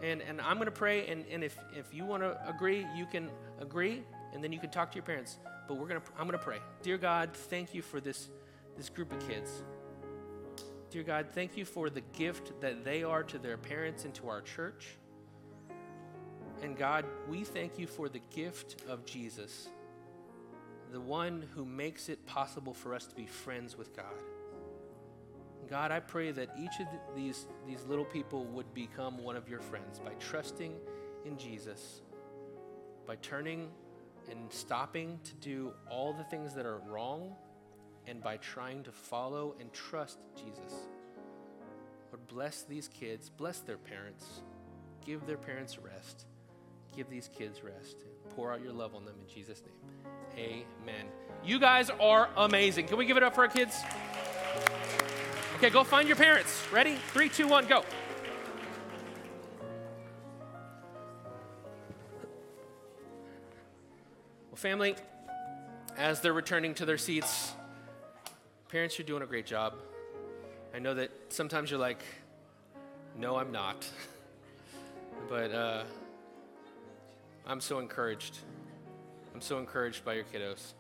And, 0.03 0.21
and 0.21 0.41
I'm 0.41 0.57
going 0.57 0.67
to 0.67 0.71
pray, 0.71 1.07
and, 1.07 1.25
and 1.31 1.43
if, 1.43 1.57
if 1.75 1.95
you 1.95 2.05
want 2.05 2.23
to 2.23 2.37
agree, 2.47 2.87
you 2.95 3.07
can 3.07 3.31
agree, 3.61 4.03
and 4.35 4.45
then 4.45 4.53
you 4.53 4.59
can 4.59 4.71
talk 4.71 4.91
to 4.91 4.97
your 4.97 5.05
parents. 5.05 5.39
But 5.67 5.79
we're 5.79 5.89
gonna, 5.89 6.03
I'm 6.19 6.27
going 6.27 6.39
to 6.39 6.45
pray. 6.45 6.59
Dear 6.83 6.99
God, 6.99 7.31
thank 7.33 7.73
you 7.73 7.81
for 7.81 8.01
this, 8.01 8.29
this 8.77 8.91
group 8.91 9.13
of 9.13 9.27
kids. 9.27 9.63
Dear 10.91 11.03
God, 11.03 11.29
thank 11.33 11.57
you 11.57 11.65
for 11.65 11.89
the 11.89 12.03
gift 12.13 12.61
that 12.61 12.85
they 12.85 13.03
are 13.03 13.23
to 13.23 13.39
their 13.39 13.57
parents 13.57 14.05
and 14.05 14.15
to 14.15 14.29
our 14.29 14.43
church. 14.43 14.87
And 16.63 16.77
God, 16.77 17.05
we 17.29 17.45
thank 17.45 17.79
you 17.79 17.87
for 17.87 18.09
the 18.09 18.21
gift 18.35 18.83
of 18.89 19.05
Jesus. 19.05 19.69
the 20.93 21.01
one 21.01 21.45
who 21.55 21.65
makes 21.65 22.09
it 22.09 22.25
possible 22.27 22.73
for 22.73 22.95
us 22.95 23.07
to 23.07 23.15
be 23.15 23.27
friends 23.27 23.77
with 23.77 23.95
God. 23.95 24.05
God, 25.69 25.91
I 25.91 26.01
pray 26.01 26.31
that 26.31 26.51
each 26.59 26.81
of 26.81 26.87
these, 27.17 27.47
these 27.67 27.85
little 27.87 28.05
people 28.05 28.45
would 28.47 28.73
become 28.73 29.19
one 29.19 29.37
of 29.37 29.49
your 29.49 29.59
friends 29.61 29.99
by 29.99 30.13
trusting 30.21 30.75
in 31.25 31.37
Jesus, 31.37 32.03
by 33.05 33.17
turning 33.17 33.69
and 34.31 34.53
stopping 34.53 35.19
to 35.25 35.35
do 35.35 35.73
all 35.91 36.13
the 36.13 36.25
things 36.25 36.55
that 36.55 36.67
are 36.67 36.79
wrong, 36.89 37.35
and 38.07 38.23
by 38.23 38.37
trying 38.37 38.85
to 38.85 38.93
follow 38.93 39.57
and 39.61 39.73
trust 39.73 40.19
Jesus. 40.37 40.73
Lord, 42.13 42.27
bless 42.29 42.63
these 42.63 42.87
kids, 42.87 43.29
bless 43.29 43.59
their 43.61 43.77
parents, 43.77 44.43
give 45.05 45.27
their 45.27 45.37
parents 45.37 45.79
rest, 45.79 46.27
give 46.97 47.11
these 47.11 47.29
kids 47.37 47.63
rest, 47.63 47.97
pour 48.35 48.51
out 48.53 48.63
your 48.63 48.73
love 48.73 48.95
on 48.95 49.05
them 49.05 49.15
in 49.21 49.33
Jesus' 49.33 49.63
name. 49.63 50.65
Amen. 50.83 51.07
You 51.45 51.59
guys 51.59 51.91
are 52.01 52.31
amazing. 52.37 52.87
Can 52.87 52.97
we 52.97 53.05
give 53.05 53.19
it 53.19 53.23
up 53.23 53.35
for 53.35 53.43
our 53.43 53.49
kids? 53.49 53.79
Okay, 55.57 55.71
go 55.71 55.85
find 55.85 56.09
your 56.09 56.17
parents. 56.17 56.63
Ready? 56.73 56.97
Three, 57.13 57.29
two, 57.29 57.47
one, 57.47 57.67
go. 57.67 57.85
Well, 64.51 64.57
family, 64.57 64.97
as 65.99 66.21
they're 66.21 66.33
returning 66.33 66.75
to 66.75 66.87
their 66.87 66.99
seats, 66.99 67.53
parents, 68.69 68.99
you're 68.99 69.07
doing 69.07 69.23
a 69.23 69.27
great 69.27 69.47
job. 69.47 69.75
I 70.75 70.79
know 70.79 70.95
that 70.95 71.11
sometimes 71.29 71.71
you're 71.71 71.81
like, 71.81 72.03
no, 73.19 73.37
I'm 73.37 73.53
not. 73.53 73.87
but 75.29 75.53
uh, 75.53 75.85
I'm 77.47 77.61
so 77.61 77.79
encouraged. 77.79 78.39
I'm 79.35 79.41
so 79.41 79.59
encouraged 79.59 80.05
by 80.05 80.15
your 80.15 80.25
kiddos. 80.25 80.73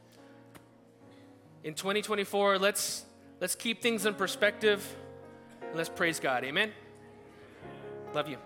In 1.64 1.74
2024, 1.74 2.58
let's 2.58 3.06
Let's 3.38 3.54
keep 3.54 3.82
things 3.82 4.06
in 4.06 4.14
perspective 4.14 4.96
and 5.60 5.76
let's 5.76 5.90
praise 5.90 6.20
God. 6.20 6.44
Amen. 6.44 6.72
Love 8.14 8.28
you. 8.28 8.38